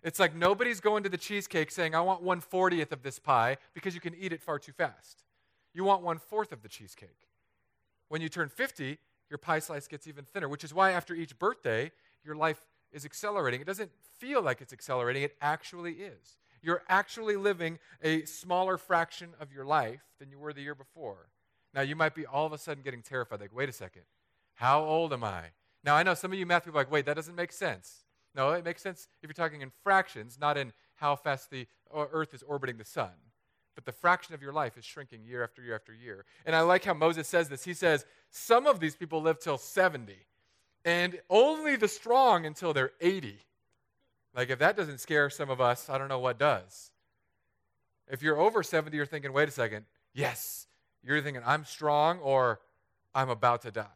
It's 0.02 0.18
like 0.18 0.34
nobody's 0.34 0.80
going 0.80 1.02
to 1.02 1.08
the 1.08 1.18
cheesecake 1.18 1.70
saying, 1.70 1.94
I 1.94 2.00
want 2.00 2.24
140th 2.24 2.92
of 2.92 3.02
this 3.02 3.18
pie 3.18 3.56
because 3.74 3.94
you 3.94 4.00
can 4.00 4.14
eat 4.14 4.32
it 4.32 4.42
far 4.42 4.58
too 4.58 4.72
fast. 4.72 5.24
You 5.74 5.84
want 5.84 6.02
one 6.02 6.18
fourth 6.18 6.52
of 6.52 6.62
the 6.62 6.68
cheesecake. 6.68 7.28
When 8.08 8.22
you 8.22 8.28
turn 8.28 8.48
50, 8.48 8.98
your 9.28 9.38
pie 9.38 9.58
slice 9.58 9.86
gets 9.86 10.06
even 10.06 10.24
thinner, 10.24 10.48
which 10.48 10.64
is 10.64 10.72
why 10.72 10.92
after 10.92 11.14
each 11.14 11.38
birthday, 11.38 11.92
your 12.24 12.34
life 12.34 12.60
is 12.92 13.04
accelerating. 13.04 13.60
It 13.60 13.66
doesn't 13.66 13.90
feel 14.18 14.42
like 14.42 14.60
it's 14.60 14.72
accelerating, 14.72 15.22
it 15.22 15.36
actually 15.40 15.92
is. 15.92 16.38
You're 16.62 16.82
actually 16.88 17.36
living 17.36 17.78
a 18.02 18.24
smaller 18.24 18.78
fraction 18.78 19.30
of 19.40 19.52
your 19.52 19.64
life 19.64 20.02
than 20.18 20.30
you 20.30 20.38
were 20.38 20.52
the 20.52 20.62
year 20.62 20.74
before. 20.74 21.28
Now, 21.74 21.82
you 21.82 21.96
might 21.96 22.14
be 22.14 22.26
all 22.26 22.46
of 22.46 22.52
a 22.52 22.58
sudden 22.58 22.82
getting 22.82 23.02
terrified, 23.02 23.40
like, 23.40 23.54
wait 23.54 23.68
a 23.68 23.72
second, 23.72 24.02
how 24.54 24.82
old 24.82 25.12
am 25.12 25.22
I? 25.22 25.50
Now, 25.84 25.94
I 25.94 26.02
know 26.02 26.14
some 26.14 26.32
of 26.32 26.38
you 26.38 26.46
math 26.46 26.64
people 26.64 26.78
are 26.78 26.82
like, 26.82 26.90
wait, 26.90 27.06
that 27.06 27.14
doesn't 27.14 27.34
make 27.34 27.52
sense. 27.52 28.04
No, 28.34 28.50
it 28.50 28.64
makes 28.64 28.82
sense 28.82 29.08
if 29.22 29.28
you're 29.28 29.34
talking 29.34 29.62
in 29.62 29.70
fractions, 29.82 30.38
not 30.40 30.56
in 30.56 30.72
how 30.96 31.16
fast 31.16 31.50
the 31.50 31.66
uh, 31.94 32.06
Earth 32.12 32.34
is 32.34 32.42
orbiting 32.42 32.76
the 32.76 32.84
sun. 32.84 33.12
But 33.74 33.84
the 33.84 33.92
fraction 33.92 34.34
of 34.34 34.42
your 34.42 34.52
life 34.52 34.76
is 34.76 34.84
shrinking 34.84 35.24
year 35.24 35.44
after 35.44 35.62
year 35.62 35.74
after 35.76 35.94
year. 35.94 36.24
And 36.44 36.56
I 36.56 36.62
like 36.62 36.84
how 36.84 36.94
Moses 36.94 37.28
says 37.28 37.48
this. 37.48 37.64
He 37.64 37.74
says, 37.74 38.04
some 38.30 38.66
of 38.66 38.80
these 38.80 38.96
people 38.96 39.22
live 39.22 39.38
till 39.38 39.58
70, 39.58 40.14
and 40.84 41.20
only 41.30 41.76
the 41.76 41.88
strong 41.88 42.44
until 42.44 42.72
they're 42.72 42.92
80. 43.00 43.38
Like, 44.34 44.50
if 44.50 44.58
that 44.58 44.76
doesn't 44.76 44.98
scare 44.98 45.30
some 45.30 45.50
of 45.50 45.60
us, 45.60 45.88
I 45.88 45.98
don't 45.98 46.08
know 46.08 46.18
what 46.18 46.38
does. 46.38 46.90
If 48.10 48.22
you're 48.22 48.38
over 48.38 48.62
70, 48.62 48.96
you're 48.96 49.06
thinking, 49.06 49.32
wait 49.32 49.48
a 49.48 49.52
second, 49.52 49.84
yes. 50.14 50.66
You're 51.02 51.20
thinking, 51.20 51.42
I'm 51.44 51.64
strong 51.64 52.18
or 52.20 52.60
I'm 53.14 53.30
about 53.30 53.62
to 53.62 53.70
die. 53.70 53.86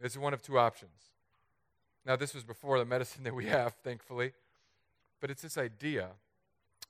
It's 0.00 0.16
one 0.16 0.34
of 0.34 0.42
two 0.42 0.58
options. 0.58 0.90
Now, 2.04 2.16
this 2.16 2.34
was 2.34 2.44
before 2.44 2.78
the 2.78 2.84
medicine 2.84 3.24
that 3.24 3.34
we 3.34 3.46
have, 3.46 3.74
thankfully. 3.84 4.32
But 5.20 5.30
it's 5.30 5.42
this 5.42 5.56
idea 5.56 6.08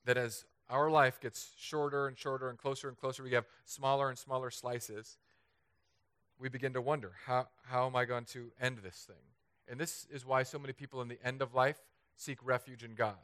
that 0.05 0.17
as 0.17 0.45
our 0.69 0.90
life 0.90 1.21
gets 1.21 1.53
shorter 1.57 2.09
and 2.09 2.19
shorter 2.19 2.49
and 2.49 2.59
closer 2.59 2.88
and 2.88 2.97
closer, 2.97 3.23
we 3.23 3.33
have 3.33 3.45
smaller 3.64 4.09
and 4.09 4.19
smaller 4.19 4.51
slices, 4.51 5.19
we 6.38 6.49
begin 6.49 6.73
to 6.73 6.81
wonder 6.81 7.12
how, 7.27 7.47
how 7.67 7.87
am 7.87 7.95
I 7.95 8.05
going 8.05 8.25
to 8.27 8.51
end 8.61 8.79
this 8.79 9.05
thing? 9.07 9.17
And 9.69 9.79
this 9.79 10.07
is 10.11 10.27
why 10.27 10.43
so 10.43 10.59
many 10.59 10.73
people 10.73 11.01
in 11.01 11.09
the 11.09 11.19
end 11.25 11.43
of 11.43 11.55
life 11.55 11.79
seek 12.16 12.38
refuge 12.44 12.85
in 12.85 12.94
God. 12.94 13.16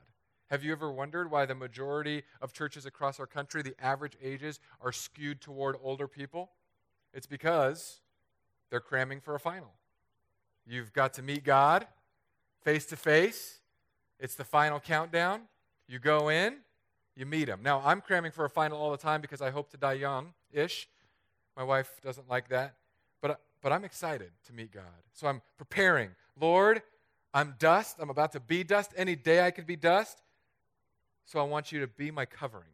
Have 0.50 0.64
you 0.64 0.72
ever 0.72 0.90
wondered 0.90 1.30
why 1.30 1.46
the 1.46 1.54
majority 1.54 2.24
of 2.40 2.52
churches 2.52 2.84
across 2.84 3.20
our 3.20 3.26
country, 3.26 3.62
the 3.62 3.74
average 3.80 4.16
ages, 4.20 4.58
are 4.80 4.90
skewed 4.90 5.40
toward 5.40 5.76
older 5.80 6.08
people? 6.08 6.50
It's 7.14 7.26
because 7.26 8.00
they're 8.68 8.80
cramming 8.80 9.20
for 9.20 9.34
a 9.34 9.40
final. 9.40 9.72
You've 10.66 10.92
got 10.92 11.14
to 11.14 11.22
meet 11.22 11.44
God 11.44 11.86
face 12.62 12.84
to 12.86 12.96
face. 12.96 13.60
It's 14.18 14.34
the 14.34 14.44
final 14.44 14.80
countdown. 14.80 15.42
You 15.88 15.98
go 15.98 16.28
in, 16.28 16.58
you 17.16 17.26
meet 17.26 17.48
Him. 17.48 17.60
Now, 17.62 17.82
I'm 17.84 18.00
cramming 18.00 18.32
for 18.32 18.44
a 18.44 18.50
final 18.50 18.78
all 18.78 18.90
the 18.90 18.96
time 18.96 19.20
because 19.20 19.40
I 19.40 19.50
hope 19.50 19.70
to 19.70 19.76
die 19.76 19.94
young 19.94 20.34
ish. 20.52 20.88
My 21.56 21.62
wife 21.64 22.00
doesn't 22.02 22.28
like 22.28 22.48
that. 22.48 22.74
But, 23.20 23.40
but 23.62 23.72
I'm 23.72 23.84
excited 23.84 24.30
to 24.46 24.52
meet 24.52 24.72
God. 24.72 24.84
So 25.12 25.26
I'm 25.26 25.42
preparing. 25.58 26.10
Lord, 26.40 26.82
I'm 27.32 27.54
dust. 27.58 27.96
I'm 28.00 28.10
about 28.10 28.32
to 28.32 28.40
be 28.40 28.64
dust. 28.64 28.92
Any 28.96 29.16
day 29.16 29.44
I 29.44 29.50
could 29.50 29.66
be 29.66 29.76
dust. 29.76 30.22
So 31.24 31.38
I 31.38 31.44
want 31.44 31.70
you 31.70 31.80
to 31.80 31.86
be 31.86 32.10
my 32.10 32.24
covering. 32.24 32.72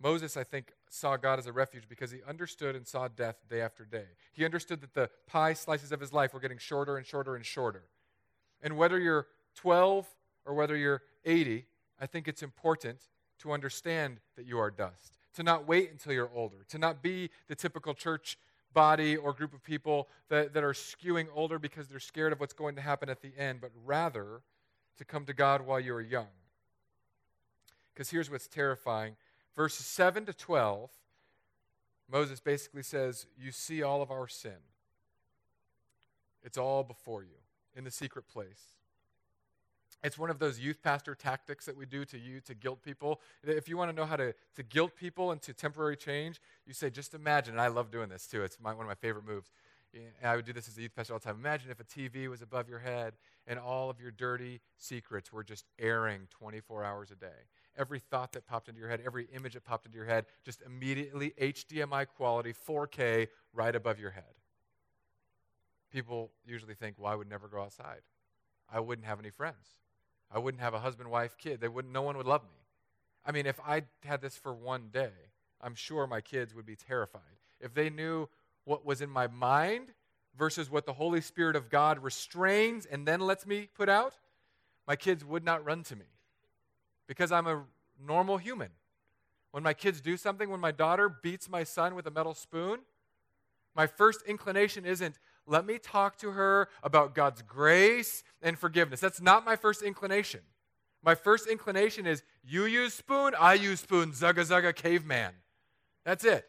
Moses, 0.00 0.36
I 0.36 0.44
think, 0.44 0.72
saw 0.90 1.16
God 1.16 1.38
as 1.38 1.46
a 1.46 1.52
refuge 1.52 1.84
because 1.88 2.10
he 2.10 2.18
understood 2.28 2.76
and 2.76 2.86
saw 2.86 3.08
death 3.08 3.36
day 3.48 3.60
after 3.60 3.84
day. 3.84 4.04
He 4.32 4.44
understood 4.44 4.80
that 4.82 4.94
the 4.94 5.08
pie 5.26 5.54
slices 5.54 5.92
of 5.92 6.00
his 6.00 6.12
life 6.12 6.34
were 6.34 6.40
getting 6.40 6.58
shorter 6.58 6.96
and 6.96 7.06
shorter 7.06 7.34
and 7.34 7.44
shorter. 7.44 7.84
And 8.62 8.76
whether 8.76 8.98
you're 8.98 9.26
12 9.56 10.06
or 10.44 10.54
whether 10.54 10.76
you're 10.76 11.02
80, 11.24 11.66
I 12.00 12.06
think 12.06 12.28
it's 12.28 12.42
important 12.42 13.00
to 13.40 13.52
understand 13.52 14.20
that 14.36 14.46
you 14.46 14.58
are 14.58 14.70
dust, 14.70 15.18
to 15.34 15.42
not 15.42 15.66
wait 15.66 15.90
until 15.90 16.12
you're 16.12 16.30
older, 16.34 16.64
to 16.68 16.78
not 16.78 17.02
be 17.02 17.30
the 17.48 17.54
typical 17.54 17.94
church 17.94 18.38
body 18.74 19.16
or 19.16 19.32
group 19.32 19.54
of 19.54 19.62
people 19.62 20.08
that, 20.28 20.52
that 20.52 20.64
are 20.64 20.72
skewing 20.72 21.28
older 21.34 21.58
because 21.58 21.88
they're 21.88 22.00
scared 22.00 22.32
of 22.32 22.40
what's 22.40 22.52
going 22.52 22.74
to 22.74 22.80
happen 22.80 23.08
at 23.08 23.22
the 23.22 23.32
end, 23.38 23.60
but 23.60 23.70
rather 23.84 24.42
to 24.98 25.04
come 25.04 25.24
to 25.24 25.32
God 25.32 25.64
while 25.66 25.80
you 25.80 25.94
are 25.94 26.02
young. 26.02 26.28
Because 27.94 28.10
here's 28.10 28.30
what's 28.30 28.48
terrifying 28.48 29.16
verses 29.56 29.86
7 29.86 30.26
to 30.26 30.32
12, 30.32 30.90
Moses 32.10 32.40
basically 32.40 32.82
says, 32.82 33.26
You 33.38 33.52
see 33.52 33.82
all 33.82 34.02
of 34.02 34.10
our 34.10 34.28
sin. 34.28 34.58
It's 36.42 36.58
all 36.58 36.82
before 36.82 37.22
you 37.22 37.38
in 37.74 37.84
the 37.84 37.90
secret 37.90 38.28
place. 38.28 38.74
It's 40.02 40.18
one 40.18 40.30
of 40.30 40.38
those 40.38 40.58
youth 40.58 40.82
pastor 40.82 41.14
tactics 41.14 41.64
that 41.66 41.76
we 41.76 41.86
do 41.86 42.04
to 42.06 42.18
you 42.18 42.40
to 42.40 42.54
guilt 42.54 42.82
people. 42.82 43.20
If 43.42 43.68
you 43.68 43.76
want 43.76 43.90
to 43.90 43.96
know 43.96 44.04
how 44.04 44.16
to, 44.16 44.34
to 44.56 44.62
guilt 44.62 44.96
people 44.96 45.32
into 45.32 45.52
temporary 45.52 45.96
change, 45.96 46.40
you 46.66 46.74
say, 46.74 46.90
just 46.90 47.14
imagine, 47.14 47.54
and 47.54 47.60
I 47.60 47.68
love 47.68 47.90
doing 47.90 48.08
this 48.08 48.26
too. 48.26 48.42
It's 48.42 48.58
my, 48.60 48.72
one 48.74 48.84
of 48.84 48.88
my 48.88 48.94
favorite 48.94 49.26
moves. 49.26 49.50
And 49.94 50.28
I 50.28 50.34
would 50.34 50.44
do 50.44 50.52
this 50.52 50.68
as 50.68 50.76
a 50.76 50.82
youth 50.82 50.94
pastor 50.94 51.12
all 51.12 51.20
the 51.20 51.24
time. 51.24 51.36
Imagine 51.36 51.70
if 51.70 51.78
a 51.78 51.84
TV 51.84 52.28
was 52.28 52.42
above 52.42 52.68
your 52.68 52.80
head 52.80 53.14
and 53.46 53.58
all 53.58 53.90
of 53.90 54.00
your 54.00 54.10
dirty 54.10 54.60
secrets 54.76 55.32
were 55.32 55.44
just 55.44 55.66
airing 55.78 56.26
24 56.30 56.84
hours 56.84 57.10
a 57.10 57.14
day. 57.14 57.46
Every 57.76 58.00
thought 58.00 58.32
that 58.32 58.46
popped 58.46 58.68
into 58.68 58.80
your 58.80 58.88
head, 58.88 59.00
every 59.04 59.28
image 59.34 59.54
that 59.54 59.64
popped 59.64 59.86
into 59.86 59.96
your 59.96 60.06
head, 60.06 60.26
just 60.44 60.62
immediately 60.62 61.32
HDMI 61.40 62.06
quality, 62.08 62.52
4K, 62.52 63.28
right 63.52 63.74
above 63.74 64.00
your 64.00 64.10
head. 64.10 64.24
People 65.92 66.32
usually 66.44 66.74
think, 66.74 66.96
well, 66.98 67.12
I 67.12 67.14
would 67.14 67.30
never 67.30 67.46
go 67.46 67.60
outside. 67.62 68.00
I 68.72 68.80
wouldn't 68.80 69.06
have 69.06 69.20
any 69.20 69.30
friends. 69.30 69.76
I 70.34 70.38
wouldn't 70.38 70.60
have 70.60 70.74
a 70.74 70.80
husband, 70.80 71.10
wife, 71.10 71.36
kid. 71.38 71.60
They 71.60 71.68
wouldn't, 71.68 71.94
no 71.94 72.02
one 72.02 72.16
would 72.16 72.26
love 72.26 72.42
me. 72.42 72.58
I 73.24 73.32
mean, 73.32 73.46
if 73.46 73.60
I 73.60 73.84
had 74.04 74.20
this 74.20 74.36
for 74.36 74.52
one 74.52 74.88
day, 74.92 75.12
I'm 75.60 75.74
sure 75.74 76.06
my 76.06 76.20
kids 76.20 76.54
would 76.54 76.66
be 76.66 76.76
terrified. 76.76 77.22
If 77.60 77.72
they 77.72 77.88
knew 77.88 78.28
what 78.64 78.84
was 78.84 79.00
in 79.00 79.08
my 79.08 79.28
mind 79.28 79.92
versus 80.36 80.70
what 80.70 80.86
the 80.86 80.92
Holy 80.92 81.20
Spirit 81.20 81.54
of 81.54 81.70
God 81.70 82.02
restrains 82.02 82.84
and 82.84 83.06
then 83.06 83.20
lets 83.20 83.46
me 83.46 83.68
put 83.74 83.88
out, 83.88 84.14
my 84.86 84.96
kids 84.96 85.24
would 85.24 85.44
not 85.44 85.64
run 85.64 85.84
to 85.84 85.96
me 85.96 86.04
because 87.06 87.30
I'm 87.30 87.46
a 87.46 87.62
normal 88.04 88.36
human. 88.36 88.70
When 89.52 89.62
my 89.62 89.72
kids 89.72 90.00
do 90.00 90.16
something, 90.16 90.50
when 90.50 90.60
my 90.60 90.72
daughter 90.72 91.08
beats 91.08 91.48
my 91.48 91.62
son 91.62 91.94
with 91.94 92.06
a 92.08 92.10
metal 92.10 92.34
spoon, 92.34 92.80
my 93.74 93.86
first 93.86 94.22
inclination 94.26 94.84
isn't, 94.84 95.18
let 95.46 95.66
me 95.66 95.78
talk 95.78 96.16
to 96.18 96.30
her 96.30 96.68
about 96.82 97.14
God's 97.14 97.42
grace 97.42 98.22
and 98.42 98.58
forgiveness. 98.58 99.00
That's 99.00 99.20
not 99.20 99.44
my 99.44 99.56
first 99.56 99.82
inclination. 99.82 100.40
My 101.02 101.14
first 101.14 101.46
inclination 101.46 102.06
is, 102.06 102.22
you 102.42 102.64
use 102.64 102.94
spoon, 102.94 103.34
I 103.38 103.54
use 103.54 103.80
spoon, 103.80 104.12
zugga 104.12 104.46
zugga 104.46 104.74
caveman. 104.74 105.32
That's 106.04 106.24
it. 106.24 106.46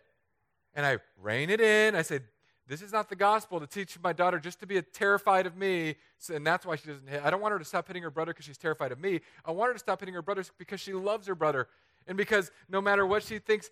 And 0.73 0.85
I 0.85 0.97
rein 1.21 1.49
it 1.49 1.59
in. 1.59 1.95
I 1.95 2.01
say, 2.03 2.19
this 2.67 2.81
is 2.81 2.91
not 2.91 3.09
the 3.09 3.15
gospel 3.15 3.59
to 3.59 3.67
teach 3.67 3.99
my 4.01 4.11
daughter 4.11 4.39
just 4.39 4.59
to 4.61 4.65
be 4.65 4.81
terrified 4.81 5.45
of 5.45 5.55
me, 5.55 5.95
and 6.33 6.45
that's 6.47 6.65
why 6.65 6.75
she 6.77 6.87
doesn't 6.87 7.07
hit. 7.07 7.21
I 7.23 7.29
don't 7.29 7.41
want 7.41 7.51
her 7.51 7.59
to 7.59 7.65
stop 7.65 7.87
hitting 7.87 8.01
her 8.01 8.09
brother 8.09 8.33
because 8.33 8.45
she's 8.45 8.57
terrified 8.57 8.91
of 8.91 8.99
me. 8.99 9.21
I 9.45 9.51
want 9.51 9.69
her 9.69 9.73
to 9.73 9.79
stop 9.79 9.99
hitting 9.99 10.15
her 10.15 10.23
brother 10.23 10.43
because 10.57 10.79
she 10.79 10.93
loves 10.93 11.27
her 11.27 11.35
brother. 11.35 11.67
And 12.07 12.17
because 12.17 12.51
no 12.69 12.81
matter 12.81 13.05
what 13.05 13.23
she 13.23 13.39
thinks 13.39 13.69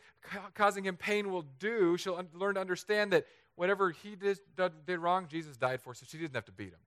causing 0.53 0.85
him 0.85 0.95
pain 0.95 1.31
will 1.31 1.45
do, 1.59 1.97
she'll 1.97 2.21
learn 2.33 2.55
to 2.55 2.61
understand 2.61 3.13
that 3.13 3.25
whatever 3.55 3.91
he 3.91 4.15
did, 4.15 4.39
did 4.85 4.99
wrong, 4.99 5.27
Jesus 5.29 5.57
died 5.57 5.81
for, 5.81 5.93
so 5.93 6.05
she 6.07 6.17
didn't 6.17 6.35
have 6.35 6.45
to 6.45 6.51
beat 6.51 6.69
him. 6.69 6.79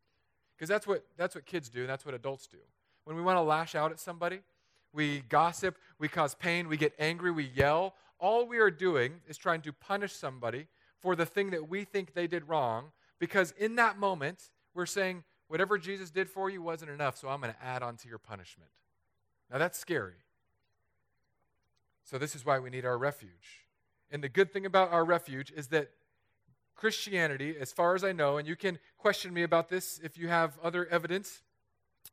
Because 0.57 0.69
that's 0.69 0.87
what, 0.87 1.05
that's 1.17 1.35
what 1.35 1.47
kids 1.47 1.69
do, 1.69 1.81
and 1.81 1.89
that's 1.89 2.05
what 2.05 2.15
adults 2.15 2.47
do. 2.47 2.59
When 3.05 3.17
we 3.17 3.23
want 3.23 3.37
to 3.37 3.43
lash 3.43 3.75
out 3.75 3.93
at 3.93 4.01
somebody, 4.01 4.41
we 4.93 5.21
gossip, 5.29 5.77
we 5.99 6.09
cause 6.09 6.35
pain, 6.35 6.69
we 6.69 6.77
get 6.77 6.95
angry, 6.99 7.31
we 7.31 7.51
yell. 7.55 7.95
All 8.19 8.47
we 8.47 8.59
are 8.59 8.71
doing 8.71 9.21
is 9.29 9.37
trying 9.37 9.61
to 9.63 9.73
punish 9.73 10.13
somebody 10.13 10.67
for 10.99 11.15
the 11.15 11.27
thing 11.27 11.51
that 11.51 11.69
we 11.69 11.85
think 11.85 12.15
they 12.15 12.27
did 12.27 12.49
wrong, 12.49 12.87
because 13.19 13.53
in 13.59 13.77
that 13.77 13.99
moment, 13.99 14.51
we're 14.75 14.87
saying, 14.87 15.25
whatever 15.49 15.79
Jesus 15.79 16.11
did 16.11 16.29
for 16.29 16.51
you 16.51 16.63
wasn't 16.63 16.91
enough, 16.91 17.17
so 17.17 17.29
I'm 17.29 17.41
going 17.41 17.53
to 17.53 17.65
add 17.65 17.83
on 17.83 17.97
to 17.99 18.09
your 18.09 18.19
punishment. 18.19 18.71
Now 19.51 19.59
that's 19.59 19.79
scary. 19.79 20.15
So, 22.05 22.19
this 22.19 22.37
is 22.37 22.47
why 22.47 22.61
we 22.61 22.71
need 22.71 22.85
our 22.85 22.97
refuge. 22.97 23.67
And 24.13 24.23
the 24.23 24.29
good 24.29 24.53
thing 24.53 24.65
about 24.65 24.93
our 24.93 25.05
refuge 25.05 25.53
is 25.55 25.69
that 25.69 25.91
Christianity, 26.77 27.57
as 27.59 27.73
far 27.73 27.95
as 27.95 28.05
I 28.05 28.13
know, 28.13 28.37
and 28.37 28.47
you 28.47 28.55
can 28.55 28.79
question 28.99 29.33
me 29.33 29.43
about 29.43 29.69
this 29.69 29.99
if 30.05 30.19
you 30.19 30.29
have 30.29 30.59
other 30.63 30.87
evidence, 30.87 31.43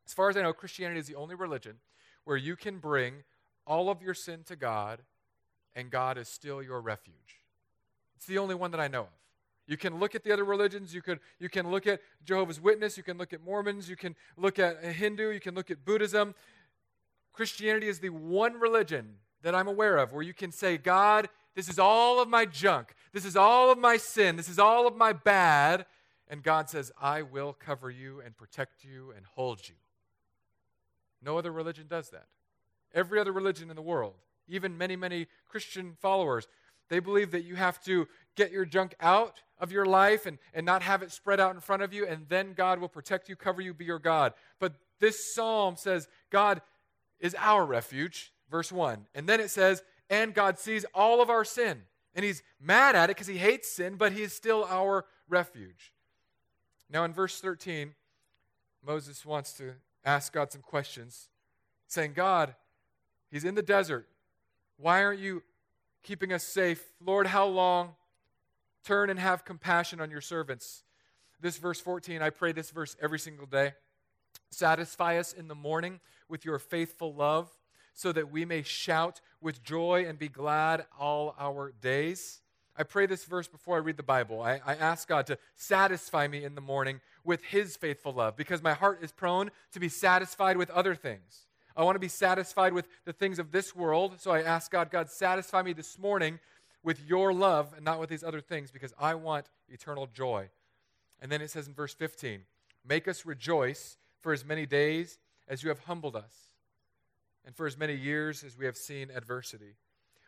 as 0.07 0.13
far 0.13 0.29
as 0.29 0.37
I 0.37 0.41
know, 0.41 0.53
Christianity 0.53 0.99
is 0.99 1.07
the 1.07 1.15
only 1.15 1.35
religion 1.35 1.75
where 2.23 2.37
you 2.37 2.55
can 2.55 2.77
bring 2.77 3.23
all 3.67 3.89
of 3.89 4.01
your 4.01 4.13
sin 4.13 4.43
to 4.45 4.55
God 4.55 5.01
and 5.75 5.89
God 5.89 6.17
is 6.17 6.27
still 6.27 6.61
your 6.61 6.81
refuge. 6.81 7.41
It's 8.15 8.25
the 8.25 8.37
only 8.37 8.55
one 8.55 8.71
that 8.71 8.79
I 8.79 8.87
know 8.87 9.01
of. 9.01 9.07
You 9.65 9.77
can 9.77 9.99
look 9.99 10.13
at 10.13 10.23
the 10.23 10.31
other 10.31 10.43
religions. 10.43 10.93
You, 10.93 11.01
could, 11.01 11.19
you 11.39 11.49
can 11.49 11.71
look 11.71 11.87
at 11.87 12.01
Jehovah's 12.25 12.59
Witness. 12.59 12.97
You 12.97 13.03
can 13.03 13.17
look 13.17 13.31
at 13.31 13.41
Mormons. 13.41 13.89
You 13.89 13.95
can 13.95 14.15
look 14.37 14.59
at 14.59 14.83
Hindu. 14.83 15.29
You 15.29 15.39
can 15.39 15.55
look 15.55 15.71
at 15.71 15.85
Buddhism. 15.85 16.35
Christianity 17.31 17.87
is 17.87 17.99
the 17.99 18.09
one 18.09 18.59
religion 18.59 19.15
that 19.41 19.55
I'm 19.55 19.67
aware 19.67 19.97
of 19.97 20.11
where 20.11 20.21
you 20.21 20.33
can 20.33 20.51
say, 20.51 20.77
God 20.77 21.29
this 21.55 21.69
is 21.69 21.79
all 21.79 22.19
of 22.21 22.27
my 22.27 22.45
junk. 22.45 22.93
This 23.11 23.25
is 23.25 23.35
all 23.35 23.71
of 23.71 23.77
my 23.77 23.97
sin. 23.97 24.35
This 24.35 24.49
is 24.49 24.59
all 24.59 24.87
of 24.87 24.95
my 24.95 25.13
bad. 25.13 25.85
And 26.27 26.41
God 26.41 26.69
says, 26.69 26.91
I 26.99 27.21
will 27.21 27.53
cover 27.53 27.91
you 27.91 28.21
and 28.21 28.35
protect 28.35 28.83
you 28.83 29.13
and 29.15 29.25
hold 29.35 29.67
you. 29.67 29.75
No 31.21 31.37
other 31.37 31.51
religion 31.51 31.85
does 31.87 32.09
that. 32.09 32.25
Every 32.93 33.19
other 33.19 33.31
religion 33.31 33.69
in 33.69 33.75
the 33.75 33.81
world, 33.81 34.15
even 34.47 34.77
many, 34.77 34.95
many 34.95 35.27
Christian 35.47 35.95
followers, 36.01 36.47
they 36.89 36.99
believe 36.99 37.31
that 37.31 37.43
you 37.43 37.55
have 37.55 37.81
to 37.85 38.07
get 38.35 38.51
your 38.51 38.65
junk 38.65 38.95
out 38.99 39.41
of 39.59 39.71
your 39.71 39.85
life 39.85 40.25
and, 40.25 40.37
and 40.53 40.65
not 40.65 40.81
have 40.81 41.01
it 41.01 41.11
spread 41.11 41.39
out 41.39 41.55
in 41.55 41.61
front 41.61 41.81
of 41.81 41.93
you, 41.93 42.05
and 42.05 42.25
then 42.29 42.53
God 42.53 42.79
will 42.79 42.89
protect 42.89 43.29
you, 43.29 43.35
cover 43.35 43.61
you, 43.61 43.73
be 43.73 43.85
your 43.85 43.99
God. 43.99 44.33
But 44.59 44.73
this 44.99 45.33
psalm 45.33 45.75
says 45.77 46.07
God 46.29 46.61
is 47.19 47.35
our 47.39 47.65
refuge, 47.65 48.33
verse 48.51 48.71
1. 48.71 49.07
And 49.15 49.27
then 49.27 49.39
it 49.39 49.49
says, 49.49 49.81
and 50.13 50.33
God 50.35 50.59
sees 50.59 50.85
all 50.93 51.21
of 51.21 51.29
our 51.31 51.43
sin. 51.43 51.81
And 52.13 52.23
he's 52.23 52.43
mad 52.61 52.95
at 52.95 53.05
it 53.05 53.15
because 53.15 53.25
he 53.25 53.39
hates 53.39 53.67
sin, 53.67 53.95
but 53.95 54.11
he 54.11 54.21
is 54.21 54.31
still 54.31 54.63
our 54.69 55.05
refuge. 55.27 55.91
Now, 56.87 57.03
in 57.03 57.13
verse 57.13 57.41
13, 57.41 57.95
Moses 58.85 59.25
wants 59.25 59.53
to 59.53 59.73
ask 60.05 60.31
God 60.31 60.51
some 60.51 60.61
questions, 60.61 61.29
saying, 61.87 62.13
God, 62.13 62.53
he's 63.31 63.43
in 63.43 63.55
the 63.55 63.63
desert. 63.63 64.07
Why 64.77 65.03
aren't 65.03 65.19
you 65.19 65.41
keeping 66.03 66.31
us 66.31 66.43
safe? 66.43 66.83
Lord, 67.03 67.25
how 67.25 67.47
long? 67.47 67.95
Turn 68.85 69.09
and 69.09 69.17
have 69.17 69.45
compassion 69.45 69.99
on 69.99 70.11
your 70.11 70.21
servants. 70.21 70.83
This 71.41 71.57
verse 71.57 71.79
14, 71.79 72.21
I 72.21 72.29
pray 72.29 72.51
this 72.51 72.69
verse 72.69 72.95
every 73.01 73.17
single 73.17 73.47
day. 73.47 73.73
Satisfy 74.51 75.17
us 75.17 75.33
in 75.33 75.47
the 75.47 75.55
morning 75.55 75.99
with 76.29 76.45
your 76.45 76.59
faithful 76.59 77.15
love 77.15 77.49
so 77.93 78.11
that 78.11 78.31
we 78.31 78.45
may 78.45 78.63
shout 78.63 79.21
with 79.41 79.63
joy 79.63 80.05
and 80.07 80.17
be 80.17 80.27
glad 80.27 80.85
all 80.99 81.35
our 81.39 81.73
days. 81.81 82.41
I 82.75 82.83
pray 82.83 83.05
this 83.05 83.25
verse 83.25 83.47
before 83.47 83.75
I 83.75 83.79
read 83.79 83.97
the 83.97 84.03
Bible. 84.03 84.41
I, 84.41 84.59
I, 84.65 84.73
ask 84.73 85.07
God 85.07 85.27
to 85.27 85.37
satisfy 85.55 86.27
me 86.27 86.43
in 86.43 86.55
the 86.55 86.61
morning 86.61 87.01
with 87.23 87.43
His 87.43 87.77
faithful 87.77 88.13
love 88.13 88.35
because 88.35 88.63
my 88.63 88.73
heart 88.73 89.03
is 89.03 89.11
prone 89.11 89.51
to 89.73 89.79
be 89.79 89.89
satisfied 89.89 90.57
with 90.57 90.71
other 90.71 90.95
things. 90.95 91.45
I 91.75 91.83
want 91.83 91.95
to 91.95 91.99
be 91.99 92.07
satisfied 92.07 92.73
with 92.73 92.87
the 93.05 93.13
things 93.13 93.37
of 93.37 93.51
this 93.51 93.75
world, 93.75 94.19
so 94.19 94.31
I 94.31 94.41
ask 94.41 94.71
God, 94.71 94.89
God, 94.89 95.09
satisfy 95.09 95.61
me 95.61 95.73
this 95.73 95.99
morning 95.99 96.39
with 96.83 96.99
your 97.07 97.31
love 97.31 97.73
and 97.75 97.85
not 97.85 97.99
with 97.99 98.09
these 98.09 98.23
other 98.23 98.41
things 98.41 98.71
because 98.71 98.93
I 98.99 99.15
want 99.15 99.45
eternal 99.69 100.07
joy. 100.07 100.49
And 101.21 101.31
then 101.31 101.41
it 101.41 101.51
says 101.51 101.67
in 101.67 101.73
verse 101.73 101.93
15, 101.93 102.41
Make 102.87 103.07
us 103.07 103.25
rejoice 103.25 103.97
for 104.19 104.33
as 104.33 104.43
many 104.43 104.65
days 104.65 105.19
as 105.47 105.63
you 105.63 105.69
have 105.69 105.79
humbled 105.79 106.15
us 106.15 106.49
and 107.45 107.55
for 107.55 107.65
as 107.65 107.77
many 107.77 107.95
years 107.95 108.43
as 108.43 108.57
we 108.57 108.65
have 108.65 108.77
seen 108.77 109.09
adversity. 109.09 109.75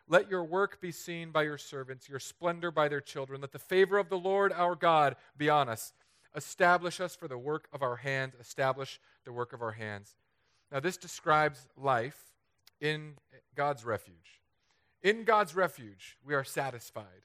Let 0.08 0.30
your 0.30 0.44
work 0.44 0.80
be 0.80 0.92
seen 0.92 1.30
by 1.30 1.42
your 1.42 1.58
servants, 1.58 2.08
your 2.08 2.20
splendor 2.20 2.70
by 2.70 2.88
their 2.88 3.00
children. 3.00 3.40
Let 3.40 3.52
the 3.52 3.58
favor 3.58 3.98
of 3.98 4.08
the 4.08 4.18
Lord 4.18 4.52
our 4.52 4.76
God 4.76 5.16
be 5.36 5.50
on 5.50 5.68
us. 5.68 5.92
Establish 6.34 7.00
us 7.00 7.16
for 7.16 7.26
the 7.26 7.38
work 7.38 7.68
of 7.72 7.82
our 7.82 7.96
hands. 7.96 8.34
Establish 8.40 9.00
the 9.24 9.32
work 9.32 9.52
of 9.52 9.62
our 9.62 9.72
hands. 9.72 10.14
Now, 10.70 10.80
this 10.80 10.96
describes 10.96 11.66
life 11.76 12.32
in 12.80 13.14
God's 13.54 13.84
refuge. 13.84 14.42
In 15.02 15.24
God's 15.24 15.56
refuge, 15.56 16.16
we 16.24 16.34
are 16.34 16.44
satisfied 16.44 17.24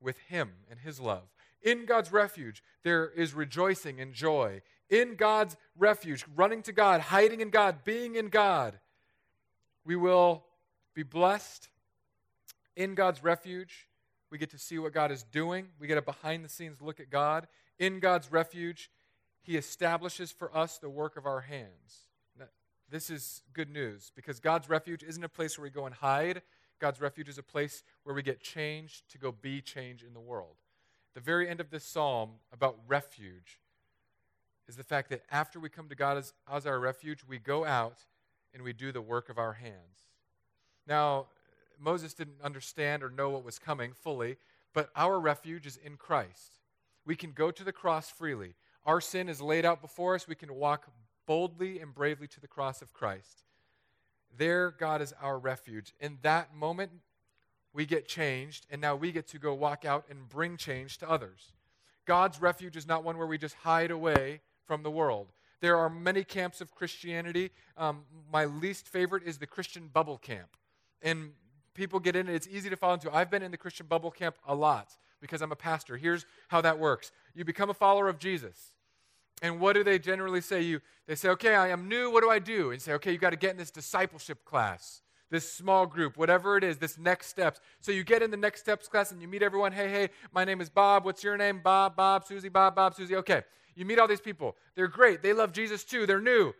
with 0.00 0.18
Him 0.28 0.50
and 0.70 0.80
His 0.80 1.00
love. 1.00 1.28
In 1.62 1.84
God's 1.84 2.12
refuge, 2.12 2.62
there 2.84 3.08
is 3.08 3.34
rejoicing 3.34 4.00
and 4.00 4.14
joy. 4.14 4.62
In 4.88 5.16
God's 5.16 5.56
refuge, 5.76 6.24
running 6.34 6.62
to 6.62 6.72
God, 6.72 7.00
hiding 7.00 7.40
in 7.40 7.50
God, 7.50 7.84
being 7.84 8.16
in 8.16 8.28
God, 8.28 8.78
we 9.90 9.96
will 9.96 10.44
be 10.94 11.02
blessed 11.02 11.68
in 12.76 12.94
God's 12.94 13.24
refuge. 13.24 13.88
We 14.30 14.38
get 14.38 14.50
to 14.50 14.58
see 14.58 14.78
what 14.78 14.92
God 14.92 15.10
is 15.10 15.24
doing. 15.24 15.66
We 15.80 15.88
get 15.88 15.98
a 15.98 16.02
behind 16.02 16.44
the 16.44 16.48
scenes 16.48 16.80
look 16.80 17.00
at 17.00 17.10
God. 17.10 17.48
In 17.80 17.98
God's 17.98 18.30
refuge, 18.30 18.88
He 19.42 19.56
establishes 19.56 20.30
for 20.30 20.56
us 20.56 20.78
the 20.78 20.88
work 20.88 21.16
of 21.16 21.26
our 21.26 21.40
hands. 21.40 22.06
Now, 22.38 22.44
this 22.88 23.10
is 23.10 23.42
good 23.52 23.68
news 23.68 24.12
because 24.14 24.38
God's 24.38 24.68
refuge 24.68 25.02
isn't 25.02 25.24
a 25.24 25.28
place 25.28 25.58
where 25.58 25.64
we 25.64 25.70
go 25.70 25.86
and 25.86 25.94
hide. 25.96 26.42
God's 26.78 27.00
refuge 27.00 27.28
is 27.28 27.38
a 27.38 27.42
place 27.42 27.82
where 28.04 28.14
we 28.14 28.22
get 28.22 28.40
changed 28.40 29.10
to 29.10 29.18
go 29.18 29.32
be 29.32 29.60
change 29.60 30.04
in 30.04 30.14
the 30.14 30.20
world. 30.20 30.54
The 31.14 31.20
very 31.20 31.48
end 31.48 31.58
of 31.58 31.70
this 31.70 31.82
psalm 31.82 32.34
about 32.52 32.78
refuge 32.86 33.58
is 34.68 34.76
the 34.76 34.84
fact 34.84 35.10
that 35.10 35.22
after 35.32 35.58
we 35.58 35.68
come 35.68 35.88
to 35.88 35.96
God 35.96 36.16
as, 36.16 36.32
as 36.48 36.64
our 36.64 36.78
refuge, 36.78 37.24
we 37.26 37.40
go 37.40 37.64
out 37.64 38.04
and 38.54 38.62
we 38.62 38.72
do 38.72 38.92
the 38.92 39.02
work 39.02 39.28
of 39.28 39.38
our 39.38 39.54
hands. 39.54 40.08
Now, 40.86 41.26
Moses 41.78 42.14
didn't 42.14 42.42
understand 42.42 43.02
or 43.02 43.10
know 43.10 43.30
what 43.30 43.44
was 43.44 43.58
coming 43.58 43.92
fully, 43.92 44.36
but 44.74 44.90
our 44.94 45.18
refuge 45.18 45.66
is 45.66 45.76
in 45.76 45.96
Christ. 45.96 46.58
We 47.04 47.16
can 47.16 47.32
go 47.32 47.50
to 47.50 47.64
the 47.64 47.72
cross 47.72 48.10
freely. 48.10 48.54
Our 48.84 49.00
sin 49.00 49.28
is 49.28 49.40
laid 49.40 49.64
out 49.64 49.80
before 49.80 50.14
us. 50.14 50.28
We 50.28 50.34
can 50.34 50.54
walk 50.54 50.88
boldly 51.26 51.78
and 51.78 51.94
bravely 51.94 52.26
to 52.28 52.40
the 52.40 52.48
cross 52.48 52.82
of 52.82 52.92
Christ. 52.92 53.44
There, 54.36 54.70
God 54.70 55.02
is 55.02 55.14
our 55.20 55.38
refuge. 55.38 55.92
In 56.00 56.18
that 56.22 56.54
moment, 56.54 56.90
we 57.72 57.86
get 57.86 58.08
changed, 58.08 58.66
and 58.70 58.80
now 58.80 58.96
we 58.96 59.12
get 59.12 59.28
to 59.28 59.38
go 59.38 59.54
walk 59.54 59.84
out 59.84 60.04
and 60.10 60.28
bring 60.28 60.56
change 60.56 60.98
to 60.98 61.10
others. 61.10 61.52
God's 62.04 62.40
refuge 62.40 62.76
is 62.76 62.86
not 62.86 63.04
one 63.04 63.16
where 63.18 63.26
we 63.26 63.38
just 63.38 63.54
hide 63.56 63.90
away 63.90 64.40
from 64.64 64.82
the 64.82 64.90
world. 64.90 65.32
There 65.60 65.76
are 65.76 65.90
many 65.90 66.24
camps 66.24 66.60
of 66.60 66.74
Christianity. 66.74 67.50
Um, 67.76 68.04
my 68.32 68.46
least 68.46 68.88
favorite 68.88 69.24
is 69.24 69.38
the 69.38 69.46
Christian 69.46 69.88
bubble 69.88 70.18
camp. 70.18 70.56
And 71.02 71.32
people 71.74 72.00
get 72.00 72.16
in 72.16 72.28
it, 72.28 72.34
it's 72.34 72.48
easy 72.48 72.70
to 72.70 72.76
fall 72.76 72.94
into. 72.94 73.14
I've 73.14 73.30
been 73.30 73.42
in 73.42 73.50
the 73.50 73.56
Christian 73.56 73.86
bubble 73.86 74.10
camp 74.10 74.36
a 74.46 74.54
lot 74.54 74.96
because 75.20 75.42
I'm 75.42 75.52
a 75.52 75.56
pastor. 75.56 75.96
Here's 75.96 76.26
how 76.48 76.60
that 76.62 76.78
works 76.78 77.12
you 77.34 77.44
become 77.44 77.70
a 77.70 77.74
follower 77.74 78.08
of 78.08 78.18
Jesus. 78.18 78.72
And 79.42 79.58
what 79.58 79.72
do 79.72 79.82
they 79.82 79.98
generally 79.98 80.40
say? 80.40 80.60
You, 80.60 80.80
they 81.06 81.14
say, 81.14 81.30
okay, 81.30 81.54
I 81.54 81.68
am 81.68 81.88
new. 81.88 82.10
What 82.10 82.22
do 82.22 82.30
I 82.30 82.38
do? 82.38 82.72
And 82.72 82.80
say, 82.80 82.92
okay, 82.94 83.12
you 83.12 83.18
got 83.18 83.30
to 83.30 83.36
get 83.36 83.52
in 83.52 83.56
this 83.56 83.70
discipleship 83.70 84.44
class, 84.44 85.00
this 85.30 85.50
small 85.50 85.86
group, 85.86 86.18
whatever 86.18 86.58
it 86.58 86.64
is, 86.64 86.76
this 86.76 86.98
next 86.98 87.28
steps. 87.28 87.58
So 87.80 87.90
you 87.90 88.04
get 88.04 88.22
in 88.22 88.30
the 88.30 88.36
next 88.36 88.60
steps 88.60 88.86
class 88.86 89.12
and 89.12 89.22
you 89.22 89.28
meet 89.28 89.42
everyone. 89.42 89.72
Hey, 89.72 89.88
hey, 89.88 90.10
my 90.32 90.44
name 90.44 90.60
is 90.60 90.68
Bob. 90.68 91.06
What's 91.06 91.24
your 91.24 91.38
name? 91.38 91.60
Bob, 91.62 91.96
Bob, 91.96 92.26
Susie, 92.26 92.50
Bob, 92.50 92.74
Bob, 92.74 92.94
Susie. 92.94 93.16
Okay. 93.16 93.42
You 93.80 93.86
meet 93.86 93.98
all 93.98 94.06
these 94.06 94.20
people. 94.20 94.56
They're 94.74 94.88
great. 94.88 95.22
They 95.22 95.32
love 95.32 95.54
Jesus 95.54 95.84
too. 95.84 96.04
They're 96.04 96.20
new. 96.20 96.52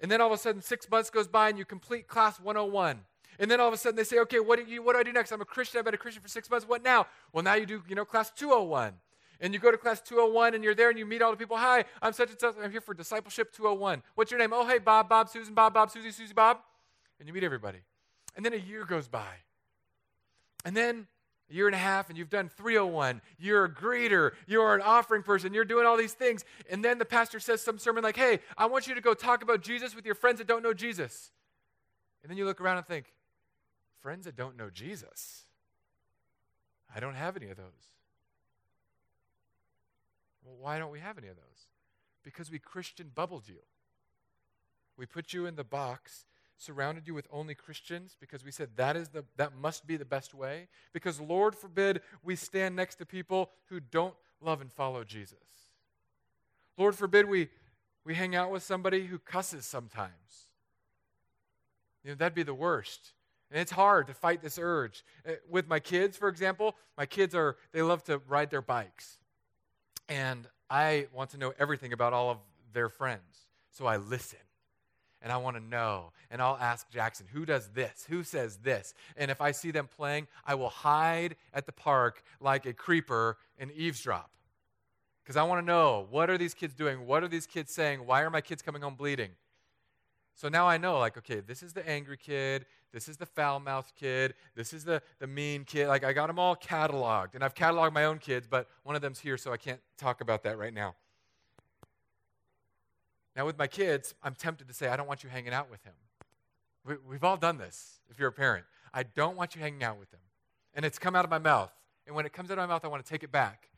And 0.00 0.10
then 0.10 0.22
all 0.22 0.28
of 0.28 0.32
a 0.32 0.38
sudden, 0.38 0.62
six 0.62 0.90
months 0.90 1.10
goes 1.10 1.28
by 1.28 1.50
and 1.50 1.58
you 1.58 1.66
complete 1.66 2.08
class 2.08 2.40
101. 2.40 3.00
And 3.38 3.50
then 3.50 3.60
all 3.60 3.68
of 3.68 3.74
a 3.74 3.76
sudden 3.76 3.96
they 3.96 4.04
say, 4.04 4.18
okay, 4.20 4.40
what 4.40 4.58
do, 4.58 4.64
you, 4.64 4.82
what 4.82 4.94
do 4.94 5.00
I 5.00 5.02
do 5.02 5.12
next? 5.12 5.30
I'm 5.30 5.42
a 5.42 5.44
Christian. 5.44 5.78
I've 5.78 5.84
been 5.84 5.92
a 5.92 5.98
Christian 5.98 6.22
for 6.22 6.28
six 6.28 6.48
months. 6.48 6.66
What 6.66 6.82
now? 6.82 7.06
Well, 7.34 7.44
now 7.44 7.52
you 7.52 7.66
do, 7.66 7.82
you 7.86 7.94
know, 7.94 8.06
class 8.06 8.30
201. 8.30 8.94
And 9.42 9.52
you 9.52 9.60
go 9.60 9.70
to 9.70 9.76
class 9.76 10.00
201 10.00 10.54
and 10.54 10.64
you're 10.64 10.74
there 10.74 10.88
and 10.88 10.98
you 10.98 11.04
meet 11.04 11.20
all 11.20 11.30
the 11.30 11.36
people. 11.36 11.58
Hi, 11.58 11.84
I'm 12.00 12.14
such 12.14 12.30
and 12.30 12.40
such. 12.40 12.54
I'm 12.62 12.70
here 12.70 12.80
for 12.80 12.94
discipleship 12.94 13.52
201. 13.52 14.02
What's 14.14 14.30
your 14.30 14.40
name? 14.40 14.54
Oh, 14.54 14.66
hey, 14.66 14.78
Bob, 14.78 15.10
Bob, 15.10 15.28
Susan, 15.28 15.52
Bob, 15.52 15.74
Bob, 15.74 15.90
Susie, 15.90 16.12
Susie, 16.12 16.32
Bob. 16.32 16.60
And 17.18 17.28
you 17.28 17.34
meet 17.34 17.44
everybody. 17.44 17.80
And 18.36 18.42
then 18.42 18.54
a 18.54 18.56
year 18.56 18.86
goes 18.86 19.06
by. 19.06 19.34
And 20.64 20.74
then 20.74 21.08
a 21.50 21.54
year 21.54 21.66
and 21.66 21.74
a 21.74 21.78
half, 21.78 22.08
and 22.08 22.18
you've 22.18 22.30
done 22.30 22.48
301. 22.48 23.20
You're 23.38 23.64
a 23.64 23.70
greeter. 23.70 24.32
You're 24.46 24.74
an 24.74 24.80
offering 24.80 25.22
person. 25.22 25.52
You're 25.52 25.64
doing 25.64 25.86
all 25.86 25.96
these 25.96 26.14
things. 26.14 26.44
And 26.70 26.84
then 26.84 26.98
the 26.98 27.04
pastor 27.04 27.40
says 27.40 27.60
some 27.62 27.78
sermon 27.78 28.02
like, 28.02 28.16
hey, 28.16 28.40
I 28.56 28.66
want 28.66 28.86
you 28.86 28.94
to 28.94 29.00
go 29.00 29.14
talk 29.14 29.42
about 29.42 29.62
Jesus 29.62 29.94
with 29.94 30.06
your 30.06 30.14
friends 30.14 30.38
that 30.38 30.46
don't 30.46 30.62
know 30.62 30.74
Jesus. 30.74 31.30
And 32.22 32.30
then 32.30 32.38
you 32.38 32.46
look 32.46 32.60
around 32.60 32.78
and 32.78 32.86
think, 32.86 33.12
friends 34.00 34.24
that 34.24 34.36
don't 34.36 34.56
know 34.56 34.70
Jesus? 34.70 35.44
I 36.94 37.00
don't 37.00 37.14
have 37.14 37.36
any 37.36 37.50
of 37.50 37.56
those. 37.56 37.64
Well, 40.44 40.56
why 40.58 40.78
don't 40.78 40.90
we 40.90 41.00
have 41.00 41.18
any 41.18 41.28
of 41.28 41.36
those? 41.36 41.66
Because 42.22 42.50
we 42.50 42.58
Christian 42.58 43.10
bubbled 43.14 43.48
you. 43.48 43.60
We 44.96 45.06
put 45.06 45.32
you 45.32 45.46
in 45.46 45.56
the 45.56 45.64
box, 45.64 46.24
surrounded 46.56 47.06
you 47.06 47.14
with 47.14 47.26
only 47.30 47.54
Christians 47.54 48.16
because 48.20 48.44
we 48.44 48.50
said 48.50 48.70
that 48.76 48.96
is 48.96 49.08
the 49.08 49.24
that 49.36 49.56
must 49.56 49.86
be 49.86 49.96
the 49.96 50.04
best 50.04 50.34
way. 50.34 50.68
Because 50.92 51.20
Lord 51.20 51.54
forbid 51.54 52.00
we 52.22 52.36
stand 52.36 52.76
next 52.76 52.96
to 52.96 53.06
people 53.06 53.50
who 53.66 53.80
don't 53.80 54.14
love 54.40 54.60
and 54.60 54.72
follow 54.72 55.04
Jesus. 55.04 55.38
Lord 56.76 56.94
forbid 56.94 57.28
we 57.28 57.48
we 58.04 58.14
hang 58.14 58.34
out 58.34 58.50
with 58.50 58.62
somebody 58.62 59.06
who 59.06 59.18
cusses 59.18 59.64
sometimes. 59.64 60.48
You 62.04 62.10
know, 62.10 62.16
that'd 62.16 62.34
be 62.34 62.42
the 62.42 62.54
worst. 62.54 63.14
And 63.50 63.60
it's 63.60 63.72
hard 63.72 64.08
to 64.08 64.14
fight 64.14 64.42
this 64.42 64.58
urge. 64.60 65.04
Uh, 65.26 65.32
with 65.48 65.68
my 65.68 65.80
kids, 65.80 66.16
for 66.16 66.28
example, 66.28 66.76
my 66.98 67.06
kids 67.06 67.34
are, 67.34 67.56
they 67.72 67.82
love 67.82 68.02
to 68.04 68.18
ride 68.28 68.50
their 68.50 68.62
bikes. 68.62 69.18
And 70.08 70.46
I 70.68 71.06
want 71.14 71.30
to 71.30 71.38
know 71.38 71.54
everything 71.58 71.92
about 71.92 72.12
all 72.12 72.30
of 72.30 72.38
their 72.72 72.88
friends. 72.88 73.46
So 73.70 73.86
I 73.86 73.96
listen 73.96 74.38
and 75.24 75.32
I 75.32 75.38
want 75.38 75.56
to 75.56 75.62
know. 75.62 76.12
And 76.30 76.40
I'll 76.40 76.58
ask 76.60 76.88
Jackson, 76.90 77.26
who 77.32 77.46
does 77.46 77.70
this? 77.70 78.06
Who 78.10 78.22
says 78.22 78.58
this? 78.58 78.92
And 79.16 79.30
if 79.30 79.40
I 79.40 79.50
see 79.50 79.70
them 79.70 79.88
playing, 79.88 80.28
I 80.44 80.54
will 80.54 80.68
hide 80.68 81.36
at 81.54 81.64
the 81.64 81.72
park 81.72 82.22
like 82.40 82.66
a 82.66 82.74
creeper 82.74 83.38
and 83.58 83.72
eavesdrop. 83.72 84.30
Because 85.24 85.36
I 85.36 85.42
want 85.44 85.62
to 85.62 85.66
know 85.66 86.06
what 86.10 86.28
are 86.28 86.36
these 86.36 86.52
kids 86.52 86.74
doing? 86.74 87.06
What 87.06 87.24
are 87.24 87.28
these 87.28 87.46
kids 87.46 87.72
saying? 87.72 88.06
Why 88.06 88.20
are 88.20 88.30
my 88.30 88.42
kids 88.42 88.60
coming 88.60 88.82
home 88.82 88.96
bleeding? 88.96 89.30
So 90.36 90.48
now 90.48 90.68
I 90.68 90.76
know, 90.76 90.98
like, 90.98 91.16
okay, 91.16 91.40
this 91.40 91.62
is 91.62 91.72
the 91.72 91.88
angry 91.88 92.18
kid, 92.18 92.66
this 92.92 93.08
is 93.08 93.16
the 93.16 93.24
foul 93.24 93.60
mouthed 93.60 93.94
kid, 93.94 94.34
this 94.54 94.72
is 94.72 94.84
the, 94.84 95.00
the 95.20 95.28
mean 95.28 95.64
kid. 95.64 95.86
Like, 95.88 96.04
I 96.04 96.12
got 96.12 96.26
them 96.26 96.38
all 96.38 96.56
cataloged. 96.56 97.34
And 97.34 97.42
I've 97.42 97.54
cataloged 97.54 97.92
my 97.92 98.04
own 98.04 98.18
kids, 98.18 98.46
but 98.46 98.68
one 98.82 98.94
of 98.94 99.00
them's 99.00 99.20
here, 99.20 99.38
so 99.38 99.52
I 99.52 99.56
can't 99.56 99.80
talk 99.96 100.20
about 100.20 100.42
that 100.42 100.58
right 100.58 100.74
now. 100.74 100.96
Now, 103.36 103.46
with 103.46 103.58
my 103.58 103.66
kids, 103.66 104.14
I'm 104.22 104.34
tempted 104.34 104.68
to 104.68 104.74
say, 104.74 104.88
I 104.88 104.96
don't 104.96 105.08
want 105.08 105.24
you 105.24 105.30
hanging 105.30 105.52
out 105.52 105.70
with 105.70 105.82
him. 105.84 105.94
We, 106.86 106.94
we've 107.08 107.24
all 107.24 107.36
done 107.36 107.58
this 107.58 108.00
if 108.10 108.18
you're 108.18 108.28
a 108.28 108.32
parent. 108.32 108.64
I 108.92 109.02
don't 109.02 109.36
want 109.36 109.54
you 109.54 109.60
hanging 109.60 109.82
out 109.82 109.98
with 109.98 110.12
him. 110.12 110.20
And 110.74 110.84
it's 110.84 110.98
come 110.98 111.16
out 111.16 111.24
of 111.24 111.30
my 111.30 111.38
mouth. 111.38 111.72
And 112.06 112.14
when 112.14 112.26
it 112.26 112.32
comes 112.32 112.50
out 112.50 112.58
of 112.58 112.68
my 112.68 112.74
mouth, 112.74 112.84
I 112.84 112.88
want 112.88 113.04
to 113.04 113.10
take 113.10 113.22
it 113.22 113.32
back. 113.32 113.70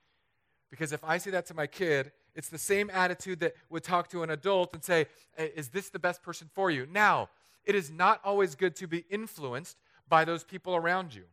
Because 0.71 0.93
if 0.93 1.03
I 1.05 1.19
say 1.19 1.31
that 1.31 1.47
to 1.47 1.55
my 1.55 1.67
kid, 1.67 2.13
it's 2.35 2.49
the 2.49 2.59
same 2.59 2.91
attitude 2.91 3.41
that 3.41 3.55
would 3.71 3.83
talk 3.83 4.09
to 4.11 4.23
an 4.23 4.31
adult 4.31 4.75
and 4.75 4.85
say, 4.85 5.07
eh, 5.39 5.49
Is 5.55 5.69
this 5.69 5.89
the 5.89 5.99
best 5.99 6.23
person 6.23 6.51
for 6.55 6.71
you? 6.71 6.87
Now, 6.93 7.31
it 7.65 7.75
is 7.75 7.91
not 7.91 8.21
always 8.25 8.55
good 8.55 8.77
to 8.77 8.87
be 8.87 9.05
influenced 9.09 9.79
by 10.09 10.25
those 10.25 10.45
people 10.45 10.77
around 10.77 11.15
you 11.15 11.25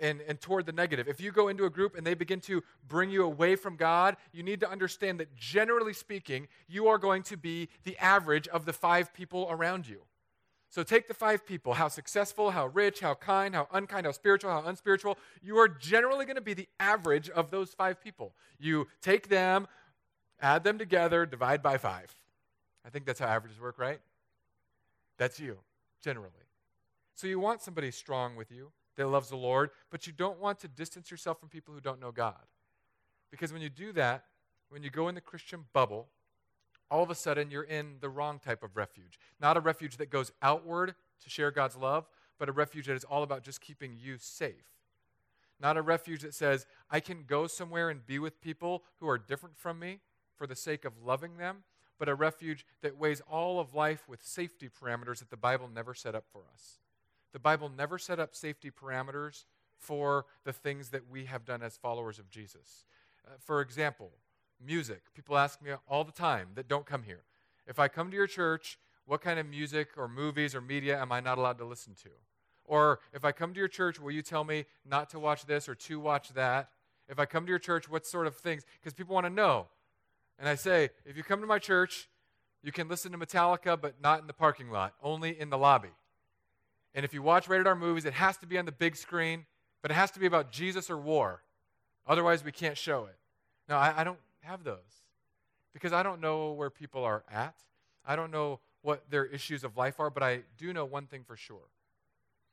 and, 0.00 0.20
and 0.22 0.40
toward 0.40 0.66
the 0.66 0.72
negative. 0.72 1.08
If 1.08 1.20
you 1.20 1.32
go 1.32 1.48
into 1.48 1.64
a 1.64 1.70
group 1.70 1.96
and 1.96 2.06
they 2.06 2.14
begin 2.14 2.40
to 2.42 2.62
bring 2.88 3.10
you 3.10 3.24
away 3.24 3.56
from 3.56 3.76
God, 3.76 4.16
you 4.32 4.42
need 4.42 4.60
to 4.60 4.70
understand 4.70 5.20
that 5.20 5.34
generally 5.36 5.92
speaking, 5.92 6.48
you 6.68 6.88
are 6.88 6.98
going 6.98 7.22
to 7.24 7.36
be 7.36 7.68
the 7.84 7.96
average 7.98 8.48
of 8.48 8.64
the 8.66 8.72
five 8.72 9.12
people 9.14 9.46
around 9.50 9.88
you. 9.88 10.02
So 10.70 10.82
take 10.82 11.06
the 11.06 11.14
five 11.14 11.46
people 11.46 11.74
how 11.74 11.86
successful, 11.86 12.50
how 12.50 12.66
rich, 12.66 12.98
how 12.98 13.14
kind, 13.14 13.54
how 13.54 13.68
unkind, 13.72 14.06
how 14.06 14.12
spiritual, 14.12 14.50
how 14.50 14.66
unspiritual. 14.66 15.18
You 15.40 15.58
are 15.58 15.68
generally 15.68 16.24
going 16.24 16.34
to 16.34 16.42
be 16.42 16.54
the 16.54 16.68
average 16.80 17.30
of 17.30 17.50
those 17.50 17.72
five 17.74 18.02
people. 18.02 18.34
You 18.58 18.88
take 19.00 19.28
them, 19.28 19.68
add 20.40 20.64
them 20.64 20.78
together, 20.78 21.26
divide 21.26 21.62
by 21.62 21.78
five. 21.78 22.12
I 22.84 22.90
think 22.90 23.06
that's 23.06 23.20
how 23.20 23.26
averages 23.26 23.60
work, 23.60 23.78
right? 23.78 24.00
That's 25.16 25.38
you, 25.38 25.58
generally. 26.02 26.32
So 27.14 27.28
you 27.28 27.38
want 27.38 27.62
somebody 27.62 27.92
strong 27.92 28.34
with 28.34 28.50
you 28.50 28.72
that 28.96 29.08
loves 29.08 29.28
the 29.28 29.36
Lord, 29.36 29.70
but 29.90 30.06
you 30.06 30.12
don't 30.12 30.40
want 30.40 30.60
to 30.60 30.68
distance 30.68 31.10
yourself 31.10 31.40
from 31.40 31.48
people 31.48 31.74
who 31.74 31.80
don't 31.80 32.00
know 32.00 32.12
God. 32.12 32.46
Because 33.30 33.52
when 33.52 33.62
you 33.62 33.68
do 33.68 33.92
that, 33.92 34.24
when 34.68 34.82
you 34.82 34.90
go 34.90 35.08
in 35.08 35.14
the 35.14 35.20
Christian 35.20 35.64
bubble, 35.72 36.08
all 36.90 37.02
of 37.02 37.10
a 37.10 37.14
sudden 37.14 37.50
you're 37.50 37.62
in 37.62 37.96
the 38.00 38.08
wrong 38.08 38.38
type 38.38 38.62
of 38.62 38.76
refuge. 38.76 39.18
Not 39.40 39.56
a 39.56 39.60
refuge 39.60 39.96
that 39.96 40.10
goes 40.10 40.32
outward 40.42 40.94
to 41.22 41.30
share 41.30 41.50
God's 41.50 41.76
love, 41.76 42.08
but 42.38 42.48
a 42.48 42.52
refuge 42.52 42.86
that 42.86 42.94
is 42.94 43.04
all 43.04 43.22
about 43.22 43.42
just 43.42 43.60
keeping 43.60 43.96
you 43.98 44.16
safe. 44.18 44.66
Not 45.60 45.76
a 45.76 45.82
refuge 45.82 46.22
that 46.22 46.34
says, 46.34 46.66
I 46.90 47.00
can 47.00 47.24
go 47.26 47.46
somewhere 47.46 47.88
and 47.88 48.04
be 48.04 48.18
with 48.18 48.40
people 48.40 48.84
who 49.00 49.08
are 49.08 49.18
different 49.18 49.56
from 49.56 49.78
me 49.78 50.00
for 50.36 50.46
the 50.46 50.56
sake 50.56 50.84
of 50.84 51.02
loving 51.04 51.36
them, 51.36 51.64
but 51.98 52.08
a 52.08 52.14
refuge 52.14 52.66
that 52.82 52.98
weighs 52.98 53.22
all 53.30 53.60
of 53.60 53.74
life 53.74 54.08
with 54.08 54.22
safety 54.22 54.68
parameters 54.68 55.20
that 55.20 55.30
the 55.30 55.36
Bible 55.36 55.68
never 55.72 55.94
set 55.94 56.14
up 56.14 56.24
for 56.32 56.42
us. 56.52 56.80
The 57.34 57.40
Bible 57.40 57.68
never 57.68 57.98
set 57.98 58.20
up 58.20 58.36
safety 58.36 58.70
parameters 58.70 59.44
for 59.80 60.24
the 60.44 60.52
things 60.52 60.90
that 60.90 61.10
we 61.10 61.24
have 61.24 61.44
done 61.44 61.62
as 61.62 61.76
followers 61.76 62.20
of 62.20 62.30
Jesus. 62.30 62.84
Uh, 63.26 63.32
for 63.40 63.60
example, 63.60 64.12
music. 64.64 65.02
People 65.14 65.36
ask 65.36 65.60
me 65.60 65.72
all 65.88 66.04
the 66.04 66.12
time 66.12 66.50
that 66.54 66.68
don't 66.68 66.86
come 66.86 67.02
here. 67.02 67.24
If 67.66 67.80
I 67.80 67.88
come 67.88 68.08
to 68.10 68.16
your 68.16 68.28
church, 68.28 68.78
what 69.04 69.20
kind 69.20 69.40
of 69.40 69.46
music 69.46 69.88
or 69.96 70.06
movies 70.06 70.54
or 70.54 70.60
media 70.60 71.00
am 71.00 71.10
I 71.10 71.18
not 71.18 71.36
allowed 71.36 71.58
to 71.58 71.64
listen 71.64 71.94
to? 72.04 72.10
Or 72.64 73.00
if 73.12 73.24
I 73.24 73.32
come 73.32 73.52
to 73.52 73.58
your 73.58 73.68
church, 73.68 73.98
will 74.00 74.12
you 74.12 74.22
tell 74.22 74.44
me 74.44 74.64
not 74.88 75.10
to 75.10 75.18
watch 75.18 75.44
this 75.44 75.68
or 75.68 75.74
to 75.74 75.98
watch 75.98 76.30
that? 76.34 76.68
If 77.08 77.18
I 77.18 77.26
come 77.26 77.46
to 77.46 77.50
your 77.50 77.58
church, 77.58 77.90
what 77.90 78.06
sort 78.06 78.28
of 78.28 78.36
things? 78.36 78.62
Because 78.80 78.94
people 78.94 79.12
want 79.12 79.26
to 79.26 79.30
know. 79.30 79.66
And 80.38 80.48
I 80.48 80.54
say, 80.54 80.90
if 81.04 81.16
you 81.16 81.24
come 81.24 81.40
to 81.40 81.48
my 81.48 81.58
church, 81.58 82.08
you 82.62 82.70
can 82.70 82.88
listen 82.88 83.10
to 83.10 83.18
Metallica, 83.18 83.78
but 83.78 84.00
not 84.00 84.20
in 84.20 84.28
the 84.28 84.32
parking 84.32 84.70
lot, 84.70 84.94
only 85.02 85.38
in 85.38 85.50
the 85.50 85.58
lobby. 85.58 85.90
And 86.94 87.04
if 87.04 87.12
you 87.12 87.22
watch 87.22 87.48
rated 87.48 87.66
R 87.66 87.74
movies, 87.74 88.04
it 88.04 88.14
has 88.14 88.36
to 88.38 88.46
be 88.46 88.58
on 88.58 88.64
the 88.64 88.72
big 88.72 88.96
screen, 88.96 89.46
but 89.82 89.90
it 89.90 89.94
has 89.94 90.10
to 90.12 90.20
be 90.20 90.26
about 90.26 90.52
Jesus 90.52 90.90
or 90.90 90.96
war. 90.96 91.42
Otherwise, 92.06 92.44
we 92.44 92.52
can't 92.52 92.76
show 92.76 93.06
it. 93.06 93.16
No, 93.68 93.76
I, 93.76 94.00
I 94.00 94.04
don't 94.04 94.18
have 94.42 94.62
those 94.62 95.02
because 95.72 95.92
I 95.92 96.02
don't 96.02 96.20
know 96.20 96.52
where 96.52 96.70
people 96.70 97.02
are 97.02 97.24
at. 97.32 97.56
I 98.06 98.16
don't 98.16 98.30
know 98.30 98.60
what 98.82 99.10
their 99.10 99.24
issues 99.24 99.64
of 99.64 99.76
life 99.76 99.98
are, 99.98 100.10
but 100.10 100.22
I 100.22 100.40
do 100.58 100.72
know 100.72 100.84
one 100.84 101.06
thing 101.06 101.24
for 101.24 101.36
sure. 101.36 101.68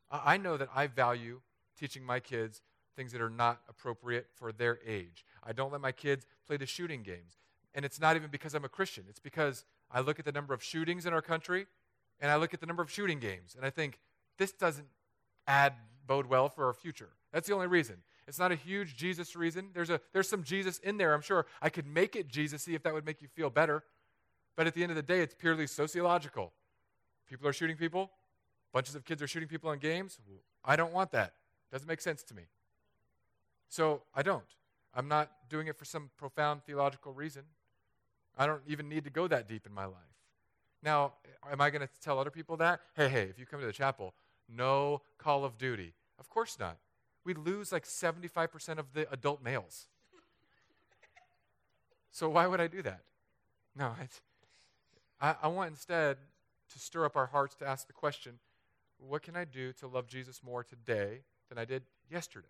I, 0.10 0.34
I 0.34 0.38
know 0.38 0.58
that 0.58 0.70
I 0.74 0.88
value 0.88 1.42
teaching 1.78 2.04
my 2.04 2.20
kids 2.20 2.62
things 2.96 3.12
that 3.12 3.22
are 3.22 3.30
not 3.30 3.62
appropriate 3.70 4.28
for 4.34 4.52
their 4.52 4.80
age. 4.86 5.26
I 5.44 5.54
don't 5.54 5.72
let 5.72 5.82
my 5.82 5.92
kids 5.92 6.26
play 6.46 6.58
the 6.58 6.66
shooting 6.66 7.04
games. 7.04 7.38
And 7.74 7.86
it's 7.86 8.00
not 8.00 8.16
even 8.16 8.30
because 8.30 8.54
I'm 8.54 8.66
a 8.66 8.70
Christian, 8.70 9.06
it's 9.10 9.20
because 9.20 9.66
I 9.90 10.02
look 10.02 10.20
at 10.20 10.26
the 10.26 10.32
number 10.32 10.54
of 10.54 10.64
shootings 10.64 11.06
in 11.06 11.14
our 11.14 11.22
country 11.22 11.68
and 12.20 12.30
I 12.30 12.36
look 12.36 12.54
at 12.54 12.60
the 12.60 12.66
number 12.66 12.84
of 12.84 12.92
shooting 12.92 13.20
games 13.20 13.56
and 13.56 13.66
I 13.66 13.70
think 13.70 14.00
this 14.42 14.52
doesn't 14.52 14.88
add 15.46 15.74
bode 16.08 16.26
well 16.26 16.50
for 16.50 16.66
our 16.66 16.74
future. 16.74 17.10
That's 17.32 17.48
the 17.48 17.54
only 17.54 17.68
reason. 17.68 17.98
It's 18.28 18.40
not 18.40 18.52
a 18.52 18.56
huge 18.56 18.98
Jesus 18.98 19.36
reason. 19.36 19.70
There's, 19.72 19.92
a, 19.92 20.02
there's 20.14 20.28
some 20.28 20.42
Jesus 20.42 20.80
in 20.80 20.98
there, 20.98 21.14
I'm 21.14 21.22
sure. 21.22 21.46
I 21.62 21.70
could 21.70 21.86
make 21.86 22.16
it 22.16 22.28
Jesus-y 22.28 22.74
if 22.74 22.82
that 22.82 22.94
would 22.94 23.06
make 23.06 23.22
you 23.22 23.28
feel 23.28 23.52
better. 23.52 23.84
But 24.56 24.66
at 24.66 24.74
the 24.74 24.82
end 24.82 24.92
of 24.92 24.96
the 24.96 25.04
day, 25.04 25.22
it's 25.22 25.36
purely 25.36 25.68
sociological. 25.68 26.54
People 27.30 27.48
are 27.48 27.54
shooting 27.54 27.78
people, 27.78 28.10
bunches 28.74 28.96
of 28.96 29.06
kids 29.06 29.22
are 29.22 29.28
shooting 29.28 29.48
people 29.48 29.72
in 29.72 29.80
games. 29.80 30.18
I 30.66 30.76
don't 30.76 30.92
want 30.92 31.12
that. 31.12 31.34
Doesn't 31.72 31.88
make 31.88 32.02
sense 32.02 32.24
to 32.24 32.34
me. 32.34 32.44
So 33.70 34.02
I 34.16 34.24
don't. 34.24 34.44
I'm 34.96 35.08
not 35.08 35.30
doing 35.50 35.68
it 35.68 35.78
for 35.78 35.86
some 35.86 36.10
profound 36.18 36.64
theological 36.64 37.14
reason. 37.14 37.44
I 38.38 38.48
don't 38.48 38.62
even 38.68 38.90
need 38.90 39.04
to 39.04 39.12
go 39.12 39.28
that 39.28 39.48
deep 39.48 39.68
in 39.68 39.74
my 39.74 39.86
life. 39.86 39.96
Now, 40.84 41.14
am 41.52 41.62
I 41.62 41.70
going 41.70 41.82
to 41.82 41.90
tell 42.02 42.18
other 42.18 42.32
people 42.32 42.58
that? 42.58 42.82
Hey, 42.96 43.08
hey, 43.08 43.24
if 43.24 43.38
you 43.38 43.46
come 43.46 43.60
to 43.60 43.66
the 43.66 43.74
chapel, 43.74 44.14
no 44.56 45.02
Call 45.18 45.46
of 45.46 45.58
Duty. 45.58 45.94
Of 46.20 46.30
course 46.30 46.58
not. 46.60 46.78
We'd 47.24 47.38
lose 47.38 47.72
like 47.72 47.86
75% 47.86 48.78
of 48.78 48.94
the 48.94 49.12
adult 49.12 49.44
males. 49.44 49.88
so 52.12 52.30
why 52.30 52.48
would 52.48 52.60
I 52.60 52.68
do 52.68 52.82
that? 52.82 53.02
No, 53.76 53.94
I, 55.22 55.36
I 55.44 55.48
want 55.48 55.70
instead 55.70 56.18
to 56.72 56.80
stir 56.80 57.06
up 57.06 57.16
our 57.16 57.28
hearts 57.28 57.56
to 57.56 57.68
ask 57.68 57.88
the 57.88 57.94
question 57.94 58.40
what 58.98 59.24
can 59.24 59.36
I 59.36 59.46
do 59.46 59.74
to 59.74 59.88
love 59.88 60.08
Jesus 60.08 60.42
more 60.44 60.64
today 60.64 61.22
than 61.50 61.58
I 61.58 61.66
did 61.66 61.84
yesterday? 62.10 62.48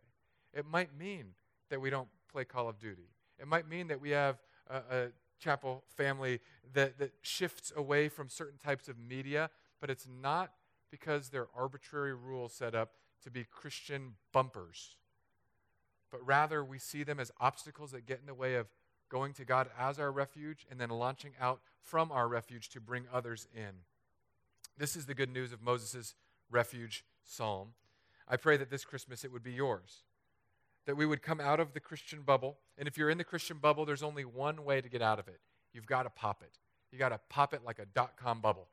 It 0.53 0.65
might 0.65 0.97
mean 0.97 1.27
that 1.69 1.79
we 1.79 1.89
don't 1.89 2.09
play 2.29 2.43
Call 2.43 2.67
of 2.67 2.77
Duty. 2.77 3.09
It 3.39 3.47
might 3.47 3.69
mean 3.69 3.87
that 3.87 4.01
we 4.01 4.09
have 4.09 4.41
a, 4.69 4.75
a 4.91 5.07
chapel 5.39 5.83
family 5.95 6.39
that, 6.73 6.99
that 6.99 7.13
shifts 7.21 7.71
away 7.75 8.09
from 8.09 8.29
certain 8.29 8.57
types 8.57 8.87
of 8.87 8.97
media, 8.99 9.49
but 9.79 9.89
it's 9.89 10.07
not 10.21 10.51
because 10.91 11.29
they're 11.29 11.47
arbitrary 11.55 12.13
rules 12.13 12.53
set 12.53 12.75
up 12.75 12.91
to 13.23 13.31
be 13.31 13.45
Christian 13.49 14.15
bumpers, 14.33 14.97
but 16.11 16.25
rather 16.25 16.63
we 16.63 16.77
see 16.77 17.03
them 17.03 17.19
as 17.19 17.31
obstacles 17.39 17.91
that 17.91 18.05
get 18.05 18.19
in 18.19 18.25
the 18.25 18.33
way 18.33 18.55
of 18.55 18.67
going 19.09 19.33
to 19.33 19.45
God 19.45 19.69
as 19.79 19.99
our 19.99 20.11
refuge 20.11 20.65
and 20.69 20.79
then 20.79 20.89
launching 20.89 21.31
out 21.39 21.61
from 21.81 22.11
our 22.11 22.27
refuge 22.27 22.69
to 22.69 22.79
bring 22.79 23.05
others 23.13 23.47
in. 23.55 23.71
This 24.77 24.95
is 24.95 25.05
the 25.05 25.13
good 25.13 25.31
news 25.31 25.53
of 25.53 25.61
Moses' 25.61 26.15
refuge 26.49 27.03
psalm. 27.23 27.69
I 28.27 28.37
pray 28.37 28.57
that 28.57 28.69
this 28.69 28.85
Christmas 28.85 29.23
it 29.23 29.31
would 29.31 29.43
be 29.43 29.53
yours 29.53 30.03
that 30.85 30.97
we 30.97 31.05
would 31.05 31.21
come 31.21 31.39
out 31.39 31.59
of 31.59 31.73
the 31.73 31.79
Christian 31.79 32.21
bubble. 32.21 32.57
And 32.77 32.87
if 32.87 32.97
you're 32.97 33.09
in 33.09 33.17
the 33.17 33.23
Christian 33.23 33.57
bubble, 33.57 33.85
there's 33.85 34.01
only 34.01 34.25
one 34.25 34.63
way 34.65 34.81
to 34.81 34.89
get 34.89 35.01
out 35.01 35.19
of 35.19 35.27
it. 35.27 35.39
You've 35.73 35.85
got 35.85 36.03
to 36.03 36.09
pop 36.09 36.41
it. 36.41 36.57
You've 36.91 36.99
got 36.99 37.09
to 37.09 37.19
pop 37.29 37.53
it 37.53 37.63
like 37.63 37.79
a 37.79 37.85
dot 37.85 38.17
com 38.17 38.41
bubble. 38.41 38.67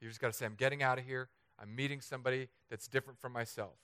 You 0.00 0.08
just 0.08 0.20
got 0.20 0.28
to 0.28 0.32
say, 0.32 0.46
I'm 0.46 0.54
getting 0.54 0.82
out 0.82 0.98
of 0.98 1.04
here. 1.04 1.28
I'm 1.60 1.74
meeting 1.74 2.00
somebody 2.00 2.48
that's 2.70 2.88
different 2.88 3.20
from 3.20 3.32
myself. 3.32 3.74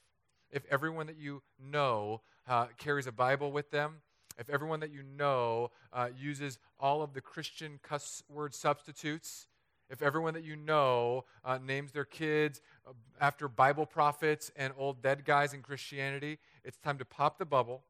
If 0.51 0.65
everyone 0.71 1.07
that 1.09 1.19
you 1.19 1.43
know 1.59 2.23
uh, 2.49 2.67
carries 2.79 3.07
a 3.07 3.13
Bible 3.13 3.53
with 3.53 3.71
them, 3.71 3.97
if 4.39 4.49
everyone 4.51 4.81
that 4.81 4.93
you 4.93 5.03
know 5.03 5.71
uh, 5.93 6.09
uses 6.17 6.59
all 6.79 7.03
of 7.03 7.15
the 7.15 7.21
Christian 7.21 7.79
cuss 7.83 8.23
word 8.29 8.55
substitutes, 8.55 9.49
if 9.89 10.03
everyone 10.03 10.35
that 10.35 10.45
you 10.45 10.57
know 10.57 11.25
uh, 11.45 11.59
names 11.59 11.93
their 11.93 12.05
kids 12.05 12.61
uh, 12.87 12.93
after 13.21 13.49
Bible 13.49 13.87
prophets 13.87 14.51
and 14.57 14.73
old 14.77 15.03
dead 15.03 15.25
guys 15.25 15.53
in 15.53 15.63
Christianity, 15.63 16.39
it's 16.65 16.79
time 16.79 16.99
to 16.99 17.05
pop 17.05 17.39
the 17.39 17.47
bubble 17.47 17.85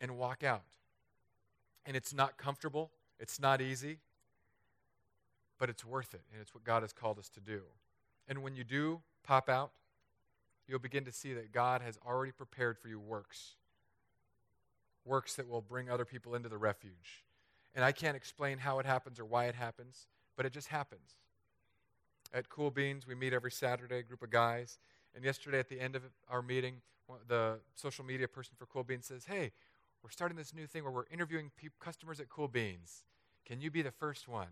and 0.00 0.16
walk 0.16 0.42
out. 0.42 0.62
And 1.84 1.96
it's 1.96 2.12
not 2.12 2.36
comfortable, 2.36 2.90
it's 3.18 3.40
not 3.40 3.60
easy, 3.60 3.98
but 5.60 5.70
it's 5.70 5.84
worth 5.84 6.12
it. 6.14 6.22
And 6.32 6.42
it's 6.42 6.52
what 6.52 6.64
God 6.64 6.82
has 6.82 6.92
called 6.92 7.20
us 7.20 7.28
to 7.30 7.40
do. 7.40 7.60
And 8.26 8.42
when 8.42 8.56
you 8.56 8.64
do 8.64 9.02
pop 9.22 9.48
out, 9.48 9.70
you'll 10.66 10.80
begin 10.80 11.04
to 11.04 11.12
see 11.12 11.32
that 11.34 11.52
God 11.52 11.82
has 11.82 11.96
already 12.04 12.32
prepared 12.32 12.76
for 12.76 12.88
you 12.88 12.98
works. 12.98 13.54
Works 15.04 15.36
that 15.36 15.48
will 15.48 15.62
bring 15.62 15.88
other 15.88 16.04
people 16.04 16.34
into 16.34 16.48
the 16.48 16.58
refuge. 16.58 17.24
And 17.76 17.84
I 17.84 17.92
can't 17.92 18.16
explain 18.16 18.58
how 18.58 18.80
it 18.80 18.86
happens 18.86 19.20
or 19.20 19.24
why 19.24 19.44
it 19.44 19.54
happens 19.54 20.08
but 20.40 20.46
it 20.46 20.54
just 20.54 20.68
happens. 20.68 21.16
At 22.32 22.48
Cool 22.48 22.70
Beans, 22.70 23.06
we 23.06 23.14
meet 23.14 23.34
every 23.34 23.50
Saturday, 23.50 23.98
a 23.98 24.02
group 24.02 24.22
of 24.22 24.30
guys. 24.30 24.78
And 25.14 25.22
yesterday, 25.22 25.58
at 25.58 25.68
the 25.68 25.78
end 25.78 25.96
of 25.96 26.02
our 26.30 26.40
meeting, 26.40 26.76
the 27.28 27.58
social 27.74 28.06
media 28.06 28.26
person 28.26 28.54
for 28.56 28.64
Cool 28.64 28.84
Beans 28.84 29.04
says, 29.04 29.26
Hey, 29.26 29.52
we're 30.02 30.08
starting 30.08 30.38
this 30.38 30.54
new 30.54 30.66
thing 30.66 30.82
where 30.82 30.92
we're 30.92 31.04
interviewing 31.12 31.50
pe- 31.60 31.68
customers 31.78 32.20
at 32.20 32.30
Cool 32.30 32.48
Beans. 32.48 33.04
Can 33.44 33.60
you 33.60 33.70
be 33.70 33.82
the 33.82 33.90
first 33.90 34.28
one? 34.28 34.48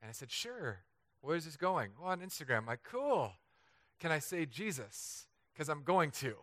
And 0.00 0.08
I 0.08 0.12
said, 0.12 0.30
Sure. 0.30 0.80
Where 1.22 1.36
is 1.36 1.44
this 1.44 1.56
going? 1.56 1.90
Well, 2.00 2.10
on 2.10 2.20
Instagram. 2.20 2.58
I'm 2.58 2.66
like, 2.66 2.82
Cool. 2.84 3.32
Can 3.98 4.10
I 4.12 4.18
say 4.18 4.46
Jesus? 4.46 5.26
Because 5.52 5.68
I'm 5.68 5.82
going 5.82 6.10
to. 6.12 6.34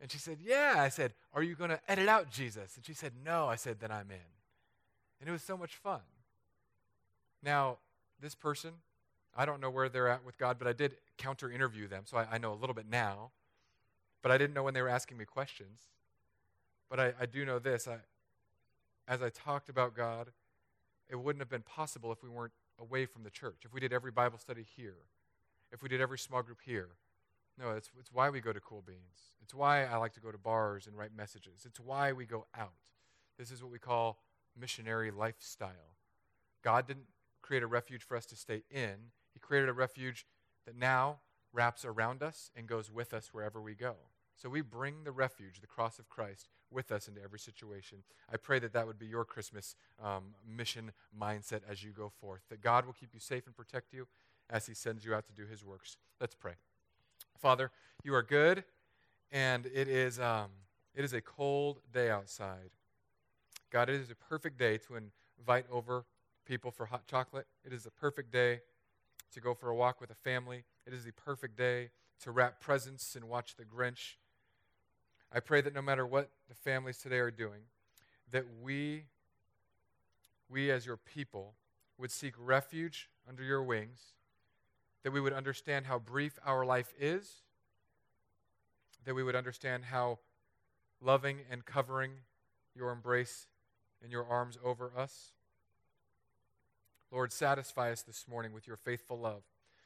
And 0.00 0.10
she 0.10 0.18
said, 0.18 0.38
Yeah. 0.40 0.74
I 0.78 0.88
said, 0.88 1.14
Are 1.32 1.42
you 1.42 1.54
going 1.54 1.70
to 1.70 1.80
edit 1.88 2.08
out 2.08 2.30
Jesus? 2.30 2.76
And 2.76 2.84
she 2.84 2.94
said, 2.94 3.12
No. 3.24 3.46
I 3.46 3.56
said, 3.56 3.80
Then 3.80 3.90
I'm 3.90 4.10
in. 4.10 4.18
And 5.20 5.28
it 5.28 5.32
was 5.32 5.42
so 5.42 5.56
much 5.56 5.76
fun. 5.76 6.00
Now, 7.42 7.78
this 8.20 8.34
person, 8.34 8.72
I 9.36 9.46
don't 9.46 9.60
know 9.60 9.70
where 9.70 9.88
they're 9.88 10.08
at 10.08 10.24
with 10.24 10.38
God, 10.38 10.58
but 10.58 10.68
I 10.68 10.72
did 10.72 10.96
counter 11.18 11.50
interview 11.50 11.88
them, 11.88 12.02
so 12.06 12.16
I, 12.16 12.26
I, 12.32 12.38
know 12.38 12.52
a 12.52 12.54
little 12.54 12.74
bit 12.74 12.86
now. 12.88 13.30
But 14.22 14.32
I 14.32 14.38
didn't 14.38 14.54
know 14.54 14.62
when 14.62 14.74
they 14.74 14.82
were 14.82 14.88
asking 14.88 15.18
me 15.18 15.24
questions. 15.24 15.82
But 16.88 17.00
I, 17.00 17.12
I 17.20 17.26
do 17.26 17.44
know 17.44 17.58
this. 17.58 17.86
I, 17.86 17.98
as 19.06 19.22
I 19.22 19.28
talked 19.28 19.68
about 19.68 19.94
God, 19.94 20.30
it 21.10 21.16
wouldn't 21.16 21.40
have 21.40 21.50
been 21.50 21.62
possible 21.62 22.10
if 22.12 22.22
we 22.22 22.28
weren't 22.28 22.52
away 22.78 23.06
from 23.06 23.22
the 23.22 23.30
church, 23.30 23.62
if 23.64 23.72
we 23.72 23.80
did 23.80 23.92
every 23.92 24.10
Bible 24.10 24.38
study 24.38 24.64
here, 24.76 24.96
if 25.72 25.82
we 25.82 25.88
did 25.88 26.00
every 26.00 26.18
small 26.18 26.42
group 26.42 26.58
here. 26.64 26.90
No, 27.58 27.70
it's, 27.70 27.90
it's 27.98 28.10
why 28.12 28.30
we 28.30 28.40
go 28.40 28.52
to 28.52 28.60
Cool 28.60 28.82
Beans. 28.84 29.36
It's 29.40 29.54
why 29.54 29.84
I 29.84 29.96
like 29.96 30.12
to 30.14 30.20
go 30.20 30.32
to 30.32 30.38
bars 30.38 30.86
and 30.86 30.96
write 30.96 31.14
messages. 31.16 31.64
It's 31.64 31.78
why 31.78 32.12
we 32.12 32.26
go 32.26 32.46
out. 32.56 32.72
This 33.38 33.50
is 33.52 33.62
what 33.62 33.70
we 33.70 33.78
call 33.78 34.18
missionary 34.58 35.10
lifestyle. 35.10 35.94
God 36.64 36.88
didn't 36.88 37.06
create 37.42 37.62
a 37.62 37.68
refuge 37.68 38.02
for 38.02 38.16
us 38.16 38.26
to 38.26 38.36
stay 38.36 38.64
in. 38.70 39.12
He 39.32 39.40
created 39.40 39.68
a 39.68 39.72
refuge 39.72 40.26
that 40.66 40.76
now 40.76 41.18
wraps 41.52 41.84
around 41.84 42.22
us 42.22 42.50
and 42.56 42.66
goes 42.66 42.90
with 42.90 43.14
us 43.14 43.28
wherever 43.32 43.60
we 43.60 43.74
go. 43.74 43.94
So 44.36 44.48
we 44.48 44.60
bring 44.60 45.04
the 45.04 45.12
refuge, 45.12 45.60
the 45.60 45.66
cross 45.66 45.98
of 45.98 46.08
Christ, 46.08 46.48
with 46.70 46.90
us 46.90 47.08
into 47.08 47.22
every 47.22 47.38
situation. 47.38 47.98
I 48.32 48.36
pray 48.36 48.58
that 48.58 48.72
that 48.72 48.86
would 48.86 48.98
be 48.98 49.06
your 49.06 49.24
Christmas 49.24 49.76
um, 50.02 50.34
mission 50.46 50.92
mindset 51.18 51.60
as 51.68 51.84
you 51.84 51.92
go 51.92 52.10
forth, 52.20 52.42
that 52.50 52.60
God 52.60 52.84
will 52.84 52.92
keep 52.92 53.14
you 53.14 53.20
safe 53.20 53.46
and 53.46 53.56
protect 53.56 53.92
you 53.92 54.06
as 54.50 54.66
He 54.66 54.74
sends 54.74 55.04
you 55.04 55.14
out 55.14 55.26
to 55.26 55.32
do 55.32 55.46
His 55.46 55.64
works. 55.64 55.96
Let's 56.20 56.34
pray. 56.34 56.54
Father, 57.38 57.70
you 58.02 58.14
are 58.14 58.22
good, 58.22 58.64
and 59.30 59.66
it 59.66 59.88
is, 59.88 60.18
um, 60.18 60.48
it 60.94 61.04
is 61.04 61.12
a 61.12 61.20
cold 61.20 61.80
day 61.92 62.10
outside. 62.10 62.70
God, 63.70 63.88
it 63.88 64.00
is 64.00 64.10
a 64.10 64.14
perfect 64.14 64.58
day 64.58 64.78
to 64.78 64.96
invite 65.40 65.66
over 65.70 66.04
people 66.46 66.70
for 66.70 66.86
hot 66.86 67.06
chocolate. 67.06 67.46
It 67.64 67.72
is 67.72 67.86
a 67.86 67.90
perfect 67.90 68.30
day 68.32 68.60
to 69.32 69.40
go 69.40 69.54
for 69.54 69.68
a 69.68 69.74
walk 69.74 70.00
with 70.00 70.10
a 70.10 70.14
family. 70.14 70.64
It 70.86 70.92
is 70.92 71.04
the 71.04 71.12
perfect 71.12 71.56
day 71.56 71.90
to 72.22 72.30
wrap 72.30 72.60
presents 72.60 73.16
and 73.16 73.28
watch 73.28 73.56
The 73.56 73.64
Grinch. 73.64 74.14
I 75.34 75.40
pray 75.40 75.60
that 75.60 75.74
no 75.74 75.82
matter 75.82 76.06
what 76.06 76.30
the 76.48 76.54
families 76.54 76.98
today 76.98 77.18
are 77.18 77.30
doing, 77.32 77.62
that 78.30 78.44
we, 78.62 79.06
we 80.48 80.70
as 80.70 80.86
your 80.86 80.96
people, 80.96 81.54
would 81.98 82.12
seek 82.12 82.34
refuge 82.38 83.08
under 83.28 83.42
your 83.42 83.62
wings, 83.62 84.14
that 85.02 85.12
we 85.12 85.20
would 85.20 85.32
understand 85.32 85.86
how 85.86 85.98
brief 85.98 86.38
our 86.44 86.64
life 86.64 86.92
is, 86.98 87.42
that 89.04 89.14
we 89.14 89.22
would 89.22 89.36
understand 89.36 89.84
how 89.86 90.18
loving 91.00 91.40
and 91.50 91.64
covering 91.64 92.12
your 92.74 92.90
embrace 92.90 93.46
and 94.02 94.10
your 94.10 94.26
arms 94.26 94.58
over 94.64 94.92
us. 94.96 95.32
Lord, 97.10 97.32
satisfy 97.32 97.92
us 97.92 98.02
this 98.02 98.26
morning 98.28 98.52
with 98.52 98.66
your 98.66 98.76
faithful 98.76 99.18
love 99.18 99.42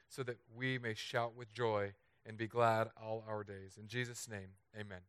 so 0.09 0.23
that 0.23 0.39
we 0.57 0.79
may 0.79 0.95
shout 0.95 1.37
with 1.37 1.53
joy 1.53 1.93
and 2.25 2.37
be 2.37 2.47
glad 2.47 2.89
all 3.03 3.25
our 3.29 3.45
days. 3.45 3.77
In 3.79 3.87
Jesus' 3.87 4.29
name, 4.29 4.49
amen. 4.79 5.01